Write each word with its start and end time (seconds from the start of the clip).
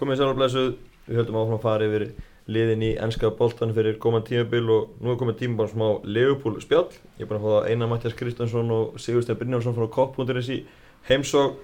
komið 0.00 0.20
sér 0.20 0.30
á 0.32 0.38
blæsuð, 0.38 0.70
við 1.08 1.20
höldum 1.20 1.40
áfram 1.40 1.58
að 1.58 1.64
fara 1.64 1.88
yfir 1.88 2.06
liðin 2.54 2.84
í 2.84 2.90
ennska 3.00 3.30
boltan 3.38 3.72
fyrir 3.76 3.96
góman 4.00 4.24
tímabil 4.26 4.66
og 4.74 4.96
nú 5.00 5.12
er 5.14 5.20
komið 5.20 5.38
tíma 5.40 5.62
bara 5.62 5.72
smá 5.72 5.86
Leopold 6.04 6.60
spjall. 6.64 6.90
Ég 7.16 7.24
er 7.24 7.30
bara 7.30 7.40
að 7.40 7.46
fá 7.46 7.52
það 7.54 7.68
Einar 7.70 7.90
Mattias 7.92 8.16
Kristjánsson 8.18 8.72
og 8.74 8.98
Sigurstein 9.00 9.38
Brynjálsson 9.40 9.76
frá 9.76 9.88
Kopp.is 9.94 10.50
í 10.52 10.60
heimsók. 11.08 11.56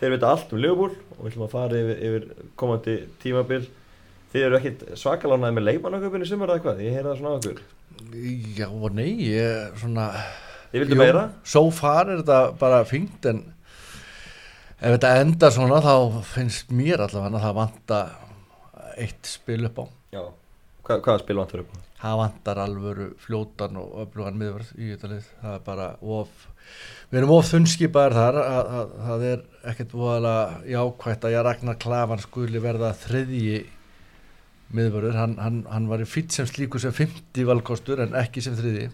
Þeir 0.00 0.16
vita 0.16 0.30
allt 0.32 0.54
um 0.54 0.62
Leopold 0.64 0.96
og 1.16 1.20
við 1.20 1.32
ætlum 1.32 1.46
að 1.46 1.54
fara 1.54 1.80
yfir, 1.82 2.00
yfir 2.08 2.48
komandi 2.60 2.96
tímabil. 3.22 3.66
Þið 4.32 4.46
eru 4.48 4.58
ekkit 4.58 4.86
svakalánaði 4.98 5.58
með 5.58 5.68
leikmannaköpunni 5.68 6.26
sumar 6.26 6.54
eða 6.54 6.64
hvað? 6.64 6.80
Ég 6.82 6.96
heyra 6.96 7.12
það 7.12 7.20
svona 7.20 7.34
á 7.34 7.38
okkur. 7.38 7.60
Já 8.58 8.66
og 8.72 8.96
nei, 8.96 9.10
ég 9.28 9.76
svona 9.78 10.08
Þið 10.72 10.82
vildu 10.82 10.96
meira? 10.98 11.28
So 11.46 11.68
far 11.70 12.08
er 12.08 12.24
þetta 12.24 12.38
bara 12.58 12.80
fengt 12.88 13.28
en 13.30 13.44
ef 14.84 14.94
þetta 14.96 15.14
endar 15.22 15.54
svona 15.54 15.80
þá 15.84 15.94
finnst 16.28 16.72
mér 16.76 17.06
allavega 17.06 17.38
að 17.40 17.46
það 17.46 17.58
vanta 17.60 18.00
eitt 19.00 19.26
spil 19.26 19.62
upp 19.70 19.80
á 19.80 19.84
Já. 20.14 20.22
Hva, 20.84 20.98
hvaða 21.00 21.20
spil 21.24 21.40
vantar 21.40 21.64
upp 21.64 21.72
á? 21.72 21.84
það 22.04 22.18
vantar 22.20 22.60
alvöru 22.60 23.06
fljótan 23.22 23.78
og 23.80 23.94
öflugan 24.02 24.36
miðvörð 24.40 24.72
í 24.76 24.90
þetta 24.90 25.10
lið 25.14 25.28
það 25.40 25.54
er 25.56 25.62
bara 25.64 25.86
of 26.16 26.32
við 27.10 27.20
erum 27.20 27.32
of 27.36 27.46
þunnskipaðir 27.48 28.16
þar 28.18 28.40
að, 28.40 28.48
að, 28.50 28.74
að 28.80 29.06
það 29.06 29.24
er 29.30 29.46
ekkert 29.72 29.94
voðalega 29.96 30.74
jákvægt 30.74 31.24
að 31.24 31.34
ég 31.34 31.46
Ragnar 31.46 31.78
Klavan 31.80 32.24
skuli 32.24 32.62
verða 32.64 32.90
þriðji 33.04 33.62
miðvörður, 34.74 35.16
hann, 35.20 35.38
hann, 35.38 35.62
hann 35.70 35.88
var 35.88 36.02
í 36.02 36.08
fýtt 36.08 36.34
sem 36.34 36.48
slíku 36.50 36.80
sem 36.82 36.92
50 36.92 37.48
valkostur 37.48 38.02
en 38.04 38.16
ekki 38.18 38.44
sem 38.44 38.56
þriðji 38.58 38.90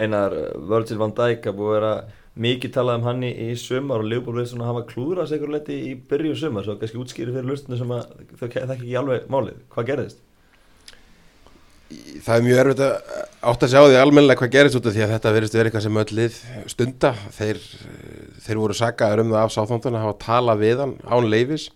Einar 0.00 0.36
uh, 0.36 0.48
Virgil 0.70 1.00
van 1.00 1.12
Dijk 1.16 1.50
að 1.50 1.60
búið 1.60 1.74
að 1.74 1.76
vera 1.76 1.94
mikið 2.40 2.72
talað 2.74 3.00
um 3.00 3.06
hann 3.08 3.26
í, 3.26 3.30
í 3.50 3.52
sumar 3.60 4.02
og 4.02 4.08
Leopold 4.08 4.40
við 4.40 4.50
svona 4.52 4.70
hafa 4.70 4.86
klúðrað 4.88 5.30
sig 5.30 5.40
ykkur 5.40 5.54
leti 5.54 5.76
í 5.90 5.94
byrju 6.10 6.38
sumar 6.40 6.66
svo 6.66 6.78
kannski 6.80 7.00
útskýri 7.00 7.34
fyrir 7.34 7.48
lustunum 7.50 7.80
sem 7.80 7.94
að 7.96 8.12
þau 8.32 8.46
þekki 8.46 8.66
ekki 8.76 8.98
alveg 9.00 9.30
málið. 9.32 9.62
Hvað 9.74 9.90
gerðist? 9.92 10.22
Það 12.22 12.36
er 12.36 12.44
mjög 12.46 12.60
erfitt 12.62 12.80
að 12.86 12.92
átt 13.50 13.64
að 13.66 13.72
sjá 13.72 13.80
því 13.82 13.96
almennilega 13.98 14.38
hvað 14.38 14.52
gerist 14.54 14.76
út 14.78 14.86
af 14.86 14.94
því 14.94 15.02
að 15.02 15.12
þetta 15.16 15.32
verist 15.34 15.56
verið 15.56 15.68
eitthvað 15.70 15.84
sem 15.86 16.00
öll 16.02 16.16
lið 16.18 16.36
stunda. 16.70 17.10
Þeir, 17.34 17.60
þeir 18.46 18.60
voru 18.62 18.76
sagaður 18.78 19.22
um 19.24 19.32
það 19.34 19.46
af 19.46 19.54
sáþóndun 19.56 19.96
að 19.98 20.04
hafa 20.06 20.18
talað 20.22 20.62
við 20.62 20.82
hann 20.84 20.94
án 21.02 21.28
leifis. 21.32 21.66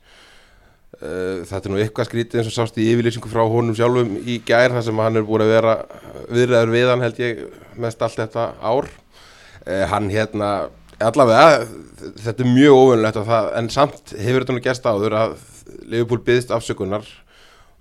Uh, 0.94 1.42
Þetta 1.48 1.60
er 1.66 1.72
nú 1.72 1.80
eitthvað 1.82 2.06
skrítið 2.06 2.40
eins 2.40 2.50
og 2.52 2.54
sást 2.54 2.76
í 2.78 2.86
yfirlýsingu 2.92 3.32
frá 3.32 3.42
honum 3.50 3.74
sjálfum 3.74 4.12
í 4.22 4.38
gær 4.46 4.76
þar 4.76 4.84
sem 4.86 5.00
hann 5.02 5.18
er 5.18 5.26
búin 5.26 5.42
að 5.42 5.54
vera 5.56 5.72
viðræður 6.30 6.74
við 6.76 6.90
hann 6.92 7.02
held 7.02 7.18
ég 7.24 7.40
mest 7.82 8.04
allt 8.06 8.20
þetta 8.22 8.52
ár. 8.62 8.86
Uh, 9.64 9.84
Hann 9.88 10.10
hérna, 10.12 10.48
allavega, 11.00 11.66
þetta 12.20 12.44
er 12.44 12.50
mjög 12.52 12.78
óvinnlegt 12.78 13.20
en 13.58 13.70
samt 13.72 14.14
hefur 14.18 14.44
þetta 14.44 14.56
nú 14.56 14.64
gerst 14.64 14.88
áður 14.88 15.16
að 15.18 15.36
Liverpool 15.88 16.20
byggðist 16.24 16.52
afsökunar 16.54 17.06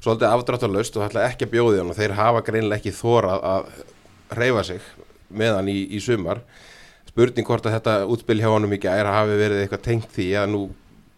svolítið 0.04 0.30
afdráttarlaust 0.30 0.98
og 1.00 1.06
ætla 1.08 1.26
ekki 1.30 1.48
að 1.48 1.54
bjóði 1.56 1.80
hann 1.80 1.92
og 1.92 1.98
þeir 1.98 2.16
hafa 2.18 2.44
greinilega 2.48 2.82
ekki 2.82 2.96
þórað 2.96 3.44
að 3.48 3.68
reyfa 4.36 4.64
sig 4.68 4.88
með 5.34 5.58
hann 5.58 5.72
í, 5.72 5.78
í 5.96 6.00
sumar. 6.04 6.42
Spurning 7.08 7.48
hvort 7.48 7.68
að 7.68 7.78
þetta 7.78 7.98
útspil 8.12 8.40
hjá 8.42 8.50
honum 8.52 8.74
í 8.76 8.82
gær 8.84 9.08
hafi 9.08 9.38
verið 9.40 9.64
eitthvað 9.64 9.86
tengt 9.86 10.10
því 10.16 10.30
að 10.42 10.50
nú 10.54 10.64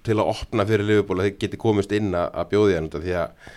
til 0.06 0.18
að 0.20 0.32
opna 0.36 0.66
fyrir 0.70 0.86
Liverpool 0.86 1.22
að 1.22 1.30
þeir 1.30 1.40
geti 1.42 1.62
komist 1.62 1.94
inn 1.96 2.12
að, 2.14 2.42
bjóði 2.52 2.78
hann 2.78 2.92
því 2.94 3.16
að 3.24 3.54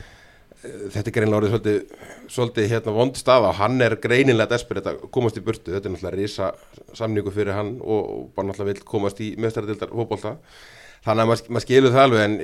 þetta 0.59 1.05
er 1.05 1.14
greinilega 1.14 1.39
orðið 1.39 1.53
svolítið, 1.53 2.06
svolítið 2.34 2.73
hérna 2.73 2.95
vond 2.97 3.19
staða 3.19 3.53
og 3.53 3.59
hann 3.61 3.78
er 3.84 3.95
greinilega 4.03 4.51
desperate 4.51 4.91
að 4.91 5.05
komast 5.14 5.39
í 5.39 5.42
burtu, 5.45 5.70
þetta 5.70 5.87
er 5.87 5.95
náttúrulega 5.95 6.19
risa 6.19 6.48
samningu 6.98 7.33
fyrir 7.34 7.55
hann 7.55 7.77
og, 7.78 8.09
og 8.14 8.25
bara 8.34 8.48
náttúrulega 8.48 8.73
vil 8.73 8.89
komast 8.89 9.23
í 9.23 9.31
mestaradildar 9.39 9.92
fótbolta. 9.95 10.34
Þannig 11.06 11.23
að 11.23 11.31
maður, 11.31 11.51
maður 11.55 11.64
skilur 11.64 11.95
það 11.95 12.05
alveg 12.09 12.25
en 12.25 12.36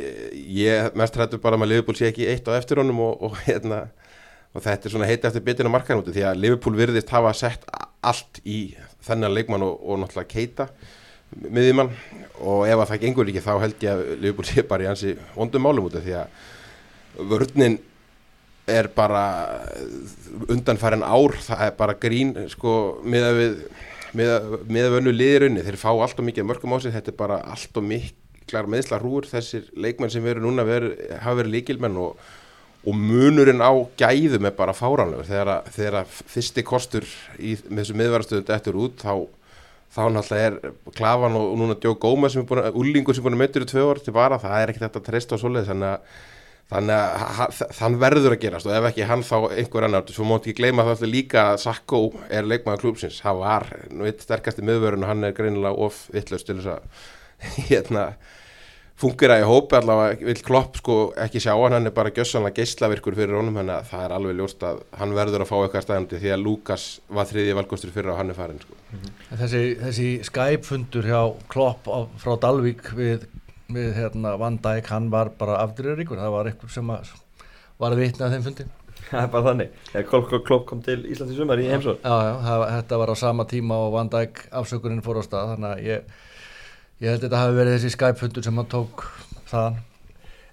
ég 0.54 0.98
mest 1.00 1.16
hrættu 1.18 1.40
bara 1.42 1.58
að 1.58 1.70
Liverpool 1.72 1.98
sé 1.98 2.06
ekki 2.12 2.28
eitt 2.30 2.46
á 2.46 2.54
eftir 2.54 2.78
honum 2.78 3.00
og, 3.02 3.24
og, 3.26 3.38
hérna, 3.48 3.80
og 4.54 4.62
þetta 4.62 4.86
er 4.86 4.94
svona 4.94 5.08
heiti 5.10 5.26
eftir 5.26 5.42
bitin 5.48 5.66
á 5.66 5.74
markanúti 5.74 6.14
því 6.14 6.28
að 6.28 6.38
Liverpool 6.44 6.78
virðist 6.78 7.10
hafa 7.10 7.32
sett 7.34 7.66
allt 8.04 8.38
í 8.46 8.76
þennan 9.04 9.34
leikmann 9.34 9.64
og, 9.66 9.80
og 9.82 9.98
náttúrulega 10.04 10.30
keita 10.30 10.68
miðjumann. 11.34 11.90
Og 12.46 12.62
ef 12.68 12.78
að 12.78 12.92
það 12.92 13.02
gengur 13.08 13.32
ekki 13.32 13.42
þá 13.42 13.52
held 13.64 13.82
ég 13.82 13.90
að 13.90 14.04
Liverpool 14.22 14.46
sé 14.46 14.62
bara 14.70 14.86
í 14.86 14.88
hansi 14.92 15.16
vondum 15.34 15.66
málum 15.66 15.90
út 15.90 15.98
af 15.98 16.06
því 16.06 16.14
að 16.20 17.26
vörninn 17.34 17.80
er 18.70 18.88
bara 18.96 19.24
undanfærin 20.48 21.04
ár, 21.04 21.36
það 21.44 21.66
er 21.66 21.74
bara 21.78 21.96
grín 22.00 22.32
sko 22.52 22.76
með 23.04 23.26
að 23.28 23.40
við 23.40 23.58
með 24.14 24.86
að 24.86 24.94
vönnu 24.94 25.12
liðirunni, 25.14 25.64
þeir 25.66 25.80
fá 25.80 25.90
allt 25.90 26.20
og 26.22 26.28
mikið 26.28 26.46
mörgum 26.46 26.74
á 26.76 26.78
sig, 26.78 26.94
þetta 26.94 27.10
er 27.10 27.18
bara 27.18 27.40
allt 27.50 27.80
og 27.80 27.86
miklar 27.88 28.68
meðsla 28.70 29.00
hrúur, 29.02 29.26
þessir 29.26 29.66
leikmenn 29.74 30.12
sem 30.12 30.22
veru 30.24 30.44
núna 30.44 30.64
veru, 30.66 30.92
hafa 31.18 31.40
verið 31.40 31.56
líkilmenn 31.56 31.98
og, 31.98 32.20
og 32.86 32.98
munurinn 32.98 33.64
á 33.64 33.74
gæðum 33.98 34.46
er 34.46 34.54
bara 34.54 34.76
fáranlegur, 34.76 35.26
þegar, 35.26 35.66
þegar 35.74 36.06
fyrsti 36.06 36.64
kostur 36.66 37.08
í 37.42 37.56
þessu 37.58 37.98
miðvarastöðu 37.98 38.54
eftir 38.54 38.78
út, 38.78 39.02
þá 39.02 39.26
þá 39.94 40.08
náttúrulega 40.10 40.46
er 40.48 40.74
Klavan 40.96 41.36
og, 41.38 41.50
og 41.52 41.58
núna 41.60 41.76
Djó 41.78 41.94
Góma 42.02 42.30
sem 42.30 42.42
er 42.42 42.48
búin 42.48 42.62
að, 42.64 42.78
Ullingur 42.80 43.14
sem 43.14 43.22
er 43.22 43.28
búin 43.28 43.36
að 43.36 43.42
möttur 43.44 43.66
í 43.66 43.68
tvö 43.70 43.84
ár 43.92 44.00
til 44.02 44.14
vara, 44.14 44.40
það 44.42 44.56
er 44.60 44.72
ekkert 44.72 44.86
þetta 44.88 45.02
að 45.02 45.08
treysta 45.08 45.38
á 45.38 45.42
svoleið, 45.42 45.68
þannig 45.70 45.90
að 45.92 46.22
þannig 46.72 46.94
að 46.96 47.58
þann 47.76 47.98
verður 48.00 48.36
að 48.36 48.44
gerast 48.44 48.68
og 48.68 48.76
ef 48.76 48.86
ekki 48.90 49.08
hann 49.08 49.24
þá 49.26 49.34
einhver 49.52 49.88
annar. 49.88 50.06
Svo 50.14 50.28
móti 50.28 50.50
ekki 50.50 50.62
gleyma 50.62 50.86
það 50.86 50.94
alltaf 50.96 51.12
líka 51.12 51.48
að 51.50 51.58
Sakko 51.64 52.04
er 52.32 52.48
leikmaður 52.48 52.86
klúpsins, 52.86 53.20
það 53.24 53.42
var 53.42 53.68
eitt 54.08 54.24
sterkasti 54.24 54.64
miðvörun 54.64 55.04
og 55.04 55.12
hann 55.12 55.28
er 55.28 55.36
greinilega 55.36 55.84
of 55.86 56.06
vittlust 56.14 56.48
til 56.48 56.60
þess 56.60 56.72
að 56.78 57.04
hérna, 57.68 58.06
fungera 58.96 59.36
í 59.42 59.44
hópi. 59.44 59.76
Allavega 59.76 60.30
vil 60.30 60.40
klopp 60.46 60.80
sko 60.80 60.98
ekki 61.20 61.42
sjá 61.44 61.52
hann. 61.52 61.76
Hann 61.76 61.90
er 61.90 61.96
bara 61.96 62.14
gjössanlega 62.14 62.62
geyslavirkur 62.62 63.18
fyrir 63.18 63.36
honum 63.36 63.60
þannig 63.60 63.76
að 63.76 63.92
það 63.92 64.06
er 64.06 64.16
alveg 64.18 64.40
ljóst 64.40 64.66
að 64.70 64.82
hann 65.02 65.14
verður 65.18 65.44
að 65.44 65.50
fá 65.52 65.56
eitthvað 65.60 65.86
stæðandi 65.88 66.24
því 66.24 66.34
að 66.38 66.44
Lukas 66.48 66.88
var 67.12 67.28
þriðji 67.28 67.58
valgostur 67.60 67.94
fyrir 67.94 68.14
og 68.14 68.20
hann 68.22 68.32
er 68.32 68.40
farin 68.40 68.62
sko. 68.64 68.80
Þessi, 69.34 69.64
þessi 69.82 70.10
Skype-fundur 70.30 71.10
hjá 71.10 71.22
klopp 71.52 71.90
á, 71.90 72.08
frá 72.22 72.38
Dalvík 72.40 72.94
við 72.96 73.26
við 73.72 73.94
hérna 73.96 74.34
Van 74.40 74.58
Dijk, 74.62 74.90
hann 74.92 75.10
var 75.12 75.30
bara 75.38 75.60
afdreyðuríkur, 75.64 76.20
það 76.20 76.34
var 76.34 76.50
eitthvað 76.50 76.74
sem 76.74 76.90
að 76.94 77.12
var 77.80 77.94
að 77.94 78.02
vitna 78.04 78.26
að 78.26 78.36
þeim 78.36 78.44
fundi. 78.48 78.66
Það 79.04 79.20
er 79.20 79.32
bara 79.32 79.46
þannig, 79.50 79.80
þegar 79.90 80.06
Klopp 80.10 80.36
Klopp 80.46 80.68
kom 80.68 80.84
til 80.84 81.00
Íslands 81.10 81.34
í 81.34 81.36
sumar 81.36 81.60
í 81.60 81.66
heimsóð 81.68 81.98
Já, 82.00 82.14
já, 82.24 82.34
það, 82.46 82.62
þetta 82.70 82.98
var 83.02 83.10
á 83.12 83.16
sama 83.20 83.44
tíma 83.50 83.80
og 83.84 83.90
Van 83.92 84.08
Dijk 84.12 84.44
afsökurinn 84.60 85.02
fór 85.04 85.20
á 85.20 85.22
stað, 85.26 85.50
þannig 85.54 85.72
að 85.74 85.82
ég 85.84 86.14
ég 87.02 87.10
held 87.10 87.18
að 87.18 87.26
þetta 87.26 87.42
hafi 87.42 87.58
verið 87.58 87.76
þessi 87.76 87.92
Skype-fundur 87.94 88.46
sem 88.46 88.60
hann 88.60 88.70
tók 88.72 89.04
þaðan. 89.50 89.80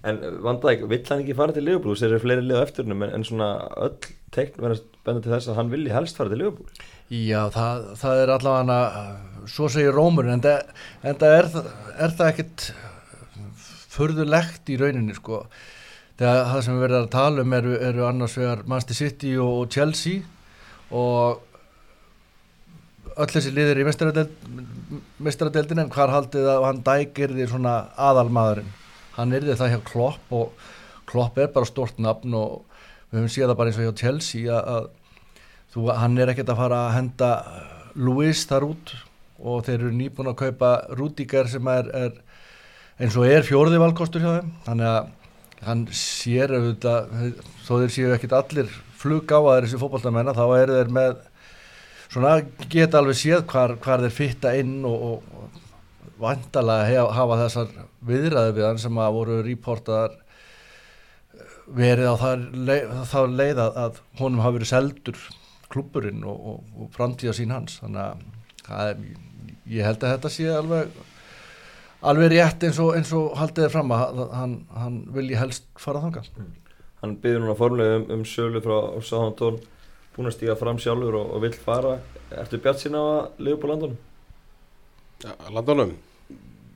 En 0.02 0.18
Van 0.42 0.58
Dijk, 0.62 0.84
vill 0.90 1.02
hann 1.08 1.22
ekki 1.22 1.36
fara 1.38 1.54
til 1.54 1.64
Liverpool? 1.64 1.96
Þeir 1.98 2.10
eru 2.10 2.22
fleiri 2.24 2.44
lið 2.44 2.58
á 2.58 2.64
eftirnum 2.66 3.04
en, 3.06 3.12
en 3.16 3.26
svona 3.26 3.50
öll 3.86 3.94
teikn 4.34 4.64
verðast 4.64 4.88
benda 5.06 5.22
til 5.22 5.32
þess 5.34 5.52
að 5.52 5.60
hann 5.60 5.70
vilji 5.72 5.94
helst 5.94 6.18
fara 6.18 6.32
til 6.32 6.40
Liverpool. 6.42 6.82
Já, 7.12 7.40
það, 7.54 7.86
það 8.00 8.22
er 8.22 8.32
allavega 8.36 8.78
svo 9.52 9.68
segir 9.70 9.94
Rómur 9.94 10.30
en 10.32 10.42
það, 10.42 10.72
en 11.06 11.20
það 11.22 11.36
er, 11.38 11.48
er 12.02 12.16
það 12.18 12.32
ekkit 12.32 12.66
förðulegt 13.92 14.70
í 14.72 14.78
rauninni 14.80 15.14
sko. 15.16 15.44
Þegar 16.20 16.44
það 16.50 16.60
sem 16.64 16.76
við 16.76 16.84
verðum 16.86 17.06
að 17.06 17.14
tala 17.14 17.44
um 17.44 17.56
eru, 17.56 17.72
eru 17.88 18.04
annars 18.06 18.36
vegar 18.38 18.62
Manchester 18.68 18.98
City 18.98 19.32
og, 19.40 19.52
og 19.62 19.72
Chelsea 19.72 20.22
og 20.92 21.48
öll 23.12 23.28
þessi 23.32 23.52
liðir 23.52 23.80
í 23.82 23.86
mestaradeldin 23.88 25.82
en 25.82 25.92
hvar 25.92 26.12
haldið 26.12 26.48
að 26.52 26.66
hann 26.68 26.82
dækir 26.86 27.34
því 27.36 27.48
svona 27.50 27.74
aðalmaðurinn? 28.00 28.70
Hann 29.16 29.34
er 29.36 29.44
því 29.44 29.56
það 29.60 29.72
hjá 29.74 29.80
Klopp 29.88 30.36
og 30.36 30.68
Klopp 31.08 31.40
er 31.40 31.52
bara 31.52 31.68
stort 31.68 31.98
nafn 32.00 32.36
og 32.38 32.62
við 33.10 33.20
höfum 33.20 33.32
séð 33.34 33.50
það 33.50 33.58
bara 33.58 33.72
eins 33.72 33.80
og 33.80 33.88
hjá 33.88 34.02
Chelsea 34.04 34.48
að, 34.56 34.62
að 34.76 34.84
þú, 35.74 35.86
hann 36.00 36.20
er 36.20 36.32
ekkert 36.32 36.52
að 36.52 36.60
fara 36.62 36.82
að 36.86 36.94
henda 36.96 37.30
Luis 37.98 38.44
þar 38.48 38.68
út 38.70 38.94
og 39.42 39.64
þeir 39.66 39.78
eru 39.80 39.92
nýbúin 39.96 40.30
að 40.30 40.40
kaupa 40.44 40.70
Rudiger 40.96 41.50
sem 41.50 41.68
er, 41.68 41.90
er 41.92 42.12
eins 43.00 43.16
og 43.18 43.28
er 43.28 43.46
fjórði 43.46 43.80
valkostur 43.82 44.24
hjá 44.24 44.32
þeim. 44.38 44.54
Þannig 44.66 44.90
að 44.92 45.10
hann 45.62 45.84
sér 45.94 46.56
auðvitað, 46.56 47.12
þó 47.62 47.72
þeir 47.74 47.94
séu 47.94 48.14
ekkit 48.16 48.34
allir 48.36 48.72
flug 48.98 49.30
á 49.30 49.38
að 49.38 49.60
þessi 49.64 49.80
fókbaltamennar 49.82 50.38
þá 50.38 50.46
eru 50.58 50.78
þeir 50.78 50.90
með 50.94 51.20
svona 52.12 52.32
geta 52.70 53.00
alveg 53.00 53.18
séð 53.18 53.44
hvar, 53.50 53.76
hvar 53.82 54.02
þeir 54.04 54.16
fitta 54.16 54.52
inn 54.58 54.82
og, 54.88 55.06
og 55.06 56.18
vandalega 56.22 56.88
hef, 56.90 57.12
hafa 57.16 57.38
þessar 57.44 57.70
viðræði 58.06 58.56
við 58.58 58.68
hann 58.68 58.82
sem 58.82 59.00
að 59.00 59.16
voru 59.16 59.38
reportaðar 59.46 60.18
verið 61.72 62.10
á 62.10 62.16
það 62.18 63.38
leið, 63.38 63.62
að, 63.62 64.02
honum 64.18 64.42
hafi 64.44 64.58
verið 64.58 64.72
seldur 64.72 65.22
klubburinn 65.72 66.26
og, 66.28 66.42
og, 66.52 66.64
og 66.76 66.90
framtíða 66.94 67.34
sín 67.38 67.54
hans. 67.54 67.78
Þannig 67.80 68.68
að 68.68 69.06
ég 69.72 69.86
held 69.86 70.02
að 70.02 70.16
þetta 70.16 70.32
sé 70.34 70.50
alveg 70.52 71.00
alveg 72.02 72.32
rétt 72.34 72.66
eins 72.66 72.80
og, 72.82 72.94
eins 72.98 73.12
og 73.16 73.36
haldið 73.38 73.68
er 73.68 73.74
fram 73.74 73.92
að 73.94 74.22
hann, 74.34 74.56
hann 74.74 74.98
vilji 75.14 75.38
helst 75.38 75.68
fara 75.80 76.02
þanga 76.04 76.24
mm. 76.26 76.50
Hann 77.02 77.16
byrður 77.18 77.42
núna 77.42 77.58
formulega 77.58 77.98
um, 77.98 78.06
um 78.14 78.24
sölu 78.28 78.62
frá 78.62 78.76
Sáhantón 79.02 79.58
búin 80.14 80.28
að 80.30 80.36
stíga 80.36 80.56
fram 80.60 80.78
sjálfur 80.82 81.18
og, 81.18 81.34
og 81.36 81.44
vill 81.46 81.56
fara 81.58 81.96
Ertu 82.32 82.60
bjart 82.62 82.80
sína 82.80 83.00
að 83.02 83.44
lifa 83.44 83.60
på 83.62 83.70
landunum? 83.70 83.98
Ja, 85.22 85.34
landunum? 85.52 85.96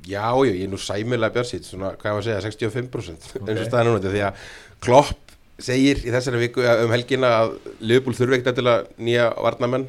Já, 0.07 0.27
já, 0.47 0.53
ég 0.53 0.67
er 0.67 0.71
nú 0.71 0.79
sæmilega 0.79 1.35
björnsýtt, 1.35 1.67
svona, 1.67 1.95
hvað 1.99 2.19
var 2.19 2.21
að 2.21 2.27
segja, 2.29 2.43
65% 2.45 3.31
Ok. 3.41 3.49
eins 3.49 3.63
og 3.63 3.71
staðan 3.71 3.89
núna, 3.91 4.03
því 4.05 4.23
að 4.29 4.45
Klopp 4.85 5.35
segir 5.59 6.03
í 6.05 6.13
þessari 6.13 6.43
viku 6.45 6.63
um 6.63 6.93
helgina 6.93 7.33
að 7.41 7.57
Liverpool 7.81 8.15
þurfi 8.15 8.39
ekkert 8.39 8.59
til 8.61 8.69
að 8.71 8.91
nýja 9.03 9.31
varnamenn, 9.35 9.89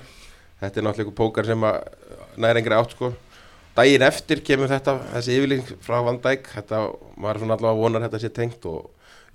þetta 0.61 0.79
er 0.79 0.87
náttúrulega 0.87 1.17
pókar 1.19 1.49
sem 1.49 1.67
að 1.67 1.81
næra 2.39 2.61
engri 2.61 2.77
átt 2.77 2.95
sko. 2.95 3.11
Daginn 3.77 4.05
eftir 4.07 4.41
kemur 4.45 4.71
þetta, 4.71 4.97
þessi 5.13 5.37
yfirling 5.37 5.65
frá 5.85 5.99
Van 6.05 6.17
Dijk, 6.23 6.49
þetta, 6.55 6.83
er 7.29 7.41
svona 7.41 7.57
allavega 7.57 7.77
vonar 7.77 8.01
að 8.01 8.07
þetta 8.07 8.21
sé 8.23 8.31
tengt 8.33 8.65
og 8.65 8.87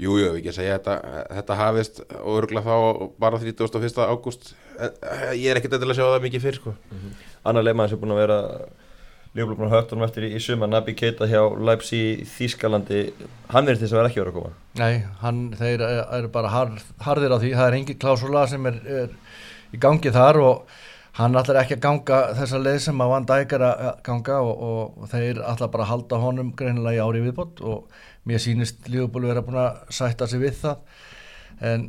jú, 0.02 0.16
jú, 0.18 0.32
ekki 0.38 0.50
að 0.50 0.56
segja 0.58 0.78
þetta, 0.78 0.96
þetta 1.38 1.58
hafist 1.60 2.00
og 2.18 2.38
örgulega 2.40 2.66
þá 2.66 3.10
bara 3.22 3.38
31. 3.38 4.02
ágúst, 4.08 4.54
En, 4.82 4.94
eh, 5.04 5.32
ég 5.36 5.50
er 5.52 5.60
ekkert 5.60 5.76
til 5.78 5.90
að 5.90 5.98
sjá 5.98 6.06
það 6.08 6.24
mikið 6.24 6.42
fyrr 6.46 6.58
sko. 6.58 6.72
Annar 7.44 7.66
leikmaður 7.66 7.92
sem 7.92 7.98
er 7.98 8.02
búin 8.02 8.14
að 8.14 8.22
vera 8.22 8.38
Lífbúl 9.32 9.56
búin 9.56 9.70
að 9.70 9.78
högt 9.78 9.92
honum 9.94 10.04
eftir 10.04 10.26
í, 10.26 10.34
í 10.36 10.40
suma 10.44 10.66
Nabi 10.68 10.92
Keita 10.92 11.24
hjá 11.24 11.40
Leipzig 11.56 12.20
í 12.20 12.24
Þýskalandi. 12.28 12.98
Hann 13.48 13.64
verður 13.64 13.80
þess 13.80 13.94
að 13.94 13.98
vera 14.00 14.10
ekki 14.10 14.20
verið 14.20 14.32
að 14.32 14.36
koma. 14.36 14.50
Nei, 14.76 15.04
hann, 15.22 15.38
þeir 15.56 15.84
eru 15.88 16.28
bara 16.34 16.50
harð, 16.52 16.82
harðir 17.00 17.32
á 17.32 17.38
því, 17.40 17.52
það 17.56 17.68
er 17.68 17.76
engin 17.78 18.00
klásula 18.02 18.42
sem 18.50 18.68
er, 18.68 18.76
er 18.84 19.14
í 19.72 19.80
gangi 19.80 20.12
þar 20.12 20.40
og 20.42 20.74
hann 21.18 21.36
ætlar 21.36 21.60
ekki 21.60 21.76
að 21.76 21.82
ganga 21.84 22.18
þessa 22.38 22.60
leið 22.62 22.78
sem 22.86 23.02
að 23.04 23.10
Van 23.12 23.26
Dijk 23.28 23.54
er 23.56 23.64
að 23.66 23.80
ganga 24.06 24.38
og, 24.46 24.62
og, 24.68 25.08
þeir 25.12 25.42
ætlar 25.44 25.72
bara 25.74 25.86
að 25.86 25.90
halda 25.90 26.20
honum 26.22 26.52
greinilega 26.56 26.96
í 26.96 27.02
ári 27.04 27.24
viðbót 27.26 27.60
og 27.68 27.98
mér 28.28 28.40
sýnist 28.40 28.88
Lífbúl 28.88 29.26
vera 29.28 29.44
búin 29.44 29.60
að 29.60 29.82
sætta 29.92 30.28
sig 30.30 30.40
við 30.40 30.56
það. 30.62 31.02
En 31.72 31.88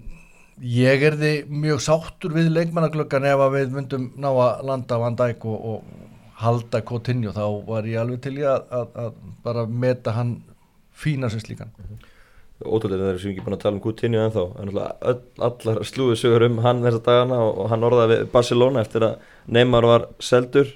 ég 0.59 1.05
er 1.07 1.15
því 1.19 1.33
mjög 1.49 1.83
sáttur 1.87 2.35
við 2.35 2.51
leikmannaglöggan 2.51 3.29
ef 3.31 3.45
að 3.45 3.55
við 3.57 3.77
myndum 3.77 4.09
ná 4.19 4.29
að 4.33 4.65
landa 4.69 4.99
Van 5.05 5.19
Dijk 5.19 5.47
og, 5.47 5.69
og 5.71 6.41
halda 6.43 6.83
Coutinho. 6.83 7.31
Þá 7.31 7.45
var 7.69 7.87
ég 7.87 8.01
alveg 8.03 8.25
til 8.25 8.35
ég 8.41 8.49
að, 8.51 8.67
að, 8.75 8.97
að 9.05 9.21
bara 9.45 9.67
meta 9.69 10.17
hann 10.17 10.41
fína 10.93 11.31
sem 11.31 11.41
slíkan 11.41 11.71
ótrúlega 12.65 13.11
þeir 13.11 13.19
sem 13.21 13.33
ekki 13.33 13.45
búin 13.45 13.57
að 13.57 13.63
tala 13.63 13.77
um 13.77 13.83
Coutinho 13.83 14.21
en 14.23 14.31
náttúrulega 14.31 15.11
öll, 15.11 15.19
allar 15.47 15.81
slúið 15.89 16.19
sögur 16.21 16.47
um 16.47 16.61
hann 16.65 16.83
þessa 16.85 17.01
dagana 17.05 17.39
og, 17.45 17.63
hann 17.71 17.87
orðaði 17.89 18.19
við 18.19 18.31
Barcelona 18.33 18.83
eftir 18.83 19.07
að 19.09 19.27
Neymar 19.53 19.89
var 19.89 20.07
seldur. 20.23 20.71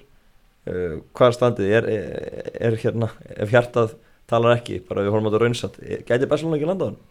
Uh, 0.68 1.00
hvað 1.16 1.30
er 1.30 1.38
standið? 1.38 1.74
Er, 1.80 1.90
er, 1.92 2.50
er 2.70 2.80
hérna, 2.82 3.12
ef 3.38 3.54
hjartað 3.54 3.96
talar 4.28 4.58
ekki, 4.58 4.82
bara 4.88 5.06
við 5.06 5.14
horfum 5.16 5.28
á 5.28 5.32
þetta 5.32 5.44
raunsat 5.44 5.78
gæti 6.08 6.30
Barcelona 6.30 6.60
ekki 6.60 6.72
landað 6.72 6.92
hann? 6.92 7.04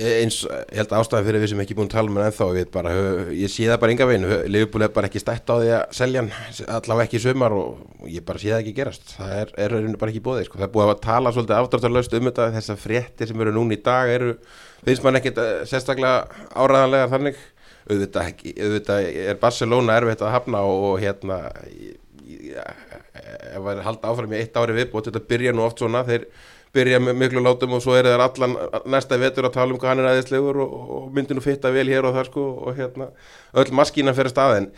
Eins, 0.00 0.38
ég 0.48 0.78
held 0.80 0.94
ástæði 0.96 1.26
fyrir 1.26 1.42
við 1.42 1.50
sem 1.52 1.60
ekki 1.62 1.76
búin 1.76 1.88
að 1.90 1.94
tala 1.96 2.10
um 2.10 2.18
hann 2.18 2.28
ennþá, 2.30 2.48
ég, 2.56 2.68
bara, 2.72 2.92
ég 3.36 3.52
sé 3.52 3.66
það 3.68 3.80
bara 3.82 3.94
enga 3.94 4.08
veginn, 4.08 4.26
Liverpool 4.48 4.84
er 4.86 4.92
bara 4.94 5.10
ekki 5.10 5.22
stætt 5.22 5.52
á 5.52 5.54
því 5.54 5.70
að 5.76 5.94
selja 5.98 6.22
hann, 6.22 6.32
allavega 6.78 7.08
ekki 7.08 7.20
í 7.20 7.24
sumar 7.26 7.56
og 7.56 8.04
ég 8.08 8.26
bara 8.26 8.42
sé 8.42 8.52
það 8.52 8.62
ekki 8.62 8.74
gerast, 8.78 9.14
það 9.18 9.34
er, 9.38 9.54
er 9.66 9.76
bara 10.00 10.14
ekki 10.14 10.24
bóðið, 10.24 10.48
sko. 10.48 10.60
það 10.60 10.68
er 10.68 10.74
búið 10.76 10.92
að 10.94 11.02
tala 11.06 11.32
svolítið 11.36 11.58
afdráttarlaust 11.58 12.16
um 12.18 12.28
þetta, 12.30 12.50
þessar 12.56 12.80
fréttir 12.82 13.32
sem 13.32 13.44
eru 13.44 13.56
núna 13.56 13.76
í 13.76 13.82
dag 13.84 14.12
eru, 14.12 14.36
finnst 14.86 15.04
mann 15.06 15.20
ekkit 15.20 15.42
eh, 15.42 15.56
sérstaklega 15.68 16.46
áræðanlega 16.56 17.10
þannig. 17.12 17.42
Auðvitað, 17.82 18.28
ekki, 18.30 18.52
auðvitað 18.62 19.06
er 19.24 19.38
Barcelona 19.42 19.96
erfitt 19.98 20.20
að 20.22 20.36
hafna 20.36 20.60
og, 20.70 21.00
hérna 21.02 21.38
ja, 22.22 22.66
ef 23.52 23.58
það 23.58 23.70
er 23.72 23.84
halda 23.86 24.12
áfram 24.12 24.34
í 24.34 24.38
eitt 24.38 24.58
ári 24.58 24.76
viðbútt, 24.76 25.08
þetta 25.10 25.30
byrja 25.32 25.54
nú 25.56 25.64
oft 25.66 25.82
svona, 25.82 26.04
þeir 26.06 26.28
byrja 26.72 27.00
með 27.04 27.20
miklu 27.20 27.42
látum 27.44 27.76
og 27.76 27.84
svo 27.84 27.94
er 27.98 28.08
það 28.08 28.24
allan 28.26 28.56
næsta 28.94 29.20
vetur 29.20 29.48
að 29.48 29.56
tala 29.58 29.74
um 29.74 29.80
hvað 29.80 29.92
hann 29.92 30.02
er 30.02 30.10
aðeinslegur 30.12 30.60
og, 30.64 30.74
og 30.96 31.06
myndi 31.14 31.36
nú 31.36 31.44
fitta 31.44 31.72
vel 31.74 31.88
hér 31.90 32.08
og 32.08 32.16
þar 32.16 32.30
sko 32.30 32.48
og 32.66 32.76
hérna 32.78 33.12
öll 33.60 33.72
maskína 33.76 34.14
fyrir 34.16 34.32
staðin 34.32 34.70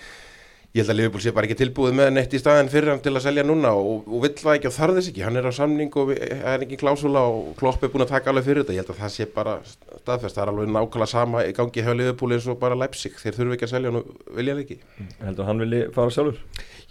ég 0.75 0.83
held 0.83 0.91
að 0.91 0.97
Liverpool 0.99 1.23
sé 1.23 1.31
bara 1.31 1.47
ekki 1.47 1.57
tilbúið 1.61 1.93
með 1.95 2.09
neitt 2.17 2.33
í 2.35 2.39
staðin 2.43 2.71
fyrir 2.71 2.91
hann 2.91 3.03
til 3.03 3.13
að 3.15 3.23
selja 3.29 3.45
núna 3.47 3.71
og, 3.79 4.09
og 4.11 4.25
vill 4.25 4.33
það 4.41 4.57
ekki 4.57 4.71
og 4.73 4.75
þarf 4.75 4.97
þess 4.97 5.11
ekki, 5.13 5.23
hann 5.23 5.39
er 5.39 5.47
á 5.47 5.53
samning 5.55 5.99
og 6.03 6.11
það 6.11 6.49
er 6.51 6.65
ekki 6.67 6.79
klásula 6.81 7.23
og 7.31 7.53
Klopp 7.61 7.87
er 7.87 7.93
búin 7.93 8.03
að 8.03 8.11
taka 8.17 8.33
alveg 8.33 8.49
fyrir 8.49 8.65
þetta, 8.65 8.75
ég 8.75 8.83
held 8.83 8.91
að 8.91 9.03
það 9.05 9.13
sé 9.15 9.29
bara 9.37 9.55
staðfest, 9.69 10.35
það 10.35 10.43
er 10.43 10.51
alveg 10.51 10.73
nákvæmlega 10.75 11.11
sama 11.13 11.45
í 11.47 11.55
gangi 11.55 11.87
hjá 11.87 11.95
Liverpool 11.95 12.35
eins 12.35 12.49
og 12.51 12.59
bara 12.65 12.81
Leipzig, 12.81 13.15
þeir 13.23 13.39
þurfu 13.39 13.55
ekki 13.55 13.69
að 13.69 13.75
selja 13.77 13.95
og 13.95 14.35
vilja 14.35 14.59
ekki 14.65 14.81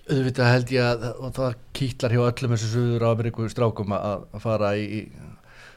auðvitað 0.10 0.52
held 0.52 0.74
ég 0.74 0.88
að 0.88 1.06
og 1.14 1.36
það 1.38 1.56
kýtlar 1.78 2.16
hjá 2.16 2.24
öllum 2.26 2.56
þessu 2.56 2.72
suður 2.74 3.06
Ameríku 3.08 3.48
strákum 3.52 3.96
að, 3.96 4.26
að 4.36 4.44
fara 4.44 4.74
í, 4.76 4.84
í 5.00 5.02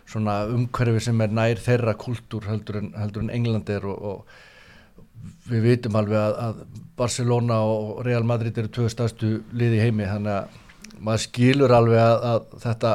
svona 0.07 0.41
umhverfi 0.51 1.03
sem 1.07 1.23
er 1.23 1.35
nær 1.35 1.63
þeirra 1.63 1.95
kultúr 1.99 2.49
heldur 2.51 2.81
en, 2.81 2.93
heldur 2.99 3.27
en 3.27 3.33
England 3.35 3.71
er 3.71 3.87
og, 3.87 4.11
og 4.11 5.47
við 5.51 5.65
vitum 5.67 5.99
alveg 5.99 6.19
að, 6.21 6.37
að 6.43 6.83
Barcelona 6.99 7.61
og 7.67 8.03
Real 8.07 8.27
Madrid 8.27 8.59
eru 8.59 8.71
tvö 8.73 8.91
stærstu 8.91 9.33
liði 9.55 9.83
heimi 9.85 10.09
þannig 10.11 10.41
að 10.41 11.01
maður 11.07 11.25
skilur 11.27 11.75
alveg 11.77 12.03
að, 12.03 12.27
að 12.33 12.61
þetta 12.65 12.93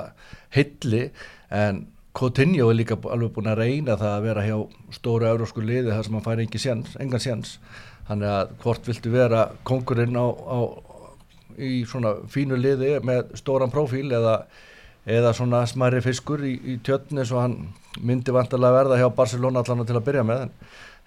heilli 0.56 1.04
en 1.62 1.86
Coutinho 2.18 2.68
er 2.68 2.76
líka 2.76 2.98
alveg 3.08 3.32
búin 3.36 3.48
að 3.48 3.62
reyna 3.64 3.96
það 3.96 4.14
að 4.18 4.26
vera 4.28 4.44
hjá 4.44 4.58
stóru 4.98 5.30
eurósku 5.30 5.64
liði 5.64 5.94
þar 5.94 6.08
sem 6.08 6.18
hann 6.18 6.26
fær 6.26 6.42
engan 6.44 6.64
séns, 6.64 6.96
engan 7.00 7.24
séns. 7.24 7.54
Þannig 8.10 8.32
að 8.34 8.56
hvort 8.64 8.90
viltu 8.90 9.14
vera 9.14 9.46
kongurinn 9.68 10.18
á, 10.20 10.28
á 10.28 10.60
í 11.58 11.82
svona 11.90 12.16
fínu 12.32 12.60
liði 12.60 13.00
með 13.08 13.34
stóran 13.40 13.74
prófíl 13.74 14.08
eða, 14.12 14.36
eða 15.06 15.34
svona 15.38 15.64
smæri 15.70 16.02
fiskur 16.06 16.44
í, 16.46 16.54
í 16.56 16.78
tjötni 16.86 17.26
svo 17.28 17.42
hann 17.42 17.58
myndi 18.00 18.34
vantarlega 18.36 18.78
verða 18.78 19.02
hjá 19.02 19.10
Barcelona 19.16 19.64
allan 19.64 19.88
til 19.88 19.98
að 19.98 20.08
byrja 20.08 20.26
með 20.28 20.46
en 20.46 20.54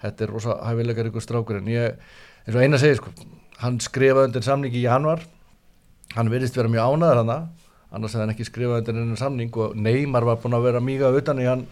þetta 0.03 0.25
er 0.25 0.33
rosa 0.35 0.57
hæfilegar 0.67 1.09
ykkur 1.09 1.23
strákur. 1.23 1.61
En 1.61 1.71
ég, 1.71 1.95
eins 2.45 2.57
og 2.57 2.61
eina 2.61 2.81
segir 2.81 2.99
sko 2.99 3.13
hann 3.61 3.79
skrifaði 3.83 4.29
undir 4.29 4.45
samningi 4.45 4.81
í 4.81 4.85
januar 4.85 5.23
hann 6.15 6.31
virðist 6.31 6.57
vera 6.57 6.71
mjög 6.71 6.95
ánæður 6.95 7.21
hana 7.23 7.37
annars 7.95 8.15
hefði 8.15 8.25
hann 8.25 8.33
ekki 8.35 8.47
skrifað 8.49 8.81
undir 8.81 8.99
hennar 8.99 9.19
samning 9.19 9.59
og 9.61 9.75
Neymar 9.79 10.27
var 10.27 10.39
búin 10.43 10.57
að 10.57 10.67
vera 10.67 10.83
mýga 10.83 11.11
utan 11.15 11.41
í 11.41 11.47
hann 11.47 11.65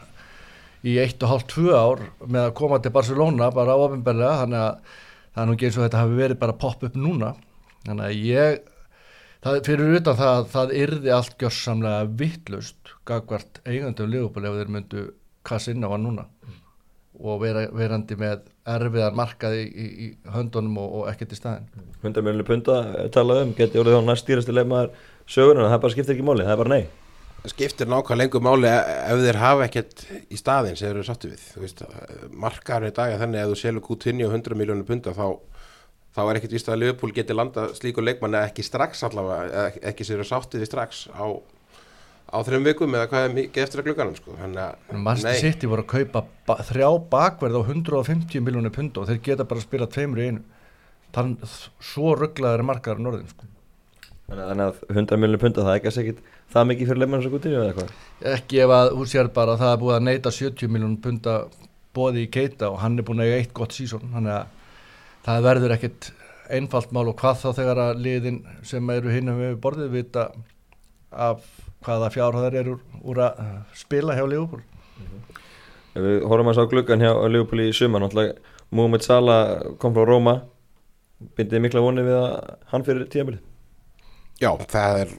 í 0.83 0.97
eitt 0.99 1.23
og 1.23 1.31
hálft 1.31 1.49
tvö 1.53 1.75
ár 1.75 2.03
með 2.23 2.47
að 2.47 2.55
koma 2.59 2.79
til 2.83 2.93
Barcelona 2.95 3.49
bara 3.55 3.75
ofinberlega 3.79 4.43
þannig 4.43 4.63
að 4.63 5.01
það 5.33 5.41
er 5.43 5.49
nú 5.49 5.57
ekki 5.57 5.67
eins 5.67 5.79
og 5.79 5.85
þetta 5.85 6.03
hafi 6.03 6.19
verið 6.19 6.39
bara 6.43 6.57
popp 6.63 6.87
upp 6.87 6.97
núna 6.99 7.33
þannig 7.87 8.05
að 8.07 8.23
ég 8.27 8.61
það, 9.43 9.59
fyrir 9.67 9.97
utan 9.99 10.19
það 10.19 10.33
að 10.37 10.49
það 10.55 10.73
yrði 10.83 11.13
allt 11.17 11.37
gjörsamlega 11.41 12.09
vittlust 12.21 12.95
gagvart 13.07 13.61
eigandum 13.67 14.11
Liverpool 14.11 14.49
ef 14.49 14.59
þeir 14.59 14.73
myndu 14.77 15.05
kassa 15.43 15.73
inn 15.73 15.83
á 15.83 15.91
hann 15.91 16.07
núna. 16.07 16.27
Og 17.23 17.43
vera, 17.43 17.67
verandi 17.75 18.15
með 18.17 18.47
erfiðar 18.65 19.13
markaði 19.15 19.61
í, 19.67 19.67
í, 19.69 19.87
í 20.07 20.33
höndunum 20.33 20.79
og, 20.81 20.95
og 20.97 21.09
ekkert 21.11 21.35
í 21.35 21.37
staðin 21.37 21.67
100 22.01 22.25
miljonir 22.25 22.47
punta 22.47 22.79
er 23.03 23.11
talað 23.13 23.43
um, 23.43 23.53
geti 23.55 23.79
orðið 23.79 23.99
þá 23.99 24.07
næst 24.07 24.25
stýrasti 24.25 24.55
leikmaður 24.55 24.89
sögurinn, 25.29 25.69
það 25.69 25.81
bara 25.83 25.93
skiptir 25.93 26.15
ekki 26.15 26.25
máli, 26.27 26.45
það 26.47 26.55
er 26.55 26.61
bara 26.63 26.73
nei. 26.73 26.83
Það 27.43 27.53
skiptir 27.53 27.89
nákvæmlega 27.91 28.19
lengur 28.21 28.43
máli 28.43 28.69
e- 28.71 28.97
ef 29.11 29.21
þeir 29.23 29.39
hafa 29.41 29.67
ekkert 29.67 30.03
í 30.31 30.39
staðin 30.39 30.77
sem 30.79 30.87
þeir 30.87 30.95
eru 30.95 31.05
sattu 31.07 31.31
við. 31.31 31.45
Þú 31.53 31.63
veist, 31.63 31.83
markaður 32.45 32.89
í 32.89 32.93
dag 32.97 33.13
er 33.13 33.23
þannig 33.23 33.41
að 33.41 33.45
ef 33.45 33.53
þú 33.53 33.59
selur 33.61 33.85
Coutinho 33.87 34.29
100 34.31 34.59
miljónur 34.59 34.87
punta 34.87 35.15
þá, 35.15 35.25
þá 36.13 36.21
er 36.23 36.39
ekkert 36.39 36.55
víst 36.57 36.69
að 36.69 36.79
Liverpool 36.83 37.15
geti 37.15 37.35
landa 37.35 37.67
slíkur 37.77 38.05
leikmann 38.05 38.37
eða 38.37 38.51
ekki 38.51 38.65
strax 38.65 39.03
allavega, 39.07 39.49
eða 39.49 39.89
ekki 39.91 40.07
sér 40.07 40.23
sáttið 40.27 40.63
við 40.63 40.69
strax 40.69 41.05
á, 41.13 41.25
á 42.29 42.37
þreim 42.45 42.67
vikum 42.69 42.97
eða 42.97 43.09
hvað 43.11 43.27
er 43.27 43.37
mikið 43.37 43.65
eftir 43.65 43.81
að 43.81 43.89
glugganum 43.89 44.17
sko. 44.17 44.35
Þannig 44.39 44.63
að, 44.63 44.97
Manchester 44.97 45.39
City 45.41 45.69
voru 45.71 45.85
að 45.85 45.93
kaupa 45.95 46.25
ba 46.47 46.59
þrjá 46.69 46.89
bakverð 47.13 47.57
á 47.57 47.61
150 47.65 48.45
miljónir 48.45 48.75
pund 48.75 48.99
og 49.01 49.09
þeir 49.09 49.23
geta 49.29 49.47
bara 49.49 49.63
að 49.63 49.67
spila 49.67 49.89
tveimur 49.89 50.21
í 50.21 50.29
einu 50.31 50.43
þannig 51.13 51.57
svo 51.83 52.13
rugglaður 52.17 52.63
er 52.63 52.67
markaður 52.67 53.03
norðin 53.05 53.29
sko. 53.29 53.49
þannig 54.29 54.63
að 54.65 54.79
100 54.89 55.19
miljonir 55.21 55.41
punta 55.41 55.65
það 55.65 55.73
er 55.73 55.81
ekki 55.81 55.91
að 55.91 55.97
segja 55.97 56.15
það 56.53 56.67
mikið 56.71 56.89
fyrir 56.89 57.01
leikmaður 57.03 57.25
sem 57.25 57.33
Coutinho 57.33 57.59
eða 57.59 57.69
eitthvað 57.73 58.33
ekki 58.33 58.61
ef 58.63 58.73
að 58.77 58.89
hún 58.97 59.11
sér 59.11 59.29
bara 59.35 59.53
að 59.53 59.63
það 59.63 59.73
er 59.73 59.81
búið 59.83 59.95
að 59.97 60.05
neyta 60.07 60.33
70 60.39 60.73
miljónum 60.73 60.99
punda 61.03 61.35
bóði 61.93 62.25
í 62.25 62.31
keita 62.33 62.71
og 62.73 62.79
hann 62.81 62.97
er 62.97 63.05
búin 63.05 63.21
að 63.21 63.29
eiga 63.29 63.41
eitt 63.43 63.53
gott 63.57 63.75
sísón 63.75 64.09
þannig 64.13 64.37
að 64.39 64.62
það 65.25 65.45
verður 65.47 65.75
ekkit 65.77 66.09
einfalt 66.53 66.91
mál 66.95 67.07
og 67.07 67.17
hvað 67.19 67.39
þá 67.43 67.49
þegar 67.59 67.81
að 67.85 68.01
liðin 68.05 68.41
sem 68.67 68.89
eru 68.93 69.13
hinn 69.13 69.31
við 69.37 69.55
borðið 69.63 69.93
vita 69.93 70.27
af 71.11 71.45
hvaða 71.83 72.11
fjárhæðar 72.13 72.59
eru 72.63 72.77
úr 73.03 73.23
að 73.27 73.39
uh, 73.43 73.55
spila 73.77 74.17
hjá 74.17 74.25
Liverpool. 74.27 74.63
Ef 75.93 76.01
við 76.01 76.27
horfum 76.27 76.51
að 76.51 76.59
sá 76.59 76.67
gluggan 76.71 77.03
hjá 77.03 77.13
Liverpool 77.29 77.63
í 77.63 77.71
sumar 77.75 78.03
náttúrulega 78.03 78.37
Mohamed 78.73 79.05
Salah 79.05 79.41
kom 79.81 79.95
frá 79.95 80.07
Róma. 80.09 80.37
Bindið 81.37 81.67
mikla 81.67 81.83
vonið 81.83 82.07
við 82.09 82.19
að 82.19 82.37
hann 82.71 82.85
fyrir 82.87 83.09
tíðanbili 83.11 83.43
já, 84.43 84.51
það 84.69 85.03
er 85.03 85.13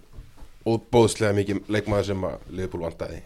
útbóðslega 0.68 1.36
mikið 1.36 1.70
leikmaður 1.72 2.08
sem 2.10 2.26
að 2.28 2.48
Liverpool 2.50 2.84
vantaði. 2.86 3.20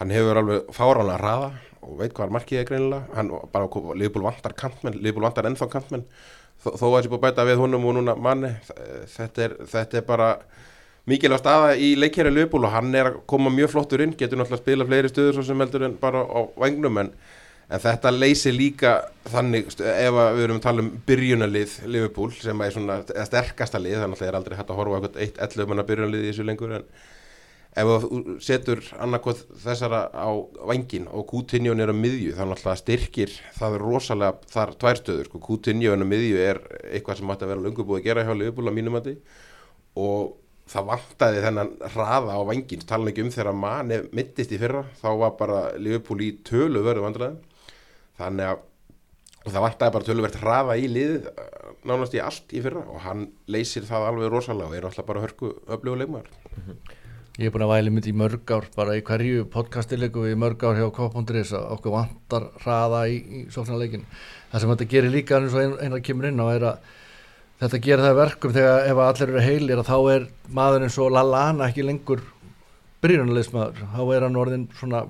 Hann 0.00 0.12
hefur 0.12 0.40
alveg 0.40 0.70
fáránlega 0.76 1.20
hraða 1.20 1.50
og 1.86 2.00
veit 2.00 2.14
hvað 2.16 2.34
markið 2.34 2.60
er 2.60 2.68
greinilega. 2.68 3.06
Hann 3.16 3.32
bara, 3.52 3.70
Liverpool 3.94 4.26
vantar 4.26 4.56
kantmenn, 4.58 4.98
Liverpool 4.98 5.28
vantar 5.28 5.48
ennþá 5.48 5.70
kantmenn 5.72 6.06
þó, 6.62 6.72
þó 6.74 6.86
að 6.90 6.96
þessi 6.98 7.12
búið 7.12 7.24
bæta 7.26 7.46
við 7.46 7.62
honum 7.62 7.86
og 7.88 7.98
núna 7.98 8.16
manni. 8.18 8.52
Þetta 9.14 9.46
er, 9.46 9.56
þetta 9.72 10.00
er 10.00 10.06
bara 10.08 10.30
mikilvæg 11.06 11.40
staða 11.40 11.72
í 11.78 11.94
leikjæri 11.98 12.32
Liverpool 12.34 12.66
og 12.66 12.74
hann 12.74 12.94
er 12.98 13.12
að 13.12 13.18
koma 13.30 13.52
mjög 13.54 13.74
flottur 13.76 14.02
inn, 14.02 14.14
getur 14.18 14.40
náttúrulega 14.40 14.58
að 14.58 14.64
spila 14.64 14.86
fleiri 14.88 15.10
stöður 15.12 15.46
sem 15.46 15.60
heldur 15.62 15.86
en 15.86 15.98
bara 16.00 16.24
á 16.26 16.40
vagnum 16.58 17.02
en, 17.02 17.12
en 17.70 17.82
þetta 17.82 18.12
leysir 18.14 18.56
líka 18.56 18.96
þannig 19.30 19.70
ef 19.78 20.18
við 20.18 20.42
erum 20.48 20.58
að 20.58 20.64
tala 20.66 20.82
um 20.82 20.90
byrjunarlið 21.06 21.76
Liverpool 21.86 22.32
sem 22.34 22.64
er 22.66 22.74
svona 22.74 22.98
eða 23.04 23.28
sterkasta 23.28 23.82
lið, 23.82 24.00
þannig 24.02 24.18
að 24.18 24.24
það 24.24 24.32
er 24.32 24.40
aldrei 24.40 24.58
hægt 24.58 24.72
að 24.74 24.80
horfa 24.82 25.12
eitt 25.14 25.38
11 25.46 25.70
manna 25.70 25.86
byrjunarlið 25.86 26.26
í 26.26 26.32
þessu 26.32 26.48
lengur 26.50 26.74
en, 26.80 26.90
ef 27.76 27.90
þú 28.06 28.36
setur 28.40 28.80
annarkoð 29.04 29.42
þessara 29.60 30.06
á 30.08 30.28
vangin 30.68 31.08
og 31.12 31.26
Coutinho 31.28 31.74
er 31.76 31.92
á 31.92 31.96
miðju 31.96 32.32
þá 32.38 32.46
náttúrulega 32.48 32.80
styrkir 32.80 33.34
það 33.58 33.76
er 33.76 33.84
rosalega 33.84 34.50
þar 34.52 34.72
tværstöður 34.80 35.28
sko. 35.28 35.40
Coutinho 35.44 35.92
er 35.92 36.00
á 36.00 36.08
miðju 36.08 36.40
er 36.40 36.62
eitthvað 36.88 37.20
sem 37.20 37.32
ætti 37.34 37.44
að 37.44 37.52
vera 37.52 37.64
lungu 37.66 37.84
búið 37.84 38.00
að 38.00 38.08
gera 38.08 38.24
hjá 38.24 38.32
Liverpool 38.32 38.72
á 38.72 38.78
mínumandi 38.78 39.16
og 40.00 40.32
það 40.72 40.88
vantaði 40.90 41.42
þennan 41.44 41.74
hraða 41.92 42.38
á 42.40 42.42
vangin 42.48 42.86
tala 42.88 43.12
ekki 43.12 43.26
um 43.26 43.34
þegar 43.34 43.60
manni 43.60 44.00
mittist 44.16 44.56
í 44.56 44.62
fyrra 44.62 44.86
þá 45.02 45.08
var 45.20 45.36
bara 45.38 45.60
Liverpool 45.76 46.24
í 46.24 46.32
tölu 46.48 46.82
verðu 46.86 47.04
vandræðin 47.04 47.38
þannig 48.16 48.54
að 48.54 48.64
það 49.52 49.64
vantaði 49.68 49.94
bara 49.94 50.08
töluvert 50.08 50.38
hraða 50.40 50.80
í 50.80 50.88
lið 50.90 51.28
nánast 51.86 52.16
í 52.16 52.24
allt 52.24 52.56
í 52.56 52.62
fyrra 52.64 52.82
og 52.88 53.04
hann 53.04 53.28
leysir 53.52 53.84
það 53.86 54.08
alveg 54.08 54.32
rosalega 54.32 54.72
og 54.72 54.78
er 54.78 54.88
alltaf 54.88 55.06
bara 55.06 55.22
hörku 55.22 55.52
öfluguleikmar 55.68 56.32
Ég 57.36 57.50
er 57.50 57.52
búin 57.52 57.66
að 57.66 57.72
væli 57.74 57.90
myndi 57.92 58.12
í 58.14 58.16
mörg 58.16 58.48
ár 58.48 58.64
bara 58.72 58.94
í 58.96 59.02
hverju 59.04 59.42
podcastilegu 59.52 60.22
í 60.30 60.36
mörg 60.40 60.62
ár 60.64 60.78
hjá 60.78 60.86
K.is 60.96 61.50
að 61.52 61.66
okkur 61.74 61.92
vantar 61.92 62.46
hraða 62.62 63.02
í, 63.12 63.18
í 63.20 63.40
sóknarleikin 63.52 64.06
það 64.52 64.62
sem 64.62 64.72
þetta 64.72 64.86
gerir 64.94 65.12
líka 65.12 65.36
eins 65.36 65.52
og 65.52 65.60
ein, 65.60 65.74
einar 65.84 66.00
kemur 66.00 66.30
inn 66.30 66.40
á 66.40 66.46
er 66.54 66.64
að 66.70 66.86
þetta 67.60 67.80
gerir 67.84 68.04
það 68.06 68.16
verkum 68.22 68.54
þegar 68.56 68.88
ef 68.88 69.02
allir 69.04 69.32
eru 69.34 69.44
heilir 69.44 69.82
að 69.82 69.90
þá 69.90 69.98
er 70.14 70.24
maður 70.60 70.86
eins 70.86 70.96
og 71.04 71.12
Lallana 71.12 71.68
ekki 71.68 71.84
lengur 71.84 72.24
byrjunarleismadur 73.04 73.92
þá 73.92 74.00
er 74.16 74.26
hann 74.26 74.40
orðin 74.40 74.66
svona 74.78 75.04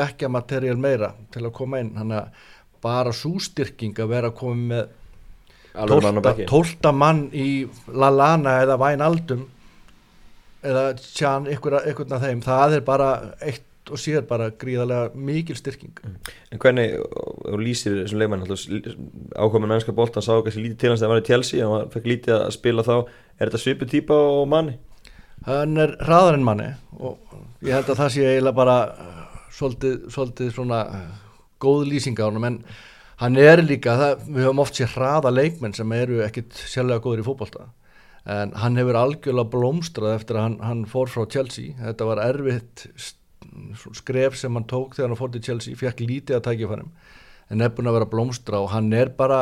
bekkjamaterjál 0.00 0.78
meira 0.80 1.12
til 1.30 1.44
að 1.44 1.54
koma 1.60 1.80
inn. 1.82 1.94
Hann 1.98 2.16
að 2.18 2.34
bara 2.82 3.14
sústyrking 3.14 3.98
að 4.00 4.12
vera 4.16 4.30
að 4.32 4.38
koma 4.42 4.66
með 4.74 6.44
tólta, 6.50 6.90
mann 6.90 7.28
í 7.30 7.68
Lallana 7.94 8.58
eða 8.64 8.78
Vænaldum 8.80 9.46
eða 10.66 10.84
Tjan, 11.00 11.48
einhvern 11.50 12.16
af 12.16 12.24
þeim 12.24 12.44
það 12.44 12.78
er 12.78 12.86
bara 12.86 13.10
eitt 13.40 13.66
og 13.90 13.98
sér 13.98 14.22
bara 14.28 14.50
gríðarlega 14.54 15.16
mikil 15.18 15.56
styrking. 15.58 15.96
En 16.52 16.60
hvernig, 16.62 16.92
og 17.00 17.58
lýsir 17.58 18.02
þessum 18.02 18.20
leikmann 18.20 18.44
ákomin 19.34 19.72
mennska 19.72 19.94
boltan 19.96 20.22
sá 20.22 20.36
kannski 20.36 20.62
lítið 20.62 20.78
til 20.78 20.92
hans 20.92 21.02
þegar 21.02 21.10
hann 21.10 21.40
var 21.40 21.56
í 21.56 21.64
og 21.64 21.74
hann 21.74 21.90
fekk 21.94 22.06
lítið 22.12 22.36
að 22.36 22.54
spila 22.54 22.86
þá. 22.86 22.94
Er 23.40 23.48
þetta 23.50 23.62
svipu 23.64 23.88
típa 23.90 24.14
og 24.14 24.46
manni? 24.52 24.76
hann 25.46 25.80
er 25.80 25.96
hraðar 26.04 26.36
en 26.36 26.44
manni 26.44 26.68
og 27.00 27.34
ég 27.64 27.72
held 27.72 27.88
að 27.88 28.02
það 28.02 28.14
sé 28.14 28.24
eiginlega 28.28 28.58
bara 28.58 28.76
uh, 28.92 29.20
svolítið, 29.56 29.94
svolítið 30.12 30.54
svona 30.54 30.80
uh, 30.84 31.04
góð 31.62 31.86
lýsing 31.88 32.20
á 32.20 32.28
honum. 32.28 32.46
En 32.48 32.58
hann 33.22 33.38
er 33.40 33.62
líka, 33.64 33.96
það, 34.00 34.26
við 34.28 34.46
höfum 34.46 34.64
oft 34.64 34.76
sér 34.76 34.92
hraða 34.94 35.32
leikmenn 35.32 35.76
sem 35.76 35.96
eru 35.96 36.20
ekkit 36.24 36.56
sérlega 36.60 37.04
góður 37.04 37.24
í 37.24 37.28
fótbolta 37.28 37.68
en 38.30 38.52
hann 38.62 38.78
hefur 38.78 38.98
algjörlega 39.00 39.52
blómstrað 39.52 40.18
eftir 40.18 40.38
að 40.38 40.46
hann, 40.46 40.58
hann 40.62 40.84
fór 40.90 41.10
frá 41.10 41.24
Chelsea. 41.30 41.74
Þetta 41.80 42.06
var 42.08 42.22
erfitt 42.22 42.86
skref 43.96 44.36
sem 44.38 44.54
hann 44.54 44.68
tók 44.70 44.94
þegar 44.96 45.12
hann 45.12 45.18
fór 45.18 45.32
til 45.34 45.42
Chelsea 45.44 45.78
fekk 45.78 46.04
lítið 46.04 46.38
að 46.38 46.46
tækja 46.46 46.70
fannum 46.70 46.92
en 47.50 47.64
er 47.64 47.72
búin 47.74 47.90
að 47.90 47.98
vera 47.98 48.10
blómstra 48.10 48.60
og 48.62 48.70
hann 48.74 48.92
er 48.94 49.10
bara 49.16 49.40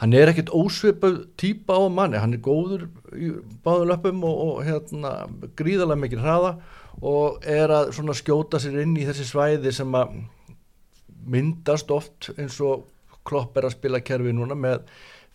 hann 0.00 0.14
er 0.16 0.30
ekkit 0.30 0.52
ósvipað 0.52 1.22
típa 1.40 1.76
á 1.76 1.84
manni, 1.92 2.20
hann 2.20 2.36
er 2.36 2.42
góður 2.44 2.86
í 3.16 3.32
báðum 3.64 3.90
löpum 3.90 4.24
og, 4.28 4.40
og 4.46 4.64
hérna 4.66 5.12
gríðarlega 5.58 6.02
mikið 6.04 6.24
hraða 6.24 6.52
og 7.04 7.44
er 7.44 7.72
að 7.72 7.92
skjóta 8.16 8.60
sér 8.62 8.80
inn 8.84 8.96
í 8.96 9.04
þessi 9.08 9.26
svæði 9.28 9.72
sem 9.76 9.96
að 9.96 10.20
myndast 11.26 11.90
oft 11.92 12.30
eins 12.36 12.60
og 12.64 12.86
Klopp 13.26 13.56
er 13.58 13.66
að 13.66 13.74
spila 13.74 13.98
kerfi 14.06 14.30
núna 14.30 14.54
með 14.54 14.84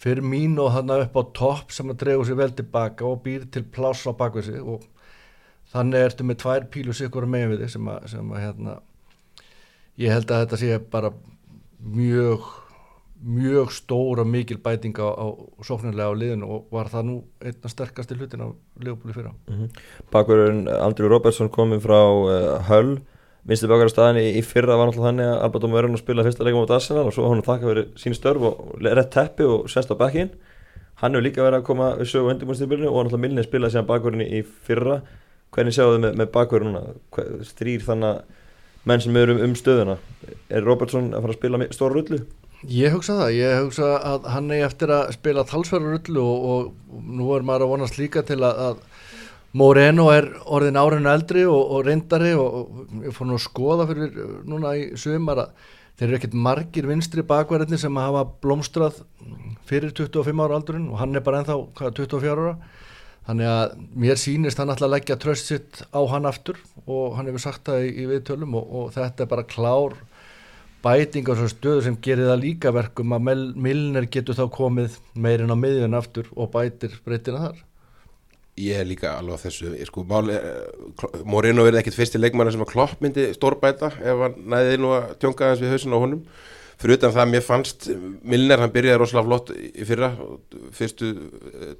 fyrir 0.01 0.25
mín 0.25 0.57
og 0.61 0.71
hann 0.75 0.93
upp 0.95 1.17
á 1.17 1.23
topp 1.37 1.73
sem 1.75 1.91
að 1.93 1.99
dregur 2.05 2.27
sér 2.27 2.39
vel 2.39 2.53
tilbaka 2.57 3.05
og 3.05 3.21
býr 3.25 3.45
til 3.53 3.63
pláss 3.63 4.07
á 4.09 4.11
bakvið 4.17 4.47
sig 4.49 4.61
og 4.61 4.87
þannig 5.73 6.07
ertu 6.07 6.25
með 6.27 6.41
tvær 6.43 6.65
pílu 6.73 6.95
sikkur 6.97 7.29
megin 7.29 7.53
við 7.53 7.65
þig 7.65 7.75
sem 7.75 7.91
að, 7.91 8.07
sem 8.15 8.33
að 8.33 8.43
hérna 8.45 8.79
ég 10.01 10.15
held 10.15 10.31
að 10.31 10.43
þetta 10.45 10.59
sé 10.61 10.81
bara 10.91 11.13
mjög 11.81 12.49
mjög 13.21 13.69
stóra 13.75 14.23
mikil 14.25 14.57
bæting 14.57 14.97
á, 14.97 15.13
á 15.13 15.25
sóknarlega 15.61 16.09
á 16.09 16.17
liðinu 16.17 16.47
og 16.49 16.73
var 16.73 16.89
það 16.89 17.05
nú 17.05 17.17
einna 17.37 17.69
sterkasti 17.69 18.17
hlutin 18.17 18.41
á 18.41 18.49
liðbúli 18.81 19.13
fyrra. 19.13 19.33
Bakverðurinn 20.09 20.65
Andrew 20.81 21.11
Robertson 21.11 21.51
komið 21.53 21.83
frá 21.85 21.99
uh, 22.01 22.55
Hull 22.65 22.95
minnstu 23.49 23.69
bakverður 23.71 23.93
staðin 23.95 24.21
í, 24.21 24.27
í 24.37 24.41
fyrra 24.45 24.75
var 24.77 24.89
náttúrulega 24.91 25.09
þannig 25.09 25.29
að 25.31 25.43
Albert 25.47 25.63
Dóma 25.65 25.77
verður 25.79 25.95
að 25.97 26.03
spila 26.03 26.25
fyrsta 26.27 26.45
leikum 26.45 26.65
á 26.67 26.75
Arsenal 26.77 27.05
og 27.09 27.15
svo 27.15 27.29
hann 27.31 27.45
þakka 27.45 27.69
fyrir 27.71 27.87
sín 27.97 28.17
störf 28.17 28.45
og 28.51 28.59
rétt 28.85 29.11
teppi 29.15 29.47
og 29.49 29.69
sest 29.71 29.93
á 29.93 29.95
bekkin 29.97 30.29
hann 31.01 31.15
hefur 31.17 31.25
líka 31.25 31.41
verið 31.45 31.61
að 31.61 31.65
koma 31.71 31.87
við 31.97 32.11
sögu 32.11 32.29
undirbúinstýrbyrinu 32.35 32.91
og 32.91 32.99
náttúrulega 33.07 33.23
Milner 33.25 33.47
spilaði 33.47 33.73
síðan 33.73 33.89
bakverðin 33.89 34.27
í 34.27 34.43
fyrra. 34.67 34.99
Hvernig 35.51 35.75
sjáu 35.75 35.95
þið 35.95 36.03
með, 36.05 36.19
með 36.21 36.29
Hver- 37.11 37.31
þrýr 37.57 37.87
þannig 37.87 38.11
að 38.11 38.21
menn 38.85 39.01
sem 39.01 39.17
eru 39.17 39.33
um, 39.35 39.41
um 39.47 39.55
stöðuna? 39.57 39.97
Er 40.49 40.63
Robertson 40.65 41.09
að 41.11 41.25
fara 41.25 41.33
að 41.33 41.39
spila 41.39 41.67
stóra 41.73 41.97
rullu? 41.97 42.21
Ég 42.69 42.93
hugsa 42.93 43.15
það, 43.17 43.31
ég 43.39 43.63
hugsa 43.63 43.87
að 44.05 44.27
hann 44.35 44.51
er 44.53 44.67
eftir 44.67 44.93
að 44.93 45.15
spila 45.17 45.43
talsverður 45.49 45.95
rullu 45.97 46.21
og, 46.21 46.45
og 46.53 47.01
nú 47.17 47.31
er 47.33 47.45
maður 47.47 47.65
að 47.65 47.71
vonast 47.73 47.97
líka 47.97 48.21
til 48.27 48.37
að 48.45 48.77
Moreno 49.57 50.07
er 50.13 50.29
orðin 50.47 50.79
árinu 50.79 51.09
eldri 51.11 51.43
og, 51.43 51.59
og 51.75 51.85
reyndari 51.87 52.31
og, 52.39 52.57
og 52.61 52.91
ég 53.03 53.15
fór 53.15 53.27
nú 53.27 53.35
að 53.35 53.45
skoða 53.45 53.87
fyrir 53.89 54.13
uh, 54.23 54.35
núna 54.47 54.75
í 54.79 54.85
sumar 54.99 55.41
að 55.43 55.65
þeir 55.99 56.05
eru 56.07 56.17
ekkert 56.17 56.37
margir 56.45 56.87
vinstri 56.87 57.25
bakverðinni 57.27 57.79
sem 57.81 57.99
hafa 57.99 58.23
blómstrað 58.43 59.01
fyrir 59.67 59.91
25 59.97 60.45
ára 60.45 60.55
aldurinn 60.55 60.87
og 60.87 61.01
hann 61.01 61.19
er 61.19 61.25
bara 61.25 61.41
ennþá 61.41 61.57
hvað, 61.77 61.97
24 61.99 62.31
ára. 62.31 62.53
Þannig 63.27 63.49
að 63.51 63.73
mér 64.01 64.17
sýnist 64.17 64.57
hann 64.57 64.71
alltaf 64.71 64.87
að 64.87 64.93
leggja 64.95 65.17
tröst 65.21 65.51
sitt 65.51 65.81
á 65.93 65.99
hann 66.09 66.25
aftur 66.25 66.57
og 66.87 67.17
hann 67.17 67.27
hefur 67.29 67.43
sagt 67.43 67.67
það 67.67 67.83
í, 67.85 67.91
í 67.91 68.07
viðtölum 68.09 68.55
og, 68.57 68.71
og 68.79 68.95
þetta 68.95 69.25
er 69.25 69.33
bara 69.35 69.45
klár 69.51 69.97
bæting 70.81 71.27
á 71.29 71.35
svo 71.37 71.49
stöðu 71.51 71.83
sem 71.85 71.99
gerir 72.01 72.31
það 72.31 72.41
líka 72.47 72.71
verkum 72.73 73.13
að 73.13 73.27
Milner 73.67 74.07
getur 74.09 74.39
þá 74.39 74.47
komið 74.55 74.95
meirinn 75.13 75.53
á 75.53 75.57
miðjun 75.59 75.99
aftur 75.99 76.31
og 76.33 76.49
bætir 76.55 76.95
breytina 77.05 77.43
þar 77.49 77.61
Ég 78.59 78.75
er 78.81 78.87
líka 78.87 79.13
alveg 79.15 79.39
á 79.39 79.43
þessu 79.45 79.69
ég 79.77 79.87
sko, 79.87 80.03
máli, 80.07 80.35
eh, 80.35 81.21
Moreno 81.23 81.63
verði 81.63 81.79
ekkit 81.79 81.95
fyrsti 81.95 82.19
leikmann 82.19 82.51
sem 82.51 82.63
að 82.63 82.73
Klopp 82.73 82.99
myndi 83.03 83.29
stórbæta 83.37 83.93
ef 83.95 84.25
hann 84.25 84.35
næði 84.51 84.81
nú 84.81 84.91
að 84.97 85.13
tjónka 85.21 85.47
aðeins 85.47 85.63
við 85.63 85.71
hausin 85.71 85.95
á 85.95 86.03
honum. 86.03 86.25
Fyrir 86.81 86.97
utan 86.97 87.13
það 87.13 87.29
mér 87.29 87.43
fannst 87.45 87.87
Milner, 88.25 88.59
hann 88.59 88.73
byrjaði 88.73 88.99
rosalega 88.99 89.27
flott 89.27 89.51
í 89.53 89.85
fyrra. 89.85 90.11
Fyrstu 90.73 91.13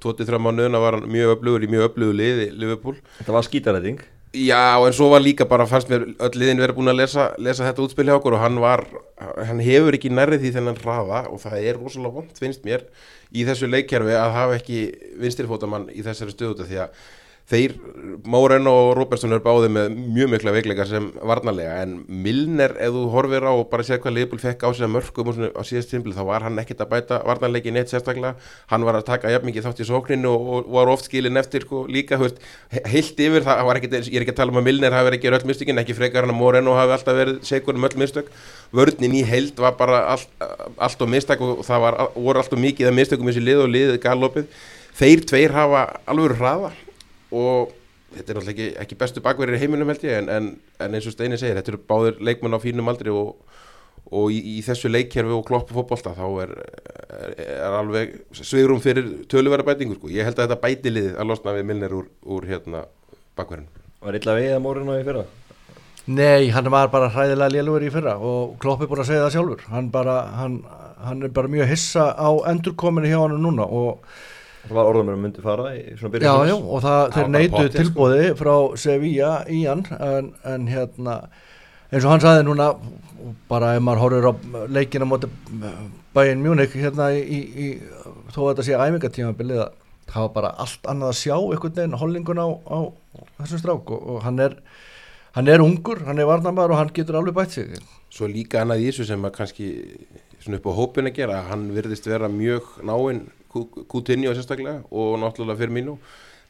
23 0.00 0.38
mánuðuna 0.38 0.80
var 0.80 0.96
hann 1.00 1.10
mjög 1.10 1.36
öflugur 1.36 1.66
í 1.66 1.70
mjög 1.74 1.88
öflugur 1.90 2.18
liði 2.20 2.50
Liverpool. 2.54 2.96
Þetta 3.18 3.34
var 3.34 3.48
skítaræting 3.48 4.04
Já, 4.32 4.80
en 4.80 4.94
svo 4.96 5.10
var 5.12 5.20
líka 5.20 5.44
bara, 5.44 5.66
fannst 5.68 5.90
mér 5.92 6.06
öll 6.16 6.36
liðin 6.40 6.62
verið 6.62 6.78
búin 6.78 6.88
að 6.88 7.02
lesa, 7.02 7.24
lesa 7.36 7.66
þetta 7.66 7.82
útspil 7.84 8.06
hjá 8.08 8.14
okkur 8.16 8.38
og 8.38 8.40
hann 8.40 8.60
var, 8.64 8.80
hann 9.20 9.60
hefur 9.60 9.92
ekki 9.92 10.08
nærrið 10.08 10.46
því 10.46 10.52
þennan 10.54 10.78
hraða 10.80 11.18
og 11.28 11.42
það 11.42 11.66
er 11.68 11.76
rosalega 11.76 12.16
vond, 12.16 12.30
finnst 12.40 12.64
mér, 12.64 12.86
í 13.28 13.44
þessu 13.44 13.68
leikkerfi 13.68 14.14
að 14.16 14.32
hafa 14.32 14.56
ekki 14.56 14.78
vinstirfótamann 15.20 15.90
í 15.92 16.00
þessari 16.06 16.32
stöðuta 16.32 16.64
því 16.64 16.80
að 16.86 17.02
þeir, 17.50 17.72
Moreno 18.24 18.72
og 18.86 18.90
Robertson 18.96 19.32
er 19.34 19.40
báðið 19.44 19.72
með 19.74 19.94
mjög 20.14 20.28
mikla 20.32 20.52
veikleika 20.54 20.84
sem 20.88 21.08
varnarlega 21.26 21.80
en 21.82 21.94
Milner, 22.22 22.72
ef 22.80 22.94
þú 22.94 23.02
horfir 23.12 23.44
á 23.44 23.52
og 23.52 23.64
bara 23.72 23.84
séð 23.86 23.98
hvað 24.04 24.14
Leopold 24.16 24.42
fekk 24.44 24.62
á 24.64 24.68
sig 24.72 24.86
að 24.86 24.92
mörgum 24.94 25.30
og 25.32 25.40
á 25.58 25.62
síðast 25.66 25.90
tímpil, 25.92 26.14
þá 26.16 26.22
var 26.28 26.46
hann 26.46 26.60
ekkert 26.62 26.84
að 26.84 26.90
bæta 26.94 27.18
varnarleiki 27.26 27.72
neitt 27.74 27.90
sérstaklega, 27.92 28.36
hann 28.72 28.86
var 28.86 28.98
að 29.00 29.06
taka 29.10 29.32
jafn 29.34 29.48
mikið 29.50 29.66
þátt 29.66 29.82
í 29.84 29.88
sókninu 29.90 30.30
og, 30.32 30.50
og 30.62 30.70
var 30.78 30.92
oft 30.94 31.08
skilin 31.10 31.40
eftir 31.42 31.66
sko, 31.66 31.82
líka, 31.92 32.20
he- 32.22 32.84
heilt 32.94 33.20
yfir 33.26 33.44
það 33.46 33.64
var 33.68 33.80
ekkert, 33.82 33.98
ég 34.06 34.16
er 34.20 34.26
ekki 34.26 34.34
að 34.36 34.40
tala 34.42 34.54
um 34.54 34.60
að 34.62 34.68
Milner 34.70 34.96
hafi 34.96 35.16
ekki 35.18 35.32
öll 35.32 35.42
mistökin, 35.50 35.82
ekki 35.82 35.98
frekar 35.98 36.24
hann 36.26 36.34
að 36.34 36.40
Moreno 36.40 36.76
hafi 36.78 36.96
alltaf 36.96 37.18
verið 37.18 37.42
segur 37.48 37.76
um 37.76 37.88
öll 37.90 37.98
mistök, 38.00 38.30
vörnin 38.72 39.18
í 39.18 39.24
heild 39.28 39.58
var 39.60 39.74
bara 39.80 40.04
allt, 40.14 40.30
allt 40.78 41.02
og 41.04 41.10
mistak 41.12 41.42
og 41.44 41.60
það 41.66 41.84
var, 41.88 41.98
voru 42.16 42.40
allt 42.40 42.54
og 42.56 42.62
mikið 42.64 42.88
að 42.92 42.96
mistökum 43.02 43.28
þessi 43.28 43.44
lið 43.44 43.64
og 43.66 43.74
liðið 43.74 44.00
galopið, 44.06 44.48
þeir 44.96 45.26
tveir 45.28 45.54
hafa 45.58 45.84
alveg 46.08 46.38
hraða 46.40 46.72
og 47.32 47.72
þetta 48.12 48.32
er 48.32 48.38
náttúrulega 48.38 48.52
ekki, 48.52 48.68
ekki 48.84 48.98
bestu 49.00 49.24
bakverðir 49.24 49.58
í 49.58 49.62
heiminum 49.64 49.92
held 49.92 50.06
ég 50.06 50.20
en, 50.20 50.30
en, 50.32 50.48
en 50.84 50.96
eins 50.96 51.08
og 51.08 51.14
Steini 51.14 51.38
segir, 51.40 51.58
þetta 51.58 51.74
eru 51.74 51.82
báðir 51.88 52.22
leikmenn 52.24 52.56
á 52.56 52.60
fínum 52.62 52.90
aldri 52.92 53.12
og, 53.14 53.36
og 54.12 54.32
í, 54.34 54.40
í 54.56 54.64
þessu 54.66 54.90
leikkerfi 54.92 55.36
og 55.36 55.44
kloppu 55.48 55.76
fótbolta 55.76 56.14
þá 56.16 56.24
er, 56.44 56.56
er, 57.08 57.36
er 57.56 57.76
alveg 57.78 58.18
svigrum 58.36 58.82
fyrir 58.84 59.22
töluverða 59.32 59.70
bætingu 59.72 59.96
sko. 59.98 60.12
ég 60.12 60.28
held 60.28 60.38
að 60.38 60.50
þetta 60.50 60.64
bæti 60.64 60.92
liðið 60.92 61.20
að 61.20 61.30
losna 61.32 61.54
við 61.56 61.70
Milner 61.70 61.96
úr, 62.00 62.10
úr 62.36 62.50
hérna 62.50 62.84
bakverðin 63.38 63.70
Var 64.02 64.18
illa 64.18 64.34
við 64.34 64.52
að 64.56 64.64
Moreno 64.64 64.98
í 64.98 65.06
fyrra? 65.06 65.24
Nei, 66.10 66.50
hann 66.50 66.66
var 66.74 66.88
bara 66.90 67.12
hræðilega 67.14 67.54
lélugur 67.54 67.84
í 67.86 67.92
fyrra 67.94 68.16
og 68.18 68.56
Klopp 68.62 68.82
er 68.82 68.90
búin 68.90 69.04
að 69.04 69.12
segja 69.12 69.24
það 69.28 69.34
sjálfur 69.36 69.64
hann, 69.70 69.90
bara, 69.94 70.16
hann, 70.34 70.56
hann 71.06 71.22
er 71.22 71.32
bara 71.34 71.50
mjög 71.50 71.70
hissa 71.70 72.08
á 72.18 72.30
endurkominu 72.50 73.06
hjá 73.06 73.20
hann 73.22 73.38
núna 73.38 73.68
og 73.70 74.02
Það 74.62 74.76
var 74.78 74.90
orðum 74.92 75.08
að 75.10 75.22
myndi 75.24 75.42
fara 75.42 75.70
í 75.74 75.80
svona 75.98 76.12
byrjun 76.14 76.28
Já, 76.28 76.50
já, 76.52 76.54
og 76.56 76.82
það, 76.84 77.00
Það 77.02 77.16
þeir 77.16 77.30
neytu 77.34 77.54
pottþétt, 77.56 77.88
sko. 77.90 78.10
frá 78.38 78.54
Sevilla 78.78 79.30
í 79.50 79.62
hann 79.66 79.82
en, 79.98 80.28
en 80.52 80.68
hérna 80.70 81.16
eins 81.92 82.04
og 82.06 82.12
hann 82.12 82.22
saði 82.24 82.44
núna 82.46 82.68
bara 83.50 83.74
ef 83.76 83.82
maður 83.84 84.02
horfir 84.04 84.28
á 84.30 84.32
leikina 84.72 85.08
móti 85.08 85.28
Bayern 86.14 86.42
Munich 86.44 86.74
hérna 86.78 87.10
í, 87.14 87.20
í, 87.22 87.40
í 87.42 87.66
þó 88.32 88.44
að 88.44 88.48
þetta 88.52 88.66
sé 88.68 88.78
æfingatímabilið 88.78 89.64
að 89.64 89.74
það 90.12 90.24
var 90.26 90.32
bara 90.36 90.54
allt 90.64 90.88
annað 90.90 91.12
að 91.12 91.20
sjá 91.20 91.34
einhvern 91.36 91.76
veginn 91.76 92.00
hollingun 92.00 92.42
á, 92.42 92.48
á 92.48 92.78
þessum 93.42 93.62
strák 93.62 93.92
og, 93.96 94.08
og 94.14 94.24
hann 94.26 94.40
er 94.44 94.56
hann 95.36 95.48
er 95.48 95.64
ungur, 95.64 96.02
hann 96.06 96.20
er 96.20 96.28
varnamæður 96.28 96.74
og 96.74 96.80
hann 96.82 96.94
getur 96.96 97.20
alveg 97.20 97.36
bætt 97.38 97.56
sig 97.58 97.76
Svo 98.12 98.28
líka 98.28 98.60
annað 98.60 98.82
í 98.84 98.90
þessu 98.90 99.06
sem 99.08 99.22
að 99.24 99.36
kannski 99.38 99.68
svona 100.42 100.58
upp 100.58 100.66
á 100.68 100.72
hópin 100.76 101.08
að 101.08 101.16
gera, 101.16 101.38
hann 101.48 101.70
virðist 101.72 102.08
vera 102.10 102.28
mjög 102.28 102.74
náinn 102.84 103.22
Coutinho 103.52 104.34
sérstaklega 104.36 104.82
og 104.90 105.16
náttúrulega 105.22 105.60
fyrir 105.60 105.74
mínu 105.78 105.96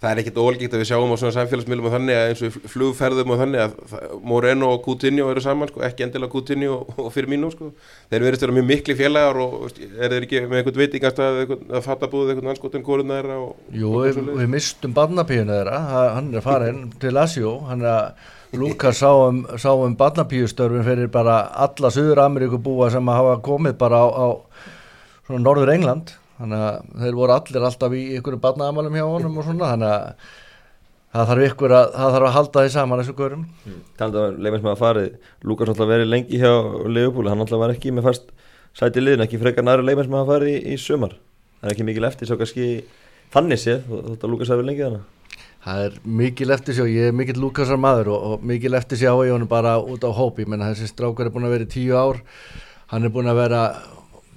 það 0.02 0.11
er 0.16 0.21
ekkert 0.23 0.38
ólíkt 0.42 0.73
að 0.75 0.80
við 0.82 0.88
sjáum 0.88 1.12
á 1.14 1.16
svona 1.21 1.35
samfélagsmiðlum 1.37 1.85
og 1.87 1.92
þannig 1.94 2.16
að 2.18 2.25
eins 2.32 2.40
og 2.49 2.54
flugferðum 2.73 3.30
og 3.30 3.37
þannig 3.38 3.61
að 3.62 4.00
Moreno 4.26 4.71
og 4.75 4.80
Coutinho 4.82 5.28
eru 5.30 5.42
saman 5.44 5.71
sko, 5.71 5.82
ekki 5.87 6.02
endilega 6.09 6.32
Coutinho 6.32 6.78
og, 6.97 7.06
fyrir 7.14 7.30
mínu 7.30 7.50
sko. 7.54 7.68
þeir 8.11 8.25
verðist 8.26 8.42
vera 8.42 8.56
mjög 8.56 8.66
mikli 8.73 8.97
félagar 8.99 9.38
og 9.44 9.68
er 9.71 10.11
þeir 10.16 10.26
ekki 10.26 10.40
með 10.49 10.59
einhvern 10.59 10.80
veitingast 10.82 11.23
að, 11.23 11.54
að 11.71 11.87
fatta 11.87 12.09
búið 12.11 12.32
einhvern 12.35 12.50
anskotin 12.50 12.82
kórun 12.87 13.14
þeirra 13.14 13.37
Jú, 13.78 13.92
við, 14.02 14.18
við 14.42 14.50
mistum 14.56 14.97
barnapíuna 14.97 15.61
þeirra, 15.61 15.82
ha- 15.92 16.09
hann 16.16 16.32
er 16.35 16.47
farin 16.49 16.80
til 17.02 17.14
Asjó, 17.23 17.54
hann 17.71 17.87
er 17.87 17.92
að 17.92 18.59
Lukas 18.59 18.99
sá 19.00 19.09
um, 19.14 19.44
um 19.87 19.94
barnapíustörfin 19.97 20.82
fyrir 20.85 21.12
bara 21.14 21.44
alla 21.62 21.92
Suður 21.94 22.25
Ameríku 22.26 22.59
búa 22.61 22.90
sem 22.92 23.06
hafa 23.14 23.38
komið 23.47 23.78
bara 23.80 24.02
á, 24.02 24.06
á 24.12 24.26
svona 25.30 25.44
Norður 25.47 25.73
England 25.73 26.16
þannig 26.42 26.64
að 26.68 27.02
þeir 27.02 27.18
voru 27.18 27.37
allir 27.37 27.66
alltaf 27.68 27.96
í 27.96 28.02
ykkur 28.18 28.38
barnaðamalum 28.42 28.99
hjá 28.99 29.04
honum 29.06 29.38
og 29.38 29.46
svona 29.46 29.70
þannig 29.72 29.92
að 29.96 30.32
það 31.12 31.28
þarf 31.30 31.46
ykkur 31.49 31.75
að, 31.76 31.90
þarf 31.96 32.28
að 32.28 32.37
halda 32.37 32.64
því 32.64 32.72
saman 32.72 33.02
þessu 33.02 33.16
görum 33.18 33.46
Talandi 34.00 34.22
um 34.22 34.42
leifins 34.42 34.64
með 34.64 34.72
að 34.72 34.82
farið 34.82 35.08
Lukas 35.50 35.72
alltaf 35.72 35.90
verið 35.92 36.12
lengi 36.12 36.40
hjá 36.40 36.52
Leopold 36.88 37.32
hann 37.32 37.44
alltaf 37.44 37.62
var 37.62 37.75
ekki 37.75 37.92
með 37.94 38.08
fast 38.08 38.30
sæti 38.76 39.02
liðin 39.04 39.26
ekki 39.26 39.40
frekar 39.40 39.66
næri 39.66 39.84
leifins 39.84 40.11
með 40.12 40.22
að 40.22 40.30
farið 40.32 40.52
í, 40.54 40.61
í 40.72 40.78
sumar. 40.80 41.18
Það 41.61 41.68
er 41.68 41.75
ekki 41.75 41.88
mikil 41.88 42.08
eftir 42.08 42.30
svo 42.30 42.38
kannski 42.40 42.68
þannig 43.34 43.61
séð 43.61 43.84
þótt 43.90 44.25
að 44.25 44.32
Lukas 44.32 44.52
hafi 44.52 44.62
verið 44.62 44.70
lengi 44.72 44.87
þannig 44.87 45.11
Það 45.62 45.84
er 45.84 45.99
mikil 46.18 46.50
eftir 46.50 46.75
sjá, 46.75 46.82
ég 46.90 47.12
er 47.12 47.12
mikil 47.14 47.37
Lukasar 47.38 47.78
maður 47.78 48.08
og, 48.16 48.22
og 48.32 48.46
mikil 48.50 48.75
eftir 48.75 48.99
sjá 48.99 49.12
í 49.12 49.30
honum 49.30 49.46
bara 49.50 49.76
út 49.78 50.02
á 50.02 50.11
hópi, 50.11 50.42
menn 50.42 50.64
þessi 50.64 50.88
strákar 50.90 51.28
er 51.28 51.34
búin 51.34 51.46
að 51.46 51.54
vera 51.54 51.68
í 51.68 51.70
tíu 51.70 51.94
ár, 51.94 52.18
hann 52.90 53.06
er 53.06 53.12
búin 53.14 53.30
að 53.30 53.38
vera 53.44 53.61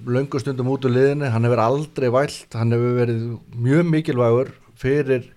löngu 0.05 0.39
stundum 0.41 0.69
út 0.73 0.85
úr 0.85 0.93
liðinu, 0.95 1.29
hann 1.33 1.47
hefur 1.47 1.61
aldrei 1.63 2.09
vælt, 2.13 2.53
hann 2.53 2.75
hefur 2.75 2.99
verið 2.99 3.23
mjög 3.55 3.89
mikilvægur 3.93 4.51
fyrir 4.79 5.31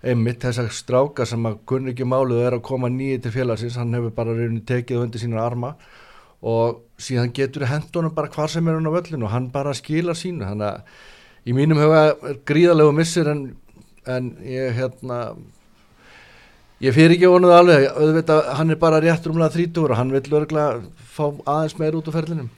einmitt 0.00 0.44
þessar 0.44 0.70
strákar 0.72 1.28
sem 1.28 1.46
að 1.48 1.58
kunni 1.68 1.92
ekki 1.92 2.08
máluð 2.08 2.44
er 2.46 2.56
að 2.56 2.66
koma 2.68 2.88
nýju 2.92 3.22
til 3.24 3.34
félagsins, 3.34 3.78
hann 3.80 3.94
hefur 3.96 4.14
bara 4.16 4.36
rauninni 4.36 4.64
tekið 4.68 5.04
undir 5.04 5.22
sína 5.22 5.42
arma 5.44 5.74
og 6.40 6.84
síðan 7.00 7.34
getur 7.36 7.66
hendunum 7.68 8.14
bara 8.16 8.32
hvar 8.32 8.48
sem 8.48 8.68
er 8.68 8.78
hann 8.78 8.88
á 8.88 8.96
völlinu 8.96 9.28
og 9.28 9.34
hann 9.34 9.50
bara 9.52 9.76
skilar 9.76 10.16
sínu, 10.16 10.46
þannig 10.48 10.68
að 10.70 11.50
í 11.50 11.56
mínum 11.56 11.80
huga 11.80 12.36
gríðalegu 12.48 12.94
missir 12.96 13.28
en 13.28 13.50
en 14.06 14.30
ég 14.44 14.72
hérna 14.76 15.20
ég 16.80 16.94
fyrir 16.96 17.16
ekki 17.16 17.28
vonuð 17.30 17.54
alveg. 17.54 17.86
Auðvitað, 17.92 18.48
hann 18.56 18.72
er 18.72 18.80
bara 18.80 19.00
rétt 19.02 19.26
rúmlega 19.28 19.52
30 19.56 19.84
og 19.84 19.96
hann 19.98 20.12
vil 20.14 20.40
örgulega 20.40 20.80
fá 21.12 21.26
aðeins 21.28 21.76
meir 21.80 21.98
út 21.98 22.08
úr 22.08 22.16
ferlinum 22.16 22.50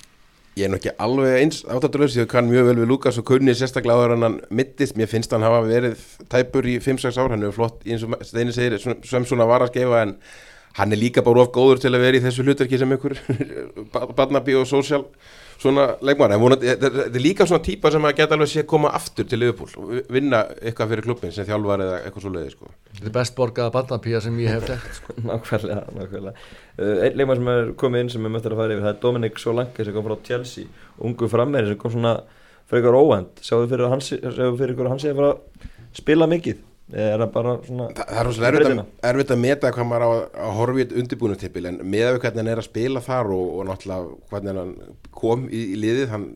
ég 0.58 0.66
er 0.66 0.72
nú 0.72 0.76
ekki 0.76 0.92
alveg 1.00 1.38
eins 1.40 1.62
áttatulöfs, 1.64 2.18
ég 2.20 2.28
kann 2.28 2.48
mjög 2.50 2.68
vel 2.68 2.78
við 2.82 2.90
Lukas 2.90 3.18
og 3.20 3.26
kunni 3.28 3.54
sérstaklega 3.56 3.96
áður 3.96 4.16
en 4.16 4.26
hann 4.26 4.38
mittist, 4.52 4.98
mér 5.00 5.08
finnst 5.08 5.32
hann 5.32 5.44
hafa 5.46 5.62
verið 5.64 6.00
tæpur 6.32 6.68
í 6.68 6.76
5-6 6.82 7.20
ár, 7.22 7.32
hann 7.32 7.46
er 7.46 7.54
flott 7.56 7.86
eins 7.88 8.04
og 8.04 8.18
Steini 8.26 8.52
segir, 8.52 8.76
sem 8.80 9.28
svona 9.28 9.48
var 9.48 9.64
að 9.64 9.72
skefa 9.72 10.02
en 10.04 10.16
hann 10.76 10.92
er 10.92 11.00
líka 11.00 11.24
bara 11.24 11.44
of 11.44 11.52
góður 11.54 11.80
til 11.80 11.92
að 11.92 12.04
vera 12.04 12.20
í 12.20 12.24
þessu 12.24 12.44
hlutverki 12.44 12.80
sem 12.80 12.92
ykkur 12.96 13.16
barnabí 14.18 14.56
og 14.60 14.68
sósjál 14.68 15.06
svona 15.62 15.84
leikmar, 16.04 16.32
en 16.34 16.40
vonandi, 16.42 16.66
þetta 16.68 17.04
er- 17.06 17.20
líka 17.22 17.46
svona 17.46 17.62
típa 17.64 17.90
sem 17.94 18.02
að 18.08 18.16
geta 18.18 18.34
alveg 18.36 18.50
sé 18.50 18.64
koma 18.68 18.90
aftur 18.98 19.28
til 19.30 19.38
Liverpool 19.38 19.70
og 19.78 20.10
vinna 20.12 20.42
eitthvað 20.60 20.90
fyrir 20.92 21.06
klubbin 21.06 21.32
sem 21.34 21.46
þjálfar 21.48 21.84
eða 21.86 22.00
eitthvað 22.02 22.26
svo 22.26 22.32
leiði 22.34 22.50
sko. 22.56 22.70
þetta 22.96 23.08
er 23.12 23.14
best 23.16 23.36
borgaða 23.38 23.72
bandapía 23.76 24.20
sem 24.24 24.38
ég 24.42 24.56
hef 24.56 24.66
þekkt 24.68 24.98
sko. 25.00 25.16
nákvæmlega, 25.30 25.84
nákvæmlega. 25.98 26.34
Uh, 26.78 26.94
einn 27.06 27.16
leikmann 27.20 27.40
sem 27.40 27.52
er 27.54 27.72
komið 27.84 28.04
inn 28.06 28.12
sem 28.16 28.26
er 28.26 28.34
möttur 28.36 28.56
að 28.56 28.62
fara 28.64 28.76
yfir 28.76 28.86
það 28.88 28.94
er 28.96 29.00
Dominic 29.06 29.38
Solanke 29.42 29.84
sem 29.86 29.94
kom 29.94 30.08
frá 30.10 30.16
Chelsea 30.26 30.66
ungu 30.98 31.28
frammeri 31.30 31.70
sem 31.72 31.80
kom 31.80 31.94
svona 31.94 32.16
frekar 32.72 32.96
óvænt 32.98 33.42
sjáðu 33.44 33.70
fyrir, 33.72 33.86
að 33.86 34.04
sjáðu 34.08 34.58
fyrir 34.58 34.74
ykkur 34.76 34.86
að 34.88 34.94
hann 34.94 35.02
sé 35.02 35.12
að 35.12 35.18
fara 35.22 35.32
að 35.36 35.72
spila 36.02 36.28
mikið 36.30 36.62
er 36.92 37.22
það 37.22 37.30
bara 37.32 37.52
svona 37.66 37.86
Þa, 37.92 38.04
það 38.04 38.20
er 38.20 38.26
rosalega 38.28 38.62
erfitt, 39.08 39.30
að- 39.32 39.42
meta 39.42 39.72
hvað 39.72 39.88
maður 39.88 40.04
á 40.04 40.10
að, 40.12 40.52
horfa 40.58 40.82
í 40.82 40.86
undirbúinutippil 41.02 41.66
en 41.70 41.78
með 41.82 42.18
hvernig 42.20 42.42
hann 42.42 42.52
er 42.52 42.60
að 42.62 42.68
spila 42.68 43.02
þar 43.04 43.32
og, 43.32 43.46
og 43.56 43.66
náttúrulega 43.70 44.16
hvernig 44.32 44.60
hann 44.60 44.74
kom 45.22 45.46
í, 45.48 45.62
í 45.72 45.80
liðið, 45.80 46.08
hann 46.12 46.26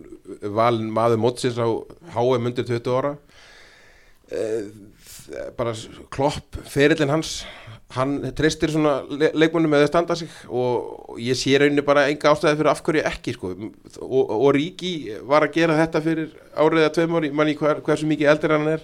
valin 0.57 0.91
maður 0.97 1.23
mótsins 1.23 1.61
á 1.61 1.67
HM 2.17 2.51
undir 2.51 2.67
20 2.69 2.97
ára. 2.97 3.13
E, 4.33 4.43
bara 5.59 5.75
klopp 6.15 6.59
ferillin 6.67 7.13
hans. 7.13 7.45
Hann 7.95 8.19
treystir 8.35 8.73
svona 8.75 8.97
le 9.07 9.29
leikmunum 9.39 9.71
með 9.71 9.85
að 9.85 9.91
standa 9.93 10.17
sig 10.19 10.33
og, 10.51 11.19
ég 11.23 11.39
sé 11.39 11.55
rauninni 11.61 11.85
bara 11.87 12.09
enga 12.11 12.33
ástæði 12.33 12.59
fyrir 12.59 12.71
af 12.73 12.81
hverju 12.83 13.05
ekki 13.07 13.35
sko. 13.37 13.53
og, 14.03 14.33
og 14.35 14.49
Ríki 14.57 14.95
var 15.23 15.47
að 15.47 15.55
gera 15.61 15.77
þetta 15.79 16.03
fyrir 16.03 16.33
árið 16.59 16.83
eða 16.83 16.95
tveim 16.97 17.15
ári, 17.21 17.31
manni 17.31 17.55
hver, 17.61 17.85
hversu 17.87 18.09
mikið 18.11 18.33
eldur 18.33 18.57
hann 18.57 18.73
er 18.73 18.83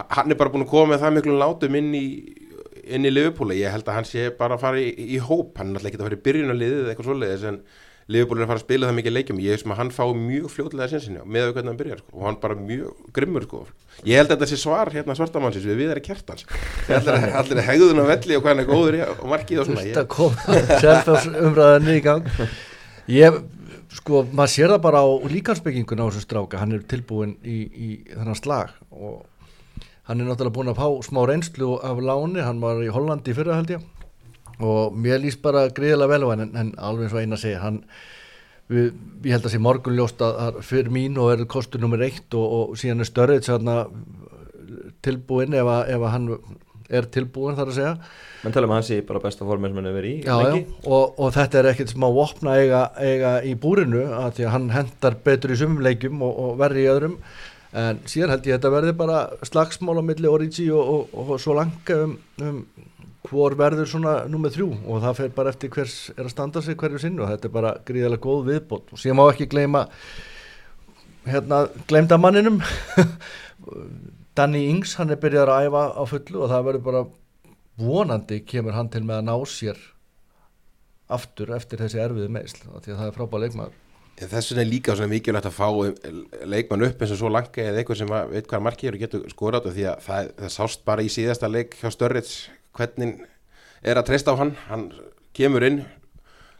hann 0.00 0.32
er 0.32 0.38
bara 0.38 0.50
búin 0.54 0.66
að 0.66 0.72
koma 0.72 0.94
með 0.94 1.04
það 1.04 1.16
miklu 1.18 1.38
látum 1.38 1.78
inn 1.80 1.94
í 1.94 2.06
inn 2.84 3.06
í 3.08 3.12
Liverpool 3.12 3.54
ég 3.56 3.72
held 3.72 3.88
að 3.88 3.98
hann 3.98 4.08
sé 4.08 4.28
bara 4.36 4.58
að 4.58 4.64
fara 4.66 4.82
í, 4.82 4.92
í 5.16 5.18
hóp. 5.22 5.56
Hann 5.58 5.70
er 5.70 5.78
náttúrulega 5.78 5.94
ekki 5.94 6.00
að 6.00 6.06
fara 6.08 6.18
í 6.18 6.24
byrjunarliðið 6.28 6.80
eða 6.82 6.92
eitthvað 6.92 7.10
svoleiðis 7.10 7.46
en 7.50 7.60
Liverpool 8.12 8.36
er 8.36 8.44
að 8.44 8.50
fara 8.50 8.60
að 8.60 8.64
spila 8.66 8.88
það 8.90 8.96
mikið 8.98 9.14
leikjum. 9.14 9.40
Ég 9.40 9.54
veist 9.54 9.64
maður 9.64 9.78
að 9.78 9.80
hann 9.80 9.92
fá 9.96 10.04
mjög 10.18 10.50
fljótlega 10.52 10.88
sinnsynja 10.92 11.24
með 11.24 11.46
að 11.46 11.54
hvernig 11.54 11.72
hann 11.72 11.80
byrjar 11.80 12.02
sko. 12.02 12.12
og 12.18 12.26
hann 12.28 12.38
bara 12.42 12.58
mjög 12.58 13.08
grimmur 13.16 13.46
sko. 13.46 13.62
ég 14.04 14.20
held 14.20 14.28
að 14.28 14.34
þetta 14.36 14.50
sé 14.50 14.60
svar 14.60 14.92
hérna 14.92 15.16
svartamannsins 15.16 15.64
við 15.70 15.80
við 15.80 15.94
erum 15.94 16.04
kertans 16.04 16.46
allir, 16.98 17.26
allir 17.40 17.62
hegðun 17.64 18.02
á 18.04 18.06
velli 18.10 18.36
og 18.36 18.44
hvað 18.44 18.52
hann 18.52 18.64
er 18.64 18.68
góður 18.68 19.00
og 19.14 19.26
markið 19.32 19.62
og 19.62 19.70
svona. 19.70 19.86
Þetta 19.88 20.06
kom 20.12 20.36
Selfoss 20.84 21.28
umræðinni 21.32 21.96
í 21.96 22.04
gang. 22.04 22.28
Ég, 23.14 23.40
sko, 23.96 24.24
maður 24.28 24.52
sér 24.58 24.74
það 24.74 24.84
bara 24.84 25.00
á 25.00 25.08
líkansbyggingun 25.32 26.04
á 26.04 26.06
þessum 26.10 26.26
stráka, 26.28 26.60
hann 26.60 26.76
er 26.76 26.84
tilbúin 26.88 27.38
í, 27.40 27.58
í 27.72 27.88
þennan 28.12 28.36
slag 28.36 28.76
og 28.92 29.22
hann 30.08 30.20
er 30.20 30.28
náttúrulega 30.28 30.56
búin 30.56 30.72
að 30.72 30.80
fá 30.80 30.88
smá 31.06 31.22
reynslu 31.28 31.76
af 31.84 32.00
láni, 32.02 32.42
hann 32.44 32.60
var 32.62 32.82
í 32.84 32.90
Hollandi 32.92 33.36
fyrra 33.36 33.60
held 33.60 33.76
ég. 33.76 33.86
Og 34.62 34.94
mér 34.94 35.22
líst 35.22 35.42
bara 35.42 35.66
gríðilega 35.74 36.12
vel 36.12 36.28
á 36.28 36.32
hann 36.32 36.44
en, 36.46 36.52
en 36.60 36.74
alveg 36.78 37.08
eins 37.08 37.16
og 37.16 37.24
eina 37.24 37.40
segir 37.40 37.62
hann 37.64 37.80
við, 38.70 38.92
ég 39.24 39.34
held 39.34 39.48
að 39.48 39.54
sé 39.54 39.62
morgunljóst 39.62 40.22
að, 40.24 40.60
fyrir 40.66 40.92
mín 40.94 41.18
og 41.20 41.32
er 41.32 41.46
kostur 41.50 41.82
nummer 41.82 42.04
eitt 42.04 42.36
og, 42.36 42.44
og 42.58 42.76
síðan 42.80 43.04
er 43.04 43.10
störrið 43.10 43.50
tilbúin 45.04 45.56
ef 45.56 45.68
að, 45.68 45.82
ef 45.94 46.04
að 46.04 46.14
hann 46.14 46.28
er 46.94 47.08
tilbúin 47.12 47.56
þar 47.56 47.70
að 47.70 47.78
segja. 47.78 47.94
Menn 48.44 48.54
tala 48.54 48.68
um 48.68 48.74
að 48.74 48.80
hann 48.80 48.86
sé 48.86 48.98
bara 49.08 49.22
besta 49.24 49.46
formið 49.48 49.72
sem 49.72 49.78
hann 49.80 49.88
hefur 49.88 49.98
verið 49.98 50.14
í 50.14 50.28
já, 50.28 50.34
já, 50.44 50.76
og, 50.84 51.18
og 51.24 51.32
þetta 51.34 51.60
er 51.60 51.68
ekkert 51.70 51.94
smá 51.94 52.06
vopna 52.12 52.56
eiga, 52.60 52.82
eiga 53.00 53.32
í 53.44 53.54
búrinu 53.60 54.04
að 54.12 54.38
því 54.38 54.46
að 54.46 54.54
hann 54.54 54.70
hendar 54.74 55.18
betur 55.24 55.54
í 55.54 55.58
sumum 55.60 55.84
leikjum 55.84 56.24
og, 56.24 56.40
og 56.44 56.56
verri 56.60 56.84
í 56.84 56.90
öðrum 56.92 57.16
en 57.74 58.00
síðan 58.08 58.34
held 58.34 58.48
ég 58.48 58.54
að 58.54 58.60
þetta 58.60 58.72
verði 58.74 58.96
bara 58.98 59.20
slagsmál 59.46 59.98
á 59.98 60.04
milli 60.06 60.30
Origi 60.30 60.68
og, 60.74 60.90
og, 60.94 61.22
og 61.34 61.40
svo 61.42 61.56
langa 61.58 61.96
um, 62.04 62.18
um 62.42 62.60
hvor 63.24 63.56
verður 63.56 63.88
svona 63.88 64.14
nummið 64.28 64.58
þrjú. 64.58 64.68
Og 64.84 65.00
það 65.02 65.18
fer 65.20 65.34
bara 65.34 65.52
eftir 65.54 65.72
hvers 65.72 65.96
er 66.14 66.26
að 66.26 66.34
standa 66.34 66.62
sig 66.62 66.76
hverju 66.80 67.00
sinnu 67.00 67.24
og 67.24 67.32
þetta 67.32 67.48
er 67.48 67.54
bara 67.54 67.74
gríðarlega 67.88 68.24
góð 68.24 68.50
viðbót. 68.50 68.92
Og 68.92 69.00
síðan 69.00 69.18
má 69.20 69.24
ekki 69.30 69.48
gleyma 69.50 69.86
hérna 71.24 71.64
gleymda 71.88 72.18
manninum. 72.20 72.60
Danny 74.36 74.66
Ings 74.68 74.96
hann 74.98 75.14
er 75.14 75.20
byrjað 75.22 75.52
að 75.54 75.68
æfa 75.70 75.84
á 75.94 76.02
fullu 76.10 76.42
og 76.44 76.52
það 76.52 76.66
verður 76.68 76.86
bara 76.88 77.04
vonandi 77.80 78.40
kemur 78.46 78.76
hann 78.76 78.90
til 78.92 79.04
með 79.06 79.22
að 79.22 79.28
ná 79.30 79.36
sér 79.50 79.80
aftur 81.14 81.52
eftir 81.54 81.80
þessi 81.82 82.00
erfiðu 82.02 82.30
meðsl 82.34 82.66
því 82.66 82.94
að 82.94 82.98
það 82.98 83.08
er 83.08 83.16
frábæð 83.16 83.44
leikmaður 83.44 83.80
þess 84.20 84.52
vegna 84.52 84.62
er 84.62 84.70
líka 84.70 84.94
svona 84.94 85.10
mikilvægt 85.10 85.48
að 85.50 85.56
fá 85.56 85.68
leikmann 86.46 86.86
upp 86.86 87.02
eins 87.02 87.14
og 87.14 87.20
svo 87.20 87.32
langa 87.32 87.64
eða 87.64 87.82
eitthvað 87.82 88.00
sem 88.02 88.14
veit 88.30 88.48
hvað 88.50 88.64
markið 88.68 88.90
er 88.90 88.98
og 88.98 89.04
getur 89.04 89.26
skorað 89.32 89.68
á 89.68 89.70
því 89.74 89.88
að 89.90 90.06
það, 90.06 90.30
það 90.38 90.54
sást 90.54 90.84
bara 90.86 91.04
í 91.04 91.10
síðasta 91.10 91.50
leik 91.50 91.76
hjá 91.80 91.90
Störrits 91.90 92.36
hvernig 92.78 93.26
er 93.84 94.00
að 94.00 94.08
treysta 94.08 94.34
á 94.34 94.40
hann. 94.40 94.54
Hann 94.70 94.88
kemur 95.36 95.66
inn 95.66 95.82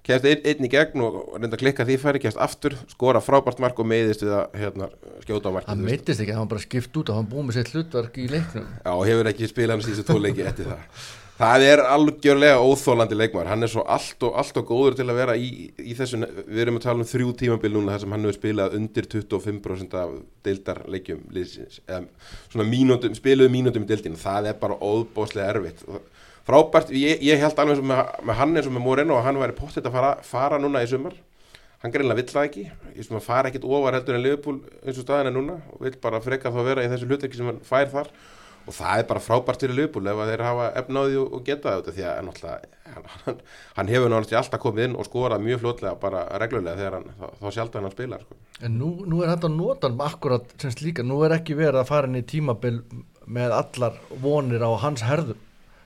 kemst 0.05 0.27
einn, 0.29 0.43
einn 0.45 0.67
í 0.67 0.71
gegn 0.73 1.03
og 1.05 1.19
reynda 1.39 1.55
að 1.57 1.63
klikka 1.63 1.87
því 1.89 1.97
færi 2.03 2.23
kemst 2.27 2.41
aftur, 2.43 2.77
skora 2.93 3.23
frábært 3.25 3.63
mark 3.65 3.79
og 3.81 3.89
meiðist 3.89 4.25
við 4.27 4.35
að 4.37 4.59
hérna, 4.61 4.89
skjóta 5.25 5.49
á 5.49 5.55
markið 5.57 5.73
hann 5.73 5.85
meittist 5.87 6.25
ekki, 6.25 6.37
hann 6.37 6.51
bara 6.51 6.65
skipt 6.65 7.01
út 7.01 7.13
og 7.13 7.21
hann 7.21 7.29
búið 7.31 7.49
með 7.49 7.61
sitt 7.61 7.73
hlutverk 7.73 8.19
í 8.21 8.27
leiknum. 8.35 8.67
Já, 8.83 8.91
og 8.93 9.05
hefur 9.09 9.31
ekki 9.33 9.49
spilað 9.49 9.79
hann 9.79 9.87
síðustu 9.87 10.09
tóleiki 10.11 10.45
eftir 10.45 10.75
það. 10.75 11.05
Það 11.35 11.65
er 11.67 11.81
algjörlega 11.91 12.59
óþólandi 12.63 13.17
leikmaður, 13.19 13.49
hann 13.51 13.67
er 13.67 13.71
svo 13.73 13.83
allt 13.91 14.23
og, 14.23 14.37
allt 14.39 14.59
og 14.61 14.69
góður 14.69 14.95
til 15.01 15.07
að 15.09 15.17
vera 15.19 15.35
í, 15.35 15.49
í 15.83 15.95
þessu, 15.99 16.21
við 16.47 16.61
erum 16.63 16.77
að 16.79 16.85
tala 16.85 17.03
um 17.03 17.09
þrjú 17.11 17.33
tímabil 17.41 17.73
núna 17.75 17.97
þar 17.97 18.05
sem 18.05 18.13
hann 18.15 18.27
hefur 18.29 18.37
spilað 18.37 18.77
undir 18.79 19.09
25% 19.11 19.97
af 19.99 20.13
deildarleikjum 20.47 21.25
eða 21.35 21.99
svona 22.53 22.69
mínútum, 22.69 23.17
spiluðu 23.19 23.51
mínútum 23.51 23.83
í 23.83 23.91
deildinu, 23.91 24.21
það 24.21 24.53
er 24.53 24.61
bara 24.61 24.79
óbóðslega 24.79 25.57
erfitt. 25.57 25.83
Frábært, 26.47 26.93
ég, 26.95 27.19
ég 27.27 27.43
held 27.43 27.59
alveg 27.65 27.83
með, 27.83 28.05
með 28.31 28.39
hann 28.39 28.55
eins 28.55 28.71
og 28.71 28.77
með 28.77 28.87
Moreno 28.87 29.19
að 29.19 29.27
hann 29.27 29.43
væri 29.43 29.59
pottitt 29.59 29.91
að 29.91 29.97
fara, 29.97 30.15
fara 30.29 30.63
núna 30.63 30.85
í 30.85 30.91
sumar, 30.93 31.19
hann 31.83 31.97
greinlega 31.97 32.21
vill 32.21 32.31
það 32.31 32.49
ekki. 32.53 32.69
Ég 32.95 33.09
sem 33.09 33.19
að 33.19 33.27
fara 33.27 33.51
ekkit 33.51 33.67
ofar 33.67 33.99
heldur 33.99 34.21
en 34.21 34.23
Liverpool 34.23 34.61
eins 34.85 35.03
og 35.03 35.09
staðina 35.09 35.35
núna 35.35 35.59
og 35.75 35.83
vill 35.83 35.97
bara 36.05 36.23
freka 36.23 36.55
þá 36.55 36.63
vera 36.69 36.87
í 36.87 36.93
þessu 36.95 37.11
hlutverki 37.11 37.41
sem 37.41 37.51
hann 37.51 37.63
fær 37.67 37.91
þar 37.91 38.15
og 38.65 38.77
það 38.77 39.01
er 39.01 39.07
bara 39.09 39.23
frábært 39.23 39.65
fyrir 39.65 39.77
Liverpool 39.79 40.09
ef 40.11 40.21
þeir 40.31 40.43
hafa 40.45 40.69
efnaði 40.81 41.19
og, 41.21 41.37
geta 41.47 41.75
þetta 41.77 41.95
því 41.97 42.05
að 42.09 42.67
hann, 43.25 43.41
hann 43.79 43.91
hefur 43.91 44.13
náttúrulega 44.13 44.41
alltaf 44.41 44.63
komið 44.63 44.89
inn 44.89 44.99
og 44.99 45.09
skorað 45.09 45.45
mjög 45.45 45.63
fljótlega 45.65 45.95
bara 46.01 46.25
reglulega 46.43 46.79
þegar 46.81 46.99
hann, 46.99 47.11
þá, 47.19 47.27
þá 47.41 47.47
sjaldan 47.57 47.89
hann 47.89 47.95
spilar 47.97 48.25
sko. 48.25 48.39
En 48.65 48.79
nú, 48.81 48.93
nú 49.09 49.23
er 49.25 49.35
þetta 49.35 49.51
notan 49.53 49.99
akkurat 50.05 50.55
semst 50.63 50.85
líka, 50.85 51.05
nú 51.07 51.21
er 51.27 51.37
ekki 51.39 51.59
verið 51.59 51.83
að 51.83 51.91
fara 51.91 52.11
inn 52.11 52.21
í 52.21 52.25
tímabil 52.29 52.79
með 53.25 53.59
allar 53.59 54.01
vonir 54.23 54.65
á 54.65 54.71
hans 54.85 55.05
herðum. 55.05 55.41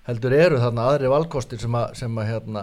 Heldur 0.08 0.34
eru 0.36 0.60
þarna 0.62 0.86
aðri 0.92 1.10
valkostir 1.12 1.60
sem 1.60 1.74
að, 1.76 1.90
sem 2.00 2.20
að 2.20 2.30
hérna, 2.32 2.62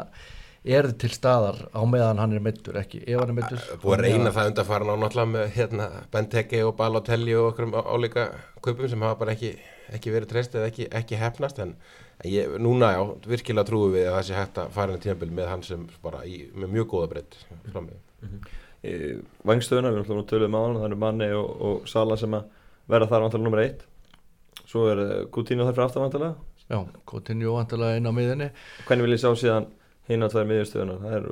eru 0.66 0.94
til 0.98 1.12
staðar 1.14 1.60
á 1.70 1.82
meðan 1.86 2.20
hann 2.22 2.34
er 2.34 2.42
mittur 2.44 2.78
ekki, 2.80 3.04
ef 3.06 3.22
hann 3.22 3.32
er 3.32 3.38
mittur 3.38 3.66
búið 3.84 4.00
að 4.00 4.04
reyna 4.08 4.32
það 4.34 4.50
undarfara 4.52 4.88
ná 4.88 4.94
náttúrulega 4.98 5.32
með 5.36 5.52
hérna, 5.60 5.90
Benteke 6.14 6.62
og 6.66 6.74
Balotelli 6.80 7.36
og 7.38 7.52
okkur 7.52 7.76
álíka 7.86 8.26
kaupum 8.66 8.90
sem 8.90 9.06
hafa 9.06 9.20
bara 9.20 9.36
ekki, 9.36 9.52
ekki 9.94 10.14
verið 10.14 10.32
treyst 10.32 10.56
eða 10.58 10.70
ekki, 10.72 10.88
ekki 11.00 11.20
hefnast 11.20 11.60
en 11.64 11.76
ég, 12.26 12.56
núna 12.62 12.92
já, 12.96 13.02
virkilega 13.28 13.68
trúum 13.70 13.94
við 13.94 14.10
að 14.10 14.18
það 14.18 14.28
sé 14.28 14.38
hægt 14.40 14.62
að 14.62 14.74
fara 14.76 14.94
inn 14.94 15.02
í 15.02 15.06
tímabil 15.06 15.32
með 15.40 15.52
hann 15.52 15.66
sem 15.68 15.88
bara 16.04 16.24
í, 16.26 16.38
með 16.56 16.74
mjög 16.78 16.90
góða 16.94 17.12
breytt 17.14 17.38
frammiði 17.72 18.00
mm 18.00 18.30
-hmm. 18.30 19.22
Vangstöðuna, 19.50 19.92
við 19.92 20.10
erum 20.10 20.26
töluð 20.30 20.52
með 20.54 20.66
hann, 20.66 20.76
það 20.80 20.90
eru 20.90 21.00
Manni 21.02 21.32
og, 21.34 21.62
og 21.62 21.88
Sala 21.90 22.18
sem 22.18 22.34
að 22.34 22.44
vera 22.88 23.08
þar 23.08 23.26
vantilega 23.26 23.44
nummer 23.44 23.64
eitt 23.64 23.88
svo 24.66 24.90
er 24.92 25.00
uh, 25.00 25.26
Coutinho 25.32 25.66
þar 25.66 25.74
fyrir 25.74 25.88
aftavantilega 25.88 26.36
Já, 26.70 26.86
Coutinho 27.06 27.56
vantilega 27.56 27.98
inn 27.98 28.10
á 28.10 28.14
miðinni 28.14 28.52
Hvernig 28.86 29.06
vil 29.06 29.18
ég 29.18 29.22
sjá 29.22 29.34
síðan 29.34 29.68
hinn 30.10 30.22
á 30.22 30.28
tvær 30.30 30.46
miðjastöðunar, 30.50 31.00
það 31.02 31.16
er 31.18 31.24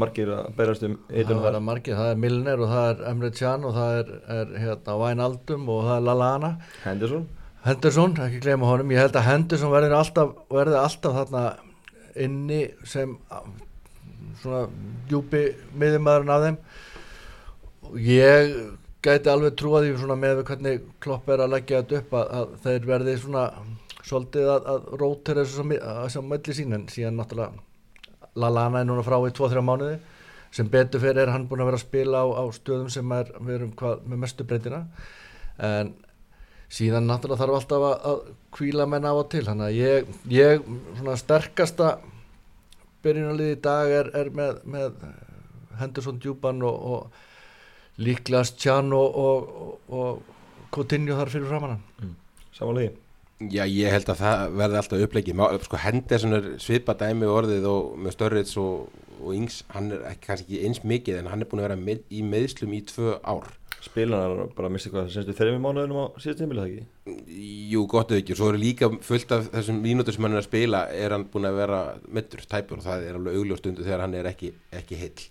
margir 0.00 0.30
að 0.32 0.46
beirast 0.56 0.84
um 0.86 0.94
þar. 1.08 1.32
Það 1.32 1.48
er 1.50 1.64
margir, 1.66 1.98
það 1.98 2.12
er 2.12 2.22
Milner 2.22 2.62
og 2.64 2.70
það 2.72 2.86
er 2.92 3.02
Emre 3.10 3.30
Can 3.36 3.66
og 3.68 3.74
það 3.76 3.98
er, 3.98 4.12
er 4.34 4.54
hérna 4.62 4.94
Wijnaldum 5.02 5.68
og 5.74 5.82
það 5.84 5.98
er 5.98 6.06
Lallana. 6.06 6.50
Henderson. 6.86 7.26
Henderson, 7.64 8.14
ekki 8.22 8.42
gleyma 8.44 8.68
honum, 8.70 8.92
ég 8.94 9.02
held 9.02 9.16
að 9.18 9.26
Henderson 9.28 9.72
verði 9.72 9.96
alltaf, 9.98 10.34
verði 10.52 10.78
alltaf 10.78 11.16
þarna 11.16 11.44
inni 12.18 12.60
sem 12.86 13.16
svona 14.42 14.66
djúpi 15.08 15.42
miðjumæðurinn 15.78 16.34
af 16.34 16.44
þeim. 16.44 16.58
Og 17.88 17.98
ég 18.04 18.54
gæti 19.04 19.32
alveg 19.32 19.56
trúa 19.58 19.82
því 19.82 19.94
svona 19.98 20.18
með 20.18 20.42
hvernig 20.48 20.86
klopp 21.02 21.28
er 21.32 21.44
að 21.44 21.54
leggja 21.54 21.82
þetta 21.82 22.00
upp 22.02 22.16
að, 22.18 22.32
að 22.38 22.56
þeir 22.64 22.88
verði 22.92 23.16
svona 23.22 23.44
svolítið 24.08 24.50
að, 24.54 24.68
að 24.72 24.90
rótir 25.02 25.42
þessu 25.42 26.22
mölli 26.26 26.56
sín. 26.56 26.76
En 26.76 26.86
síðan 26.92 27.18
náttúrulega 27.18 27.66
Lallana 28.38 28.82
er 28.82 28.88
núna 28.88 29.04
frá 29.06 29.18
í 29.26 29.34
2-3 29.34 29.64
mánuði. 29.64 29.98
Sem 30.54 30.68
betur 30.72 31.02
fyrir 31.02 31.26
er 31.26 31.32
hann 31.34 31.46
búin 31.48 31.60
að 31.60 31.72
vera 31.72 31.80
að 31.80 31.84
spila 31.84 32.20
á, 32.24 32.26
á 32.40 32.44
stöðum 32.56 32.92
sem 32.92 33.10
er, 33.12 33.32
við 33.42 33.58
erum 33.58 33.72
hvað, 33.76 34.04
með 34.08 34.22
mestu 34.22 34.46
breytina. 34.48 34.84
En 35.58 35.90
síðan 36.72 37.08
náttúrulega 37.08 37.40
þarf 37.42 37.58
alltaf 37.58 37.86
að, 37.88 37.96
að 38.10 38.20
kvíla 38.54 38.86
menn 38.90 39.08
á 39.08 39.12
og 39.12 39.26
til 39.32 39.44
þannig 39.46 39.70
að 39.70 39.78
ég, 39.78 40.12
ég 40.32 40.68
svona 40.98 41.16
sterkasta 41.20 41.90
byrjunalið 43.04 43.54
í 43.54 43.58
dag 43.64 43.94
er, 44.00 44.12
er 44.18 44.30
með, 44.34 44.62
með 44.68 45.02
Henderson 45.78 46.20
Djúban 46.20 46.62
og, 46.66 46.78
og 46.92 48.02
líklega 48.04 48.44
Stjan 48.46 48.92
og, 48.94 49.18
og, 49.18 49.50
og 49.88 50.70
Coutinho 50.74 51.16
þar 51.18 51.32
fyrir 51.32 51.50
framannan 51.50 51.84
mm. 52.02 52.16
Samanlegi 52.56 52.94
Já, 53.38 53.62
ég 53.70 53.92
held 53.94 54.08
að 54.10 54.18
það 54.18 54.56
verði 54.58 54.78
alltaf 54.80 55.02
upplegið 55.04 55.42
sko, 55.62 55.78
Henderson 55.78 56.34
er 56.34 56.46
svipadæmi 56.58 57.28
orðið 57.30 57.68
og 57.70 57.92
með 58.02 58.16
Störriðs 58.16 58.56
og, 58.58 58.88
og 59.22 59.36
Ings 59.36 59.60
hann 59.70 59.92
er 59.94 60.02
ekki, 60.10 60.24
kannski 60.26 60.56
ekki 60.56 60.62
eins 60.66 60.82
mikið 60.82 61.20
en 61.20 61.30
hann 61.30 61.44
er 61.44 61.50
búin 61.50 61.62
að 61.62 61.68
vera 61.68 61.78
með, 61.78 62.02
í 62.10 62.24
meðslum 62.26 62.74
í 62.74 62.82
tvö 62.90 63.14
ár 63.22 63.46
Spilanar 63.84 64.48
bara 64.56 64.70
missa 64.72 64.90
hvað 64.90 65.10
semstu 65.14 65.34
þeirri 65.38 65.60
mánuðinum 65.62 66.00
á 66.02 66.06
síðast 66.18 66.40
tímil, 66.42 66.58
það 66.58 66.72
ekki? 66.72 67.14
Jú, 67.72 67.84
gott 67.90 68.10
auðvitað, 68.10 68.40
svo 68.40 68.50
er 68.50 68.60
líka 68.60 68.90
fullt 69.06 69.34
af 69.36 69.48
þessum 69.52 69.80
mínútur 69.84 70.16
sem 70.16 70.26
hann 70.26 70.34
er 70.34 70.42
að 70.42 70.48
spila 70.48 70.84
er 70.90 71.14
hann 71.14 71.28
búin 71.30 71.46
að 71.46 71.60
vera 71.62 71.80
mittur, 72.10 72.42
tæpur 72.50 72.80
og 72.80 72.86
það 72.88 73.06
er 73.06 73.18
alveg 73.20 73.38
augljóstundu 73.38 73.86
þegar 73.86 74.04
hann 74.06 74.16
er 74.18 74.30
ekki, 74.32 74.52
ekki 74.80 74.98
heill. 74.98 75.28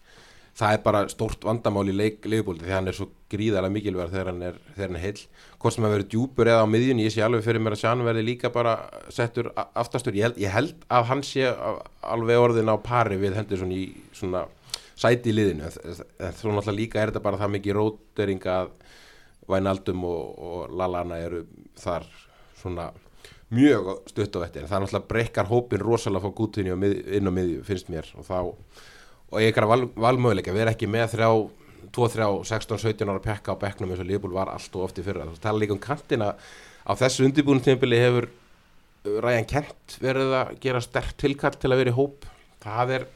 Það 0.57 0.73
er 0.73 0.79
bara 0.87 1.03
stórt 1.11 1.43
vandamál 1.45 1.85
í 1.91 1.93
leikbóldi 1.93 2.65
því 2.65 2.73
hann 2.73 2.89
er 2.89 2.95
svo 2.97 3.11
gríðarlega 3.29 3.75
mikilvæg 3.75 4.13
þegar 4.15 4.31
hann 4.31 4.45
er, 4.47 4.55
þegar 4.73 4.87
hann 4.87 4.97
er 4.97 5.03
heil 5.03 5.19
hvort 5.61 5.75
sem 5.75 5.85
að 5.85 5.93
vera 5.93 6.07
djúpur 6.13 6.49
eða 6.49 6.63
á 6.65 6.71
miðjun 6.71 7.01
ég 7.03 7.13
sé 7.13 7.21
alveg 7.21 7.43
fyrir 7.45 7.61
mér 7.61 7.75
að 7.75 7.81
Sján 7.83 8.01
verði 8.07 8.23
líka 8.25 8.49
bara 8.55 8.73
settur 9.13 9.51
aftastur, 9.57 10.17
ég 10.17 10.25
held, 10.25 10.39
ég 10.41 10.55
held 10.55 10.87
að 10.89 11.09
hann 11.11 11.21
sé 11.27 11.45
alveg 12.01 12.41
orðin 12.41 12.73
á 12.73 12.75
pari 12.81 13.19
við 13.21 13.37
hendur 13.37 13.61
svona 13.61 13.77
í 13.77 13.85
svona 14.17 14.47
sæti 14.97 15.31
í 15.31 15.35
liðinu, 15.37 15.67
en 15.67 16.37
svo 16.37 16.51
náttúrulega 16.51 16.77
líka 16.77 17.01
er 17.01 17.11
þetta 17.11 17.25
bara 17.25 17.41
það 17.41 17.53
mikið 17.57 17.77
rótering 17.77 18.47
að 18.51 18.71
Vainaldum 19.47 20.03
og, 20.03 20.39
og 20.43 20.73
Lallana 20.75 21.19
eru 21.23 21.43
þar 21.79 22.07
svona 22.57 22.89
mjög 23.53 23.93
stutt 24.09 24.35
á 24.35 24.43
þetta 24.43 24.63
en 24.63 24.69
það 24.71 24.83
náttúrulega 24.83 25.09
breykar 25.13 25.49
hópin 25.51 25.83
rosalega 25.83 26.25
fór 26.25 26.35
gútinni 26.35 26.73
inn 26.73 27.29
á 27.29 27.31
miðju 27.31 27.63
finnst 27.67 27.91
mér. 27.93 28.09
Og 28.19 28.27
þá 28.27 28.39
og 29.27 29.43
ég 29.43 29.57
er 29.59 29.67
val, 29.67 29.85
valmöguleika, 29.95 30.55
við 30.55 30.65
erum 30.65 30.75
ekki 30.75 30.89
með 30.91 31.13
þrjá 31.15 31.29
2, 31.95 32.07
3, 32.15 32.27
16, 32.47 32.79
17 32.83 33.11
ára 33.11 33.23
pekka 33.23 33.55
á 33.55 33.61
bekknum 33.61 33.93
eins 33.93 34.01
og 34.03 34.09
Líbúl 34.09 34.35
var 34.35 34.51
allt 34.51 34.75
og 34.75 34.87
ofti 34.87 35.03
fyrra. 35.05 35.27
Það 35.29 35.43
tala 35.43 35.61
líka 35.61 35.75
um 35.75 35.81
kantina. 35.83 36.33
Á 36.87 36.91
þessu 36.99 37.27
undirbúinustempili 37.27 37.99
hefur 38.01 38.27
uh, 38.27 39.19
Ræjan 39.23 39.47
Kent 39.47 39.97
verið 40.03 40.33
að 40.39 40.53
gera 40.63 40.83
stert 40.83 41.15
tilkall 41.19 41.55
til 41.55 41.71
að 41.71 41.83
vera 41.83 41.93
í 41.93 41.97
hóp. 41.97 42.27
Það 42.63 42.93
er 42.97 43.07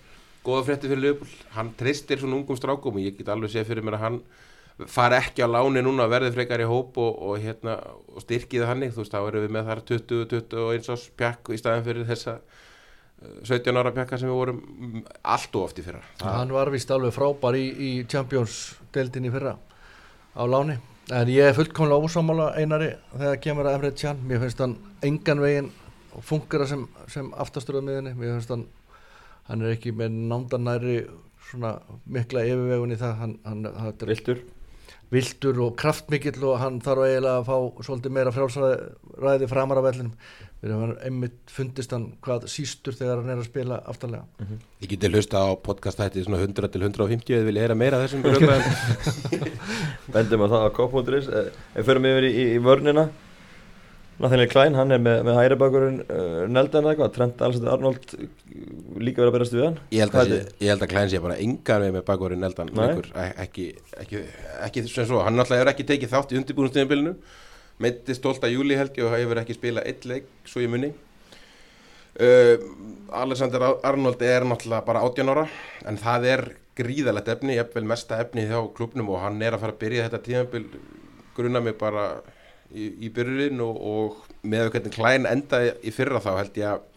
goða 0.46 0.64
frétti 0.70 0.90
fyrir 0.90 1.04
Líbúl 1.06 1.36
hann 1.56 1.74
tristir 1.78 2.22
svona 2.22 2.40
ungum 2.40 2.58
strákum 2.58 2.98
og 2.98 3.04
ég 3.04 3.18
get 3.18 3.30
alveg 3.30 3.54
séð 3.54 3.70
fyrir 3.72 3.86
mér 3.86 4.00
að 4.00 4.06
hann 4.08 4.22
far 4.90 5.14
ekki 5.14 5.44
á 5.46 5.48
láni 5.52 5.84
núna 5.84 6.08
að 6.08 6.16
verði 6.16 6.34
frekar 6.36 6.64
í 6.64 6.68
hóp 6.70 6.98
og, 7.02 7.22
og, 7.22 7.38
hérna, 7.42 7.78
og 8.10 8.24
styrkið 8.24 8.66
þannig. 8.66 8.94
Þú 8.96 9.04
veist 9.04 9.14
þá 9.14 9.20
erum 9.22 9.46
við 9.46 9.56
með 9.56 9.70
þar 9.70 9.82
20, 9.92 10.22
21 10.32 10.92
árs 10.96 11.08
pekk 11.22 11.52
í 11.52 11.60
staðin 11.60 11.86
fyrir 11.88 12.08
þessa 12.10 12.38
17 13.22 13.78
ára 13.78 13.92
pekka 13.94 14.18
sem 14.18 14.32
við 14.32 14.40
vorum 14.40 14.62
allt 15.22 15.58
og 15.58 15.68
oft 15.68 15.82
í 15.82 15.86
fyrra. 15.86 16.02
Það 16.22 16.38
hann 16.40 16.56
var 16.56 16.72
vist 16.74 16.94
alveg 16.94 17.14
frábær 17.14 17.58
í, 17.58 17.68
í 17.70 17.92
Champions-deldin 18.10 19.28
í 19.30 19.34
fyrra 19.34 19.54
á 20.34 20.44
láni. 20.50 20.80
En 21.12 21.30
ég 21.30 21.52
er 21.52 21.58
fullkomlega 21.58 22.08
ósámála 22.08 22.52
einari 22.58 22.94
þegar 23.12 23.40
kemur 23.44 23.70
að 23.70 23.78
Emre 23.78 23.94
Can. 24.00 24.22
Mér 24.26 24.42
finnst 24.42 24.64
hann 24.64 24.78
engan 25.06 25.44
veginn 25.44 25.70
fungera 26.26 26.66
sem, 26.68 26.88
sem 27.12 27.30
aftasturðað 27.40 27.88
miðinni 27.88 28.14
mér 28.18 28.34
finnst 28.36 28.54
hann 28.56 28.66
hann 29.50 29.66
er 29.66 29.76
ekki 29.76 29.94
með 29.98 30.18
nándanæri 30.32 30.98
svona 31.50 31.76
mikla 32.06 32.46
yfirvegun 32.48 32.96
í 32.96 33.00
það. 33.02 33.16
Hann, 33.22 33.38
hann, 33.46 33.68
Viltur 34.08 34.44
Viltur 35.12 35.58
og 35.66 35.74
kraftmikill 35.80 36.40
og 36.48 36.62
hann 36.62 36.78
þarf 36.84 37.04
eiginlega 37.04 37.42
að 37.42 37.50
fá 37.50 37.84
svolítið 37.84 38.14
meira 38.16 38.32
frálsræði 38.32 39.50
framar 39.52 39.82
af 39.82 39.90
vellinum. 39.90 40.14
Við 40.62 40.70
erum 40.70 40.92
einmitt 41.02 41.50
fundist 41.50 41.92
hann 41.96 42.04
hvað 42.22 42.44
sístur 42.54 42.94
þegar 42.94 43.24
hann 43.24 43.32
er 43.34 43.40
að 43.42 43.48
spila 43.48 43.80
aftalega 43.90 44.28
mm 44.38 44.46
-hmm. 44.46 44.60
Ég 44.84 44.90
geti 44.90 45.10
hlusta 45.10 45.42
á 45.42 45.58
podcast 45.58 45.98
hætti 45.98 46.24
svona 46.24 46.38
100 46.38 46.70
til 46.70 46.82
150 46.82 47.34
eða 47.34 47.46
vil 47.46 47.56
ég 47.56 47.62
heyra 47.62 47.76
meira 47.76 47.98
þessum 47.98 48.22
Bendum 50.14 50.42
að 50.46 50.52
það 50.54 50.62
á 50.62 50.70
K.is 50.78 51.28
en 51.76 51.84
förum 51.84 52.06
yfir 52.06 52.24
í, 52.30 52.32
í, 52.32 52.46
í 52.56 52.58
vörnina 52.62 53.10
Nathaniel 54.22 54.50
Klein, 54.52 54.78
hann 54.78 54.94
er 54.94 55.02
með, 55.02 55.22
með 55.28 55.38
hæri 55.40 55.60
bakurinn 55.60 56.00
uh, 56.06 56.42
Neldan 56.52 56.86
eða 56.86 56.94
eitthvað, 56.94 57.14
Trent 57.18 57.46
Alexander 57.48 57.74
Arnold 57.74 58.16
uh, 58.18 58.26
líka 59.02 59.24
verið 59.24 59.32
að 59.32 59.38
berast 59.38 59.56
við 59.56 59.66
hann. 59.66 59.78
Ég 59.96 60.06
held 60.06 60.18
að, 60.22 60.34
sé, 60.34 60.58
ég 60.62 60.74
held 60.74 60.86
að 60.86 60.92
Klein 60.94 61.12
sé 61.14 61.22
bara 61.24 61.38
engar 61.42 61.86
með 61.88 62.04
bakurinn 62.08 62.44
Neldan, 62.46 62.74
ekki, 63.46 63.72
ekki, 64.04 64.26
ekki 64.68 64.86
sem 64.88 65.08
svo, 65.10 65.24
hann 65.26 65.40
náttúrulega 65.40 65.66
er 65.66 65.74
ekki 65.74 65.88
tekið 65.90 66.14
þátt 66.14 66.36
í 66.36 66.42
undirbúinustíðanbílinu 66.42 67.16
meitti 67.82 68.16
stolt 68.18 68.44
að 68.46 68.56
júli 68.56 68.78
helgi 68.78 69.04
og 69.06 69.16
hefur 69.16 69.42
ekki 69.42 69.58
spilað 69.58 69.88
eitt 69.90 70.08
leik 70.10 70.28
svo 70.48 70.64
ég 70.64 70.72
munni 70.72 70.92
uh, 72.22 72.56
Alexander 73.22 73.72
Arnold 73.88 74.22
er 74.26 74.46
náttúrulega 74.48 74.86
bara 74.88 75.04
18 75.08 75.32
ára 75.34 75.48
en 75.90 75.98
það 76.02 76.28
er 76.34 76.46
gríðalegt 76.78 77.32
efni, 77.34 77.56
ég 77.58 77.66
hef 77.66 77.76
vel 77.76 77.88
mesta 77.90 78.20
efni 78.24 78.46
hjá 78.50 78.60
klubnum 78.76 79.12
og 79.12 79.24
hann 79.26 79.42
er 79.44 79.56
að 79.56 79.66
fara 79.66 79.76
að 79.76 79.82
byrja 79.82 80.06
þetta 80.08 80.22
tíðanbíl 80.28 80.66
grunna 81.36 81.64
mig 81.64 81.76
bara 81.80 82.06
í, 82.74 82.88
í 83.08 83.12
byrjun 83.14 83.62
og, 83.66 83.82
og 83.82 84.48
með 84.48 84.72
hvernig 84.76 84.96
klæn 84.96 85.28
enda 85.30 85.62
í 85.82 85.94
fyrra 85.96 86.24
þá 86.24 86.32
held 86.38 86.62
ég 86.62 86.72
að 86.72 86.88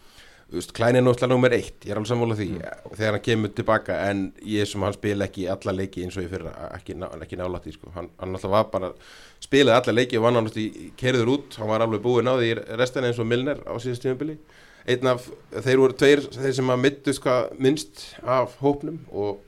Klæn 0.45 0.95
er 0.95 1.01
náttúrulega 1.01 1.27
nummer 1.31 1.53
eitt, 1.55 1.79
ég 1.81 1.89
er 1.89 1.97
alveg 1.97 2.09
samfólað 2.11 2.37
því 2.37 2.45
mm. 2.53 2.91
þegar 2.93 3.15
hann 3.15 3.23
kemur 3.25 3.51
tilbaka 3.57 3.95
en 4.11 4.19
ég 4.45 4.67
sem 4.69 4.83
hann 4.85 4.93
spila 4.93 5.25
ekki 5.25 5.47
alla 5.49 5.73
leiki 5.73 6.03
eins 6.05 6.17
og 6.19 6.21
ég 6.21 6.29
fyrra 6.29 6.51
ekki, 6.75 6.93
ná, 7.01 7.07
ekki 7.25 7.39
nálætti, 7.39 7.73
sko. 7.73 7.89
hann, 7.95 8.11
hann 8.21 8.31
náttúrulega 8.35 8.53
var 8.53 8.69
bara 8.69 8.91
spilaði 9.41 9.79
alla 9.79 9.95
leiki 9.97 10.19
og 10.19 10.27
var 10.27 10.35
náttúrulega 10.35 10.91
kerður 11.01 11.31
út, 11.33 11.57
hann 11.57 11.71
var 11.71 11.83
alveg 11.83 12.03
búið 12.05 12.27
náði 12.29 12.51
í 12.51 12.59
restan 12.77 13.09
eins 13.09 13.19
og 13.19 13.27
Milner 13.31 13.63
á 13.65 13.73
síðast 13.81 14.05
tímabili 14.05 14.37
einn 14.85 15.09
af, 15.09 15.25
þeir 15.65 15.81
voru 15.81 15.97
tveir 15.97 16.21
þeir 16.29 16.55
sem 16.59 16.71
að 16.75 16.83
mittust 16.83 17.25
hvað 17.25 17.57
minnst 17.65 18.05
af 18.21 18.53
hópnum 18.61 19.01
og 19.09 19.41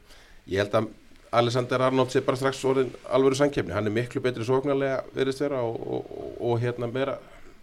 ég 0.50 0.64
held 0.64 0.80
að 0.82 0.90
Alexander 1.32 1.82
Arnold 1.82 2.14
sé 2.14 2.22
bara 2.26 2.40
strax 2.40 2.62
orðin 2.66 2.94
alvöru 3.12 3.36
sankefni, 3.36 3.74
hann 3.76 3.90
er 3.90 3.96
miklu 3.96 4.22
betri 4.24 4.46
sóknarlega 4.48 5.02
verðist 5.16 5.44
vera 5.44 5.60
og, 5.66 5.76
og, 5.82 6.14
og, 6.14 6.38
og 6.52 6.62
hérna 6.64 6.88
meira 6.92 7.18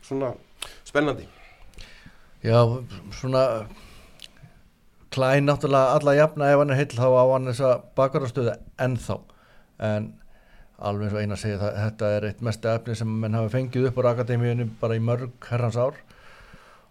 svona 0.04 0.34
spennandi. 0.84 1.26
Já, 2.44 2.60
svona 3.20 3.44
Klein 5.14 5.46
náttúrulega 5.46 5.94
alla 5.94 6.14
jafna 6.14 6.50
ef 6.50 6.58
hann 6.58 6.74
er 6.74 6.78
heill 6.80 6.96
þá 6.98 7.06
á 7.06 7.24
hann 7.30 7.46
þessa 7.46 7.68
bakvarðarstöðu 7.94 8.54
ennþá. 8.82 9.16
En 9.86 10.08
alveg 10.82 11.06
eins 11.06 11.14
og 11.14 11.22
eina 11.22 11.38
segja 11.38 11.60
það 11.60 11.78
þetta 11.78 12.10
er 12.16 12.26
eitt 12.28 12.42
mesta 12.42 12.74
efni 12.74 12.96
sem 12.98 13.12
menn 13.22 13.36
hafi 13.38 13.52
fengið 13.52 13.88
upp 13.90 14.00
á 14.02 14.10
akademíunum 14.10 14.72
bara 14.80 14.98
í 14.98 15.04
mörg 15.04 15.48
herrans 15.52 15.78
ár. 15.78 16.00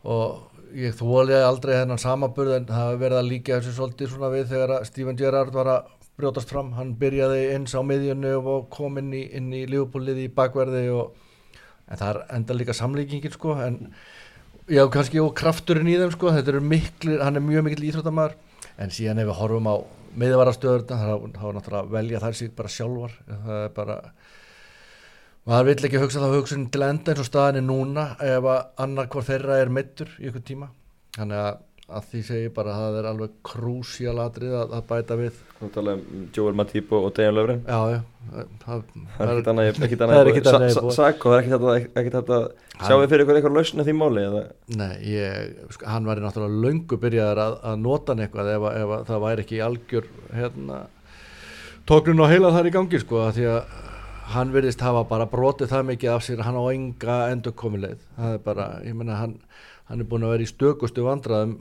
Og 0.07 0.53
ég 0.77 0.95
þóliði 0.97 1.41
aldrei 1.43 1.73
þennan 1.81 2.01
samaburð 2.01 2.55
en 2.61 2.69
það 2.71 2.95
verið 3.03 3.19
að 3.19 3.29
líka 3.33 3.59
þessu 3.59 3.75
svolítið 3.75 4.13
svona 4.13 4.31
við 4.33 4.47
þegar 4.53 4.75
að 4.77 4.87
Steven 4.89 5.19
Gerrard 5.19 5.53
var 5.57 5.71
að 5.73 5.92
brjótast 6.19 6.51
fram, 6.53 6.73
hann 6.77 6.93
byrjaði 6.99 7.47
eins 7.55 7.73
á 7.73 7.81
miðjunni 7.81 8.35
og 8.37 8.67
kom 8.73 8.99
inn 9.01 9.13
í, 9.17 9.23
í 9.33 9.63
lífupúlið 9.69 10.25
í 10.25 10.29
bakverði 10.33 10.85
og 10.93 11.17
en 11.89 11.99
það 11.99 12.09
er 12.11 12.21
enda 12.37 12.57
líka 12.57 12.75
samlíkingin 12.77 13.33
sko 13.33 13.57
en 13.63 13.79
já 14.69 14.83
kannski 14.93 15.19
og 15.19 15.33
krafturinn 15.35 15.89
í 15.89 15.97
þeim 15.99 16.13
sko 16.13 16.31
þetta 16.35 16.53
er 16.53 16.63
miklu, 16.63 17.17
hann 17.19 17.39
er 17.39 17.43
mjög 17.43 17.67
mikil 17.67 17.89
íþróttamæður 17.89 18.37
en 18.77 18.93
síðan 18.93 19.21
ef 19.23 19.29
við 19.29 19.39
horfum 19.41 19.69
á 19.69 19.75
miðvarastöður 20.19 20.85
þá 20.87 20.93
er 21.01 21.57
náttúrulega 21.57 21.91
velja 21.93 22.21
þær 22.21 22.37
síðan 22.37 22.55
bara 22.57 22.71
sjálfar. 22.71 23.17
Það 23.27 23.59
er 23.59 23.75
bara 23.75 23.97
maður 25.49 25.69
vill 25.69 25.89
ekki 25.89 26.01
hugsa 26.03 26.23
þá 26.23 26.35
hugsun 26.37 26.65
til 26.73 26.85
enda 26.87 27.13
eins 27.13 27.23
og 27.23 27.29
staðin 27.29 27.61
er 27.61 27.67
núna 27.67 28.07
ef 28.23 28.49
að 28.53 28.61
annar 28.85 29.09
hvar 29.13 29.27
þeirra 29.27 29.59
er 29.61 29.73
mittur 29.73 30.11
í 30.19 30.29
ykkur 30.29 30.45
tíma. 30.47 30.69
Þannig 31.17 31.41
að 31.41 31.61
að 31.91 32.05
því 32.13 32.19
segi 32.23 32.49
bara 32.55 32.73
að 32.73 32.83
það 32.85 32.97
er 33.01 33.07
alveg 33.09 33.31
krúsjál 33.43 34.15
atrið 34.23 34.53
að, 34.55 34.71
að 34.77 34.83
bæta 34.87 35.17
við. 35.19 35.39
Þú 35.59 35.69
tala 35.75 35.95
um 35.97 36.21
Joel 36.35 36.55
Matip 36.55 36.93
og 36.95 37.09
Dejan 37.17 37.35
Löfren 37.35 37.59
já, 37.67 37.79
já. 37.91 37.99
Það, 38.63 38.83
Það 39.17 39.23
er 39.25 39.31
ekkert 39.33 39.49
annað 39.51 39.69
ekkert 39.69 40.03
Það 40.03 40.15
er 40.21 40.29
ekkert 40.31 40.47
annað 40.47 40.63
annað 40.63 40.71
í 40.77 40.83
boði. 40.85 40.95
Sak 40.95 41.25
og 41.27 41.33
það 41.33 41.37
er 41.37 41.87
ekkert 41.99 42.17
hægt- 42.17 42.33
að 42.37 42.47
sjá 42.87 42.95
við 43.01 43.11
fyrir 43.11 43.23
ykkur 43.25 43.39
eitthvað 43.39 43.57
lausna 43.59 43.85
því 43.87 43.95
máli 43.99 44.23
eða? 44.29 44.43
Nei, 44.79 44.93
ég, 45.11 45.53
sko, 45.75 45.87
hann 45.91 46.07
væri 46.09 46.23
náttúrulega 46.23 46.63
löngu 46.65 46.99
byrjaðar 47.03 47.41
að, 47.43 47.57
að 47.69 47.81
nota 47.83 48.15
hann 48.15 48.23
eitthvað 48.25 48.51
ef, 48.55 48.67
ef 48.79 48.93
að 48.97 49.03
það 49.11 49.23
væri 49.27 49.45
ekki 49.45 49.59
algjör 49.67 50.07
hérna, 50.39 50.79
tóknun 51.89 52.23
og 52.23 52.31
heila 52.31 52.53
þar 52.55 52.69
í 52.71 52.73
gangi 52.77 53.03
sko, 53.03 53.25
því 53.35 53.49
að 53.51 53.75
hann 54.33 54.53
virðist 54.55 54.81
hafa 54.81 55.03
bara 55.11 55.27
brotið 55.29 55.69
það 55.75 55.87
mikið 55.91 56.13
af 56.15 56.23
sér 56.25 56.41
hann 56.47 56.55
á 56.57 56.63
enga 56.71 57.17
endurkomuleið. 57.35 57.99
Það 58.17 58.37
er 58.37 58.43
bara, 58.47 58.67
ég 58.87 58.95
menna 58.97 59.19
hann 59.19 59.35
hann 59.89 60.03
er 60.03 60.09
búin 60.09 60.25
að 60.27 60.35
vera 60.35 60.45
í 60.45 60.51
stökustu 60.51 61.05
vandraðum 61.05 61.55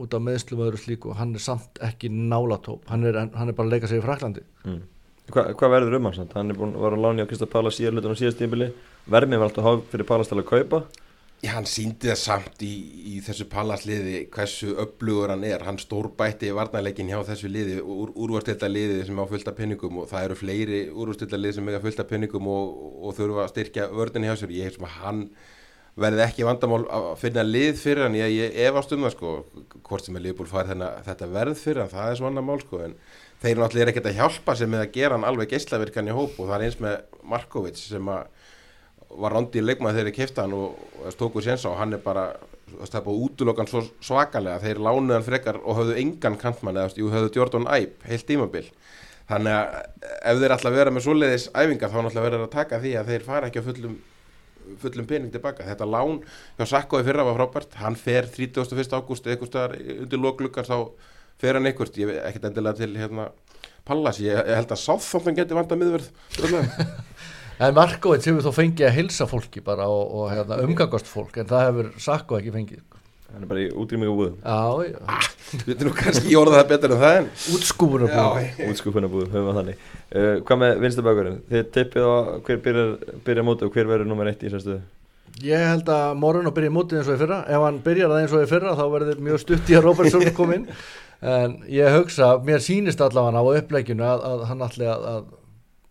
út 0.00 0.14
af 0.14 0.24
meðslum 0.24 0.62
og 0.62 0.70
öðru 0.70 0.80
slíku 0.84 1.12
og 1.12 1.18
hann 1.20 1.34
er 1.34 1.44
samt 1.44 1.80
ekki 1.84 2.10
nálatóp, 2.12 2.86
hann 2.90 3.04
er, 3.06 3.18
hann 3.34 3.50
er 3.50 3.56
bara 3.56 3.68
að 3.68 3.76
leika 3.76 3.90
sig 3.90 4.00
í 4.00 4.06
Fraklandi 4.06 4.46
mm. 4.64 4.80
Hva, 5.30 5.44
Hvað 5.54 5.74
verður 5.76 5.98
um 5.98 6.08
hann? 6.08 6.16
samt? 6.16 6.32
Hann 6.34 6.50
er 6.50 6.58
búin 6.58 6.74
að 6.74 6.86
vera 6.86 6.98
að 6.98 7.04
láni 7.04 7.26
á 7.26 7.28
Krista 7.30 7.46
Pala 7.50 7.70
síðan 7.74 7.98
hlutunum 7.98 8.18
síðast 8.18 8.40
tímili 8.40 8.72
Vermið 9.10 9.42
var 9.42 9.50
alltaf 9.50 9.66
há 9.66 9.92
fyrir 9.92 10.08
Palas 10.08 10.30
til 10.30 10.40
að 10.40 10.48
kaupa 10.50 10.82
Já, 11.40 11.54
hann 11.54 11.64
síndi 11.64 12.10
það 12.10 12.18
samt 12.20 12.62
í, 12.66 12.70
í 13.14 13.20
þessu 13.24 13.46
pallasliði 13.48 14.26
hversu 14.34 14.74
upplugur 14.82 15.30
hann 15.32 15.46
er. 15.48 15.62
Hann 15.64 15.78
stórbætti 15.80 16.50
varnarleikin 16.52 17.08
hjá 17.08 17.22
þessu 17.30 17.48
liði, 17.48 17.78
úr, 17.80 18.10
úrvastilla 18.12 18.68
liði 18.68 19.06
sem 19.08 19.16
á 19.16 19.24
fullta 19.24 19.54
penningum 19.56 20.02
og 20.02 20.10
það 20.10 20.26
eru 20.26 20.36
fleiri 20.36 20.80
úrvastilla 20.92 21.40
liði 21.40 21.56
sem 21.56 21.70
eiga 21.70 21.80
fullta 21.80 22.04
penningum 22.10 22.50
og, 22.52 22.74
og 23.00 23.16
þurfa 23.16 23.46
að 23.46 23.54
styrkja 23.54 23.88
vördin 23.88 24.28
hjá 24.28 24.34
sér. 24.36 24.52
Ég 24.52 24.68
hef 24.68 24.76
sem 24.76 24.84
að 24.84 24.98
hann 24.98 25.22
verði 25.98 26.22
ekki 26.24 26.46
vandamál 26.46 26.84
að 26.86 27.08
finna 27.20 27.42
lið 27.46 27.80
fyrir 27.80 28.06
hann. 28.06 28.18
Ég, 28.18 28.30
ég 28.36 28.60
efast 28.68 28.92
um 28.94 29.02
það 29.06 29.16
sko, 29.16 29.32
hvort 29.88 30.04
sem 30.06 30.16
er 30.16 30.24
liðbúl 30.26 30.48
fær 30.50 30.68
þennan, 30.70 31.02
þetta 31.06 31.26
verð 31.34 31.56
fyrir 31.58 31.82
hann, 31.84 31.92
það 31.92 32.10
er 32.10 32.16
svona 32.20 32.44
mál 32.44 32.60
sko. 32.62 32.76
En 32.86 32.94
þeir 33.40 33.56
náttúrulega 33.58 33.86
er 33.86 33.92
ekkert 33.94 34.10
að 34.10 34.18
hjálpa 34.20 34.52
sem 34.58 34.70
með 34.70 34.84
að 34.84 34.94
gera 34.98 35.16
hann 35.16 35.28
alveg 35.28 35.54
geislavirkan 35.54 36.10
í 36.10 36.16
hóp 36.16 36.38
og 36.38 36.44
það 36.50 36.56
er 36.56 36.64
eins 36.68 36.80
með 36.84 36.94
Markovic 37.32 37.76
sem 37.80 38.06
var 39.10 39.34
rondi 39.34 39.58
í 39.58 39.64
leikmaði 39.64 39.96
þegar 39.98 40.10
ég 40.10 40.18
kefti 40.20 40.40
hann 40.44 40.54
og, 40.54 40.68
tóku 41.18 41.42
séns 41.42 41.64
á, 41.66 41.70
hann 41.74 41.96
er 41.96 42.02
bara 42.04 42.24
það 42.78 42.98
er 43.00 43.06
búið 43.06 43.22
útlokkan 43.26 43.70
svo 43.70 43.80
svakalega 44.04 44.62
þeir 44.62 44.78
lánuð 44.86 45.14
hann 45.16 45.26
frekar 45.26 45.56
og 45.58 45.80
höfðu 45.80 45.94
engan 45.98 46.36
kantmann 46.38 46.78
eða 46.78 46.94
þú 46.94 47.10
höfðu 47.10 47.30
Jordan 47.34 47.66
Æp, 47.74 47.94
heilt 48.06 48.26
tímabil 48.28 48.66
þannig 49.30 49.52
að 49.56 49.66
ef 50.30 50.36
þeir 50.38 50.52
að 50.54 50.76
vera 50.78 50.94
með 50.94 51.02
fullum 54.82 55.08
pening 55.10 55.32
tilbaka, 55.34 55.66
þetta 55.66 55.88
lán 55.88 56.20
hjá 56.58 56.66
Sakkoði 56.74 57.08
fyrra 57.08 57.26
var 57.28 57.38
frábært, 57.38 57.74
hann 57.80 57.98
fer 57.98 58.28
31. 58.30 58.94
ágúst 58.94 59.26
eitthvað 59.26 59.76
undir 59.98 60.22
loklukkar 60.22 60.68
þá 60.68 60.76
fer 61.40 61.58
hann 61.58 61.68
einhvert, 61.70 61.98
ég 62.00 62.10
veit 62.10 62.22
ekkert 62.28 62.50
endilega 62.50 62.82
til 62.82 62.94
hérna 62.96 63.30
Pallas, 63.88 64.20
ég, 64.22 64.36
ég 64.36 64.56
held 64.60 64.72
að 64.74 64.82
Sáþóttan 64.82 65.36
geti 65.38 65.56
vanda 65.56 65.78
miðverð. 65.78 66.10
En 67.60 67.74
Markovits 67.76 68.24
hefur 68.24 68.40
þó 68.46 68.54
fengið 68.56 68.86
að 68.88 68.94
hilsa 68.96 69.26
fólki 69.28 69.60
bara 69.60 69.84
og, 69.92 70.14
og 70.16 70.30
hérna, 70.32 70.56
umgangast 70.64 71.08
fólk 71.10 71.34
en 71.42 71.48
það 71.50 71.66
hefur 71.66 71.90
Sakko 72.00 72.38
ekki 72.38 72.54
fengið 72.54 72.99
Hann 73.30 73.44
er 73.44 73.50
bara 73.50 73.62
í 73.62 73.66
útrýmingu 73.70 74.14
búðum. 74.18 74.38
Já, 74.42 74.90
já, 74.90 75.28
Við 75.50 75.66
veitum 75.68 75.88
nú 75.88 75.92
kannski 75.98 76.38
orða 76.38 76.60
það 76.60 76.70
betur 76.72 76.94
en 76.94 77.02
það 77.02 77.18
en 77.18 77.28
útskúfuna 77.56 78.08
búið 78.10 78.62
Útskupuna 78.70 79.10
búðum, 79.10 79.34
höfum 79.34 79.50
við 79.50 79.60
þannig. 79.60 79.84
Uh, 80.10 80.32
Hvað 80.46 80.62
með 80.62 80.80
vinstabækurinn? 80.84 81.42
Þið 81.50 81.68
tippið 81.76 82.08
á 82.10 82.14
hver 82.46 82.64
byrjar, 82.66 82.96
byrjar 83.26 83.46
móti 83.46 83.66
og 83.66 83.76
hver 83.76 83.90
verður 83.90 84.10
nummer 84.10 84.30
eitt 84.30 84.42
í 84.42 84.52
þessu 84.52 84.80
Ég 85.40 85.62
held 85.62 85.88
að 85.88 86.16
Moreno 86.20 86.50
byrja 86.52 86.72
mótið 86.74 87.00
eins 87.00 87.08
og 87.08 87.16
í 87.16 87.20
fyrra. 87.22 87.38
Ef 87.48 87.62
hann 87.64 87.78
byrjar 87.84 88.10
það 88.10 88.22
eins 88.24 88.32
og 88.34 88.42
í 88.42 88.48
fyrra 88.50 88.74
þá 88.76 88.82
verður 88.92 89.22
mjög 89.24 89.42
stutt 89.44 89.70
í 89.70 89.76
að 89.78 89.86
Robertson 89.86 90.26
kom 90.36 90.54
inn 90.56 90.66
en 91.34 91.54
ég 91.70 91.94
hugsa, 91.94 92.32
mér 92.44 92.64
sýnist 92.64 93.00
allavega 93.04 93.40
á 93.40 93.44
uppleikinu 93.60 94.04
að, 94.06 94.24
að 94.26 94.44
hann 94.50 94.64
ætli 94.66 94.88
að, 94.88 95.06
að 95.14 95.30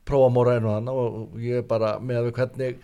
prófa 0.10 0.30
Moreno 0.34 0.76
hann 0.76 0.92
og 0.92 1.40
ég 1.42 1.66
bara 1.70 1.96
með 2.02 2.22
að 2.22 2.28
við 2.30 2.38
hvernig 2.40 2.80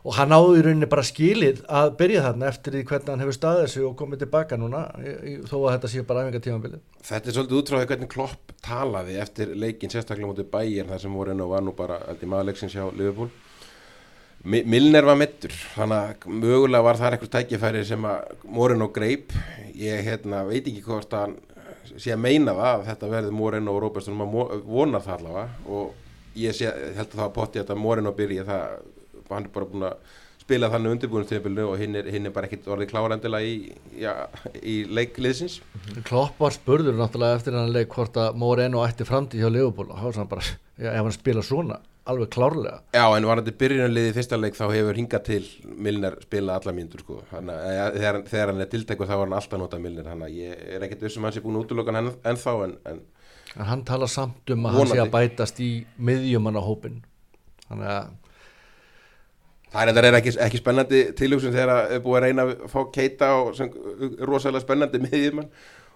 og 0.00 0.14
hann 0.16 0.32
áður 0.32 0.58
í 0.58 0.62
rauninni 0.64 0.88
bara 0.88 1.02
skilið 1.04 1.58
að 1.68 1.90
byrja 2.00 2.22
þarna 2.24 2.48
eftir 2.48 2.72
því 2.76 2.82
hvernig 2.88 3.10
hann 3.12 3.20
hefur 3.24 3.36
staðið 3.36 3.66
sig 3.74 3.84
og 3.84 3.96
komið 4.00 4.22
tilbaka 4.24 4.56
núna 4.60 4.80
þó 5.50 5.56
að 5.60 5.74
þetta 5.74 5.90
sé 5.92 6.04
bara 6.08 6.22
æfinga 6.24 6.40
tímabilið 6.46 6.80
Þetta 7.10 7.28
er 7.32 7.36
svolítið 7.36 7.58
útráðið 7.60 7.90
hvernig 7.92 8.10
Klopp 8.14 8.54
talaði 8.64 9.18
eftir 9.20 9.52
leikin 9.60 9.92
sérstaklega 9.92 10.30
mútið 10.30 10.48
bæjar 10.54 10.88
þar 10.94 11.02
sem 11.04 11.14
voru 11.20 11.34
enn 11.34 11.44
og 11.44 11.52
var 11.52 11.64
nú 11.68 11.74
bara 11.76 12.00
aldrei 12.08 12.28
maðurleiksins 12.32 12.74
hjá 12.76 12.86
Liverpool. 12.96 13.28
Mi- 14.44 14.62
Milner 14.64 15.04
var 15.04 15.18
mittur 15.20 15.52
þannig 15.74 15.98
að 16.24 16.34
mögulega 16.40 16.84
var 16.86 16.96
þar 17.00 17.16
eitthvað 17.18 17.32
tækifæri 17.34 17.82
sem 17.84 18.04
að 18.08 18.30
Moreno 18.48 18.86
greip. 18.88 19.34
Ég 19.76 20.00
hérna, 20.06 20.46
veit 20.48 20.64
ekki 20.70 20.80
hvort 20.86 21.12
að 21.12 21.34
sé 22.00 22.14
að 22.14 22.22
meina 22.24 22.54
það 22.56 22.70
að 22.78 22.86
þetta 22.88 23.10
verði 23.12 23.34
Moreno 23.36 23.74
og 23.76 23.82
Robertson 23.84 24.16
maður 24.16 24.62
vonar 24.64 25.04
það 25.04 25.18
allavega. 25.18 25.48
Og 25.68 26.38
ég 26.40 26.56
sé, 26.56 26.70
held 26.96 27.04
að 27.10 27.18
það 27.18 27.24
var 27.26 27.34
potti 27.36 27.60
að 27.64 27.74
Moreno 27.84 28.14
byrja 28.16 28.46
það, 28.48 28.78
hann 29.36 29.46
er 29.48 29.54
bara 29.54 29.68
búin 29.70 29.86
að 29.90 30.16
spila 30.40 30.70
þannig 30.72 30.96
undirbúinustíðabilinu 30.96 31.66
og 31.70 31.76
hinn 31.78 31.98
er, 32.00 32.08
hinn 32.10 32.26
er 32.26 32.32
bara 32.34 32.48
ekkit 32.48 32.64
orðið 32.72 32.88
klárendilega 32.90 33.46
í, 33.46 33.74
já, 34.00 34.12
í 34.66 34.80
leikliðsins 34.90 35.60
Klopp 36.08 36.40
var 36.42 36.56
spurður 36.56 36.96
náttúrulega 36.98 37.38
eftir 37.38 37.58
hann 37.58 37.70
leik 37.74 37.92
hvort 37.94 38.18
að 38.18 38.40
Moreno 38.40 38.82
ætti 38.86 39.06
framtíð 39.06 39.44
hjá 39.44 39.52
Liverpool. 39.52 39.92
Og 39.92 40.02
var 40.08 40.18
hann 40.18 40.30
bara, 40.32 40.42
já, 40.80 40.90
ef 40.90 41.04
hann 41.06 41.14
spila 41.14 41.44
svona 41.46 41.78
alveg 42.10 42.30
klárlega. 42.34 42.80
Já, 42.96 43.04
en 43.14 43.26
varandi 43.28 43.52
byrjunarliði 43.60 44.10
í 44.10 44.14
fyrsta 44.16 44.38
leik 44.40 44.56
þá 44.58 44.64
hefur 44.72 44.96
hingað 44.98 45.24
til 45.28 45.42
Milner 45.76 46.16
spila 46.24 46.56
alla 46.58 46.74
mínútur 46.74 47.04
sko. 47.04 47.20
Hanna, 47.30 47.54
þegar, 47.94 48.20
þegar 48.32 48.50
hann 48.54 48.64
er 48.64 48.70
tiltekur 48.72 49.06
þá 49.06 49.14
var 49.14 49.26
hann 49.28 49.36
alltaf 49.38 49.60
nota 49.60 49.78
Milner. 49.78 50.08
Hann 50.10 50.24
ég 50.34 50.64
er 50.74 50.86
ekkert 50.88 51.04
vissum 51.06 51.28
hans 51.28 51.38
er 51.38 51.44
búin 51.44 51.60
útlokan 51.60 52.00
en, 52.00 52.10
ennþá 52.32 52.56
en, 52.66 52.76
en 52.90 53.02
en 53.56 53.66
hann 53.66 53.84
tala 53.86 54.06
samt 54.10 54.50
um 54.54 54.66
að 54.66 54.76
hann 54.76 54.86
sé 54.86 54.96
Vonandi. 54.96 55.04
að 55.04 55.14
bætast 55.14 55.60
í 55.62 55.70
miðjumannahópin 56.06 57.00
þannig 57.66 57.88
að 57.96 58.10
það 59.72 60.00
er, 60.02 60.16
ekki, 60.18 60.32
ekki 60.46 60.60
spennandi 60.60 61.02
tilhugsun 61.18 61.52
þegar 61.54 61.72
að 61.74 61.92
er 61.96 62.00
búið 62.04 62.18
að 62.20 62.24
reyna 62.26 62.46
að 62.48 62.54
fá 62.72 62.80
Keita 62.94 63.28
og 63.38 63.52
sem, 63.58 63.68
rosalega 64.26 64.64
spennandi 64.64 65.02
miðjumann 65.06 65.50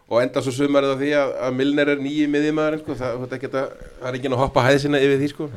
og 0.05 0.21
enda 0.21 0.43
svo 0.45 0.53
sumarið 0.55 0.93
á 0.95 0.97
því 1.01 1.11
að, 1.19 1.33
að 1.47 1.57
Milner 1.59 1.91
er 1.95 2.03
nýji 2.05 2.29
miðjumann 2.31 2.79
sko. 2.83 2.95
það, 3.01 3.17
það, 3.25 3.27
er 3.33 3.39
ekki 3.41 3.51
að- 3.51 3.73
það 3.99 4.09
er 4.13 4.19
ekki 4.21 4.31
að 4.31 4.41
hoppa 4.45 4.65
hæðsina 4.69 5.01
yfir 5.03 5.21
því 5.23 5.31
sko. 5.33 5.49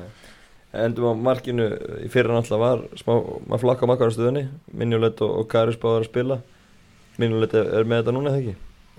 Endum 0.77 1.07
á 1.09 1.13
markinu. 1.29 1.65
Í 2.03 2.09
fyrra 2.11 2.35
náttúrulega 2.35 2.63
var 2.63 2.81
smá, 2.99 3.13
maður 3.47 3.61
flakka 3.63 3.87
á 3.87 3.91
makkarastöðunni 3.91 4.43
Minjulegt 4.77 5.21
og, 5.25 5.31
og 5.41 5.47
Karius 5.51 5.77
báður 5.81 6.03
að 6.05 6.09
spila. 6.09 6.37
Minjulegt 7.21 7.55
er, 7.57 7.69
með 7.87 8.01
þetta 8.01 8.15
núna 8.17 8.33
eða 8.33 8.41
ekki? 8.41 8.55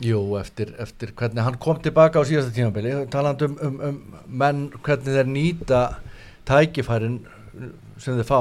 Jú, 0.09 0.21
eftir, 0.39 0.73
eftir 0.79 1.11
hvernig 1.19 1.43
hann 1.45 1.59
kom 1.63 1.79
tilbaka 1.83 2.23
á 2.23 2.29
síðasta 2.29 2.55
tímabili, 2.55 2.93
talandi 3.11 3.49
um, 3.49 3.57
um, 3.67 3.79
um 3.89 3.97
menn, 4.41 4.61
hvernig 4.87 5.17
þeir 5.17 5.31
nýta 5.33 5.81
tækifærin 6.49 7.17
sem 7.99 8.15
þeir 8.21 8.29
fá, 8.29 8.39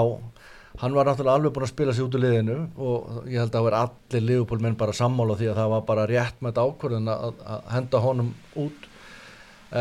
hann 0.78 0.94
var 0.94 1.08
náttúrulega 1.10 1.40
alveg 1.40 1.54
búin 1.56 1.66
að 1.66 1.72
spila 1.72 1.94
sig 1.96 2.06
út 2.06 2.16
úr 2.18 2.22
liðinu 2.22 2.58
og 2.78 3.24
ég 3.26 3.42
held 3.42 3.50
að 3.50 3.56
það 3.56 3.66
var 3.68 3.78
allir 3.80 4.26
liðupól 4.28 4.60
menn 4.62 4.78
bara 4.78 4.94
sammála 4.94 5.38
því 5.40 5.50
að 5.52 5.60
það 5.62 5.72
var 5.74 5.88
bara 5.88 6.06
rétt 6.12 6.38
með 6.42 6.52
þetta 6.52 6.66
ákvörðun 6.68 7.12
að, 7.14 7.42
að 7.56 7.72
henda 7.74 8.02
honum 8.04 8.30
út. 8.66 8.88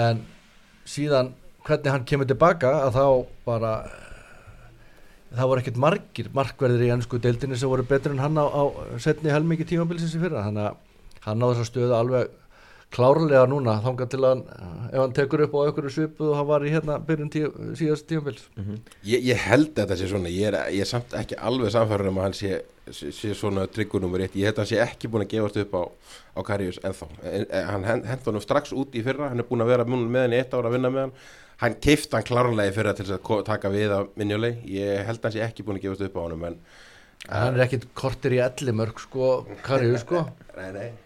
En 0.01 0.23
síðan 0.89 1.33
hvernig 1.67 1.93
hann 1.93 2.09
kemur 2.09 2.31
tilbaka 2.31 2.73
að 2.87 2.97
þá 2.97 3.07
bara 3.45 3.73
það 5.37 5.51
voru 5.51 5.63
ekkert 5.63 5.83
margir 5.83 6.33
markverðir 6.33 6.87
í 6.87 6.91
ennsku 6.95 7.21
deildinni 7.21 7.59
sem 7.61 7.71
voru 7.71 7.85
betur 7.87 8.15
en 8.15 8.23
hann 8.23 8.41
á, 8.41 8.47
á 8.47 8.63
setni 9.03 9.35
helmingi 9.35 9.67
tímabilsins 9.69 10.17
í 10.17 10.23
fyrra. 10.23 10.47
Þannig 10.49 10.71
að 10.71 11.27
hann 11.27 11.45
á 11.45 11.47
þessa 11.51 11.69
stöðu 11.69 11.97
alveg 11.99 12.33
klárlega 12.95 13.47
núna 13.51 13.77
þangað 13.85 14.11
til 14.13 14.21
að 14.25 14.43
ef 14.47 15.01
hann 15.01 15.15
tekur 15.17 15.43
upp 15.47 15.57
á 15.59 15.61
einhverju 15.67 15.93
svipu 15.93 16.29
og 16.31 16.37
hann 16.39 16.49
var 16.49 16.65
í 16.65 16.73
hérna 16.73 16.99
byrjun 17.03 17.33
tíu, 17.35 17.51
síðast 17.79 18.07
tíumfils 18.11 18.45
Ég, 19.05 19.25
ég 19.27 19.43
held 19.49 19.73
að 19.75 19.83
þetta 19.83 19.99
sé 20.01 20.11
svona, 20.11 20.33
ég 20.33 20.51
er, 20.53 20.59
ég 20.75 20.85
er 20.85 20.91
samt 20.91 21.17
ekki 21.19 21.39
alveg 21.49 21.75
samfæður 21.75 22.13
um 22.13 22.21
að 22.21 22.29
hann 22.29 22.37
sé, 22.39 22.61
sé, 22.91 23.11
sé 23.15 23.33
svona 23.37 23.67
eitt, 23.67 23.81
ég 23.83 24.47
held 24.47 24.55
að 24.55 24.63
hann 24.63 24.71
sé 24.71 24.81
ekki 24.85 25.11
búin 25.13 25.27
að 25.27 25.33
gefast 25.35 25.61
upp 25.65 25.75
á, 25.77 25.83
á 26.39 26.41
Karius 26.47 26.81
ennþá. 26.87 27.11
En, 27.33 27.49
hann 27.91 28.07
hent 28.07 28.31
honum 28.31 28.45
strax 28.45 28.75
út 28.77 28.95
í 28.95 29.05
fyrra 29.07 29.33
hann 29.33 29.43
er 29.43 29.49
búin 29.51 29.67
að 29.67 29.75
vera 29.75 29.89
með 29.91 30.23
hann 30.23 30.37
í 30.37 30.41
eitt 30.41 30.55
ára 30.55 30.71
að 30.71 30.79
vinna 30.79 30.93
með 30.95 31.07
hann. 31.09 31.17
Hann 31.57 31.79
keift 31.81 32.13
hann 32.13 32.27
klárlega 32.29 32.71
í 32.71 32.77
fyrra 32.77 32.93
til 32.97 33.09
að 33.09 33.47
taka 33.49 33.73
við 33.73 33.95
af 33.97 34.13
minjulei, 34.21 34.59
ég 34.71 35.07
held 35.09 35.19
að 35.19 35.29
hann 35.31 35.37
sé 35.39 35.45
ekki 35.47 35.67
búin 35.67 35.81
að 35.81 35.89
gefast 35.89 36.07
upp 36.07 36.21
á 36.21 36.25
honum 36.27 36.45
en 36.51 36.61
hann 37.27 37.57
er 37.57 37.65
ekkit 37.65 37.89
kortir 37.97 38.37
í 38.37 38.43
ellimörk 38.45 39.01
sko, 39.03 39.33
Kariu 39.67 39.97
sko. 39.99 40.27
Nei, 40.61 40.71
nei. 40.77 41.06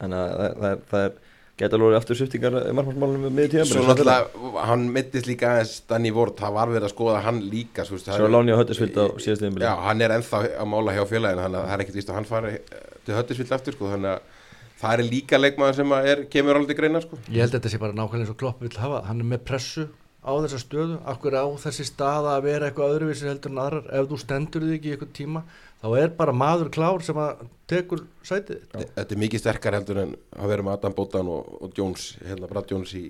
Þannig 0.00 0.22
að 0.24 0.32
það, 0.40 0.56
það, 0.60 0.70
er- 0.70 0.82
það 0.90 1.04
er 1.08 1.18
geta 1.60 1.76
alveg 1.76 1.96
aftur 2.00 2.16
sviftingar 2.16 2.54
margmarsmálunum 2.72 3.34
með 3.36 3.48
tíma 3.52 3.64
Svo 3.68 3.82
náttúrulega, 3.84 4.64
hann 4.64 4.86
mittist 4.94 5.26
líka 5.28 5.50
aðeins 5.52 5.74
Danny 5.90 6.12
Ward, 6.16 6.38
það 6.40 6.54
var 6.56 6.70
verið 6.72 6.86
að 6.88 6.94
skoða 6.94 7.18
hann 7.26 7.40
líka 7.52 7.84
það 7.84 8.00
Svo 8.16 8.28
er- 8.28 8.32
láni 8.32 8.54
á 8.56 8.60
höttisvild 8.62 8.96
á 8.96 9.04
síðast 9.20 9.44
tíma 9.44 9.60
Já, 9.66 9.72
hann 9.84 10.00
er 10.06 10.14
ennþá 10.16 10.40
að 10.56 10.70
mála 10.72 10.94
hjá 10.96 11.02
félaginu 11.10 11.44
þannig 11.44 11.60
að 11.60 11.66
það 11.68 11.74
er 11.76 11.84
ekkert 11.84 11.98
víst 12.00 12.12
að 12.14 12.16
hann 12.20 12.28
fari 12.30 12.54
eh, 12.56 12.86
til 13.04 13.18
höttisvill 13.18 13.52
aftur 13.58 13.76
sko, 13.76 13.90
þannig 13.92 14.14
að 14.14 14.38
það 14.80 14.94
er 14.96 15.04
líka 15.12 15.36
leikmaður 15.42 15.76
sem 15.82 15.92
er, 16.00 16.24
kemur 16.32 16.56
alveg 16.62 16.78
greina 16.80 17.02
sko. 17.04 17.18
ég 17.28 17.44
held 17.44 17.52
að 17.52 17.58
þetta 17.58 17.72
sé 17.74 17.82
bara 17.84 17.92
nákvæmlega 18.00 18.24
eins 18.24 18.32
og 18.32 18.40
Klopp 18.40 18.64
vill 18.64 18.78
hafa 18.80 19.02
hann 19.10 19.20
er 19.20 19.28
með 19.34 19.44
pressu 19.52 19.84
á 20.20 20.30
þessa 20.44 20.60
stöðu? 20.60 20.98
Akkur 21.08 21.36
á 21.36 21.46
þessi 21.64 21.86
staða 21.88 22.36
að 22.36 22.46
vera 22.48 22.68
eitthvað 22.68 22.94
öðruvísi 22.96 23.28
heldur 23.28 23.54
en 23.54 23.62
aðrar, 23.64 23.86
ef 23.96 24.08
þú 24.10 24.20
stendur 24.20 24.66
þig 24.66 24.76
ekki 24.78 24.90
í 24.90 24.94
eitthvað 24.96 25.12
tíma, 25.16 25.44
þá 25.80 25.88
er 26.02 26.12
bara 26.18 26.34
maður 26.36 26.72
klár 26.74 27.04
sem 27.06 27.20
að 27.20 27.44
tekur 27.70 28.04
sætið. 28.26 28.66
Þetta 28.74 29.06
er 29.06 29.22
mikið 29.24 29.44
sterkar 29.44 29.78
heldur 29.78 30.02
en 30.04 30.16
að 30.36 30.52
vera 30.52 30.66
með 30.66 30.76
Adam 30.78 30.98
Bótan 30.98 31.32
og, 31.32 31.54
og 31.60 31.78
Jones, 31.78 32.10
hérna 32.26 32.50
Brad 32.50 32.72
Jones 32.72 32.92
í 32.98 33.06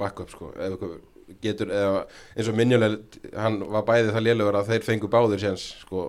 backup 0.00 0.32
sko, 0.32 0.52
ef 0.56 0.76
eitthvað 0.76 0.96
getur, 1.42 1.72
eða, 1.74 2.04
eins 2.36 2.48
og 2.50 2.56
minjuleg 2.56 3.18
hann 3.34 3.58
var 3.72 3.84
bæðið 3.88 4.12
það 4.14 4.26
lélugur 4.28 4.60
að 4.60 4.72
þeir 4.72 4.86
fengu 4.86 5.10
báðir 5.10 5.42
séns 5.42 5.66
sko, 5.82 6.08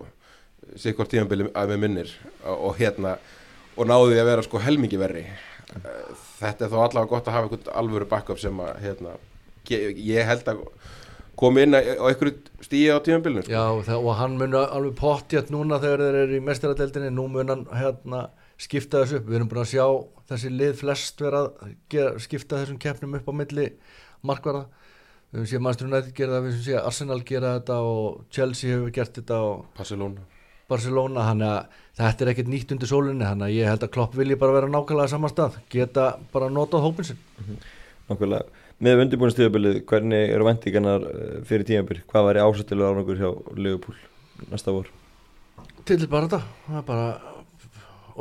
sikkvort 0.78 1.12
tímabili 1.12 1.50
að 1.58 1.74
með 1.74 1.84
minnir. 1.84 2.14
Og, 2.44 2.70
og 2.70 2.82
hérna 2.82 3.18
og 3.78 3.90
náðu 3.90 4.12
því 4.12 4.22
að 4.22 4.30
vera 4.32 4.46
sko 4.46 4.62
helmingi 4.62 5.00
verri. 5.00 5.24
Þetta 6.38 6.66
er 6.66 6.72
þá 6.72 6.78
allavega 6.80 7.12
gott 7.12 7.28
að 7.28 7.36
hafa 7.36 7.50
einhvern 7.50 7.74
alvöru 7.82 8.10
backup 8.10 8.40
sem 8.42 8.62
að 8.64 8.78
hérna, 8.84 9.16
ég 9.72 10.28
held 10.28 10.48
að 10.52 10.64
komi 11.38 11.64
inn 11.68 11.78
á 11.78 11.82
einhverju 11.86 12.34
stíi 12.66 12.90
á 12.90 12.98
tímabilinu 13.04 13.46
sko. 13.46 13.54
Já, 13.54 13.64
og 13.70 13.84
það, 13.86 14.06
og 14.10 14.18
hann 14.18 14.38
mun 14.40 14.58
alveg 14.58 14.96
pottjætt 14.98 15.52
núna 15.54 15.78
þegar 15.84 16.04
þeir 16.06 16.20
eru 16.24 16.38
í 16.40 16.46
mestaradeldinni, 16.48 17.12
nú 17.14 17.28
mun 17.32 17.54
hann 17.54 17.66
hérna, 17.78 18.24
skipta 18.58 19.04
þessu 19.04 19.20
upp, 19.20 19.28
við 19.30 19.40
erum 19.40 19.52
búin 19.52 19.62
að 19.62 19.72
sjá 19.76 19.86
þessi 20.32 20.54
lið 20.56 20.74
flest 20.82 21.22
vera 21.22 21.44
að 21.46 21.76
gera, 21.94 22.16
skipta 22.24 22.64
þessum 22.64 22.82
keppnum 22.82 23.20
upp 23.20 23.30
á 23.30 23.34
milli 23.38 23.68
markvarða, 24.26 24.66
við 25.38 25.50
séð 25.52 25.64
Manchester 25.68 25.92
United 25.92 26.18
gera 26.18 26.40
það, 26.40 26.48
við 26.48 26.60
séð 26.66 26.82
Arsenal 26.82 27.22
gera 27.28 27.54
þetta 27.60 27.80
og 27.86 28.20
Chelsea 28.34 28.74
hefur 28.74 28.96
gert 28.98 29.22
þetta 29.22 29.42
og 29.46 29.66
Barcelona. 29.78 30.26
Barcelona, 30.68 31.30
hann 31.30 31.44
að 31.46 31.82
þetta 31.96 32.26
er 32.26 32.32
ekkert 32.34 32.50
nýtt 32.52 32.74
undir 32.74 32.90
sólinni, 32.90 33.24
hann 33.24 33.46
að 33.46 33.54
ég 33.56 33.70
held 33.70 33.86
að 33.86 33.94
Klopp 33.94 34.18
vilji 34.18 34.36
bara 34.42 34.58
vera 34.58 34.72
nákvæmlega 34.72 35.14
saman 35.14 35.32
stað, 35.32 35.62
geta 35.72 36.16
bara 36.34 36.50
notað 36.52 36.84
hópin 36.90 37.08
sinn. 37.12 37.22
Nákvæmlega 38.10 38.66
Með 38.78 39.00
undirbúinstíðabilið, 39.08 39.80
hvernig 39.90 40.32
eru 40.36 40.46
vendingarnar 40.46 41.06
eh, 41.10 41.38
fyrir 41.50 41.66
tímabil? 41.66 42.04
Hvað 42.12 42.28
væri 42.28 42.44
ásættilega 42.46 42.92
árangur 42.92 43.18
hjá 43.18 43.32
Liverpool 43.58 43.98
næsta 44.52 44.76
vor? 44.76 44.92
Til 45.88 46.04
bara 46.12 46.28
þetta, 46.28 46.42
það 46.68 46.78
er 46.78 46.86
bara 46.86 47.08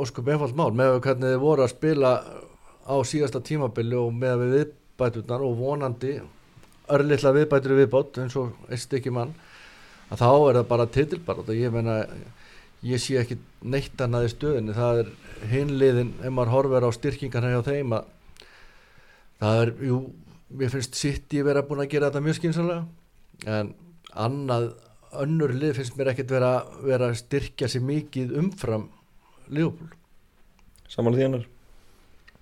óskup 0.01 0.31
einfalt 0.31 0.57
mál 0.57 0.71
með 0.73 0.97
hvernig 1.05 1.35
þið 1.35 1.43
voru 1.43 1.65
að 1.65 1.73
spila 1.75 2.15
á 2.87 2.95
síðasta 3.05 3.43
tímabili 3.45 3.97
og 3.99 4.09
með 4.15 4.41
við 4.41 4.55
viðbæturnar 4.55 5.45
og 5.45 5.55
vonandi 5.59 6.15
örlittla 6.93 7.33
viðbætur 7.35 7.75
í 7.75 7.79
viðbót 7.83 8.19
eins 8.23 8.37
og 8.39 8.57
eitt 8.71 8.97
ekki 8.97 9.13
mann 9.13 9.33
að 10.07 10.21
þá 10.23 10.29
er 10.31 10.59
það 10.59 10.67
bara 10.69 10.91
titilbarátt 10.97 11.49
og 11.51 11.57
ég 11.59 11.73
meina 11.73 11.97
ég 12.87 13.01
sé 13.01 13.17
ekki 13.19 13.39
neitt 13.65 13.99
annað 14.01 14.29
í 14.29 14.33
stöðinni 14.35 14.77
það 14.77 15.01
er 15.01 15.09
hinliðin 15.51 16.13
ef 16.21 16.31
maður 16.33 16.53
horfir 16.53 16.87
á 16.87 16.89
styrkingarna 16.95 17.51
hjá 17.55 17.65
þeim 17.67 17.97
að 17.97 18.13
það 19.41 19.61
er, 19.63 19.73
jú, 19.89 19.99
mér 20.49 20.71
finnst 20.73 20.95
City 20.95 21.43
vera 21.45 21.65
búin 21.67 21.83
að 21.83 21.91
gera 21.93 22.11
þetta 22.11 22.23
mjög 22.25 22.39
skynsalega 22.39 23.57
en 23.57 23.73
annað 24.13 24.71
önnur 25.17 25.53
lið 25.55 25.77
finnst 25.79 25.97
mér 25.97 26.13
ekkert 26.13 26.31
vera, 26.31 26.53
vera 26.83 27.11
að 27.11 27.19
styrkja 27.21 27.69
sér 27.71 27.85
mikið 27.87 28.33
umfram 28.41 28.89
Liverpool 29.47 29.93
Samanlega 30.87 31.19
því 31.19 31.27
hennar? 31.27 31.47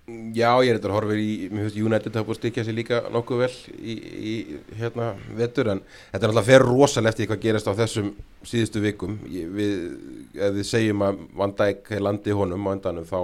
Já, 0.06 0.52
ég 0.62 0.70
er 0.70 0.78
þetta 0.78 0.90
að 0.92 0.96
horfa 1.00 1.16
í, 1.18 1.30
mér 1.50 1.64
finnst 1.66 1.78
United 1.82 2.14
hafa 2.14 2.28
búið 2.28 2.36
að 2.36 2.40
stykja 2.44 2.64
sér 2.68 2.76
líka 2.78 2.98
nokkuð 3.10 3.40
vel 3.42 3.54
í, 3.74 3.94
í 3.98 4.34
hérna 4.78 5.08
vetur 5.34 5.72
en 5.74 5.82
þetta 6.12 6.20
er 6.20 6.34
alltaf 6.34 6.46
fer 6.46 6.66
rosalega 6.66 7.14
eftir 7.14 7.30
hvað 7.32 7.42
gerist 7.42 7.70
á 7.74 7.74
þessum 7.80 8.12
síðustu 8.46 8.84
vikum 8.84 9.16
ég, 9.34 9.50
við, 9.50 9.74
ef 10.38 10.54
við 10.60 10.70
segjum 10.70 11.02
að 11.08 11.24
Van 11.42 11.56
Dijk 11.58 11.90
er 11.98 12.06
landi 12.06 12.38
honum 12.38 12.70
á 12.70 12.74
endanum 12.76 13.10
þá, 13.10 13.18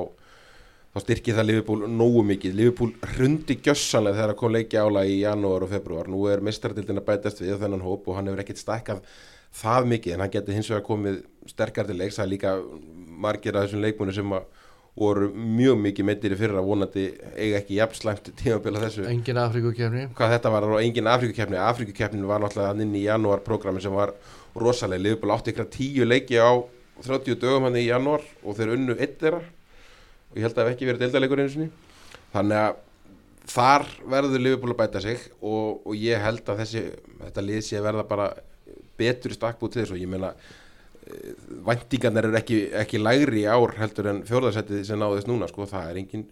þá 0.92 1.04
styrkir 1.06 1.38
það 1.38 1.48
Liverpool 1.48 1.84
nógu 1.88 2.24
mikið, 2.28 2.56
Liverpool 2.58 2.96
hrundi 3.14 3.56
gjössanlega 3.64 4.18
þegar 4.18 4.34
það 4.34 4.40
kom 4.42 4.56
leiki 4.56 4.80
ála 4.80 5.04
í 5.08 5.20
janúar 5.22 5.64
og 5.66 5.72
februar, 5.72 6.10
nú 6.12 6.26
er 6.28 6.44
mestardildin 6.44 7.00
að 7.00 7.08
bætast 7.08 7.44
við 7.44 7.62
þennan 7.62 7.86
hóp 7.86 8.10
og 8.10 8.18
hann 8.18 8.28
hefur 8.28 8.44
ekkert 8.44 8.60
stækkað 8.60 9.06
það 9.62 9.88
mikið 9.94 10.16
en 10.16 10.26
hann 10.26 10.34
getur 10.34 10.58
hins 10.58 10.72
vegar 10.72 10.84
komið 10.88 11.22
sterkar 11.48 11.88
til 11.88 11.96
leiks, 12.00 12.18
það 12.20 12.26
er 12.26 12.34
líka 12.34 12.58
margir 13.24 13.56
af 13.56 13.68
þessum 13.68 13.86
leikmunni 13.86 14.16
sem 14.16 14.36
voru 15.00 15.30
mjög 15.32 15.78
mikið 15.80 16.08
meittir 16.08 16.36
í 16.36 16.38
fyrra 16.40 16.64
vonandi 16.66 17.06
eiga 17.38 17.62
ekki 17.62 17.78
jafn 17.78 17.96
slæmt 17.96 18.28
tímabila 18.42 18.82
þessu. 18.84 19.06
Engin 19.08 19.40
Afríkukefni 19.40 20.10
hvað 20.18 20.34
þetta 20.36 20.52
var 20.52 20.68
og 20.68 20.82
engin 20.82 21.08
Afríkukeppni? 21.08 21.60
Afríkukeppnin 21.64 22.28
var 22.28 22.44
náttúrulega 22.44 22.74
hann 22.74 22.84
inn 22.84 22.98
í 23.00 23.06
janúar 23.06 23.44
programmi 23.46 23.84
sem 23.84 23.96
var 23.96 24.12
rosalega, 24.60 25.06
Liverpool 25.06 25.32
átti 25.38 25.54
ykkur 25.54 25.72
tíu 25.72 26.08
leiki 26.08 26.36
á 26.44 26.60
30 27.00 27.40
dögum 27.40 27.70
hann 27.70 27.80
í 27.80 27.88
janúar 27.88 28.26
og 28.44 28.60
þeir 28.60 28.76
unnu 28.76 28.98
eitt 29.00 29.16
þeirra 29.24 29.40
og 30.32 30.40
ég 30.40 30.48
held 30.48 30.56
að 30.56 30.62
það 30.62 30.70
hef 30.70 30.76
ekki 30.76 30.90
verið 30.90 31.06
deildaleikur 31.06 31.44
einu 31.44 31.54
sinni. 31.54 31.70
Þannig 32.32 32.62
að 32.62 32.80
þar 33.52 33.86
verður 34.16 34.44
Liverpool 34.46 34.74
að 34.74 34.82
bæta 34.82 35.04
sig 35.04 35.28
og, 35.42 35.82
og 35.86 35.94
ég 35.98 36.22
held 36.24 36.50
að 36.50 36.64
þessi 36.64 36.84
þetta 37.26 37.46
lið 37.46 37.62
sé 37.68 37.80
að 37.80 37.88
verða 37.90 38.08
bara 38.10 38.28
betur 39.02 39.34
stakkbúð 39.36 39.74
til 39.74 39.82
þess 39.82 39.96
og 39.96 40.02
ég 40.02 40.12
meina 40.12 40.34
væntingarnir 41.66 42.28
eru 42.30 42.38
ekki, 42.40 42.60
ekki 42.78 43.00
lægri 43.02 43.44
í 43.44 43.50
ár 43.50 43.74
heldur 43.80 44.12
en 44.12 44.22
fjórðarsættið 44.28 44.84
sem 44.88 45.00
náðist 45.02 45.30
núna 45.30 45.50
sko, 45.50 45.66
það 45.70 45.90
er 45.90 46.00
engin, 46.02 46.26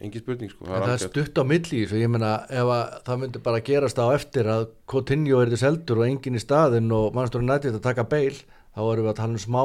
engin 0.00 0.24
spurning 0.24 0.52
sko, 0.52 0.66
en 0.66 0.86
það 0.86 0.94
er 0.94 1.02
stutt 1.04 1.40
á 1.40 1.44
milli 1.46 1.82
ég 1.84 2.10
meina 2.12 2.32
ef 2.48 2.72
að 2.72 2.96
það 3.06 3.20
myndi 3.22 3.42
bara 3.44 3.62
gerast 3.68 4.00
á 4.00 4.06
eftir 4.14 4.50
að 4.50 4.66
Coutinho 4.90 5.42
er 5.42 5.52
þess 5.52 5.68
eldur 5.68 6.02
og 6.02 6.08
engin 6.08 6.38
í 6.38 6.42
staðinn 6.42 6.90
og 6.96 7.16
mannstur 7.16 7.44
nættið 7.44 7.78
að 7.78 7.86
taka 7.90 8.06
beil 8.08 8.34
þá 8.36 8.82
erum 8.86 9.06
við 9.06 9.12
að 9.12 9.20
tala 9.20 9.36
um 9.36 9.44
smá 9.44 9.62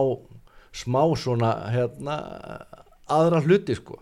smá 0.84 1.02
svona 1.20 1.54
hérna 1.72 2.17
aðra 3.17 3.41
hluti 3.45 3.78
sko. 3.78 4.02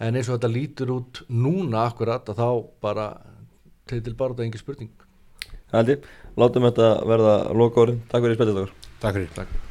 En 0.00 0.16
eins 0.16 0.28
og 0.30 0.38
þetta 0.38 0.52
lítur 0.52 0.94
út 0.94 1.22
núna 1.28 1.84
akkurat 1.88 2.28
að 2.30 2.40
þá 2.40 2.48
bara 2.82 3.10
til 3.88 4.02
bara 4.14 4.34
þetta 4.34 4.46
engin 4.46 4.62
spurning. 4.62 4.92
Haldi, 5.72 5.98
látum 6.40 6.64
þetta 6.70 6.90
verða 7.08 7.38
loka 7.52 7.84
orðin 7.84 8.04
Takk 8.08 8.24
fyrir 8.24 8.40
spillet 8.40 8.60
okkur 8.62 8.92
Takk 9.02 9.18
fyrir 9.18 9.32
Takk 9.36 9.67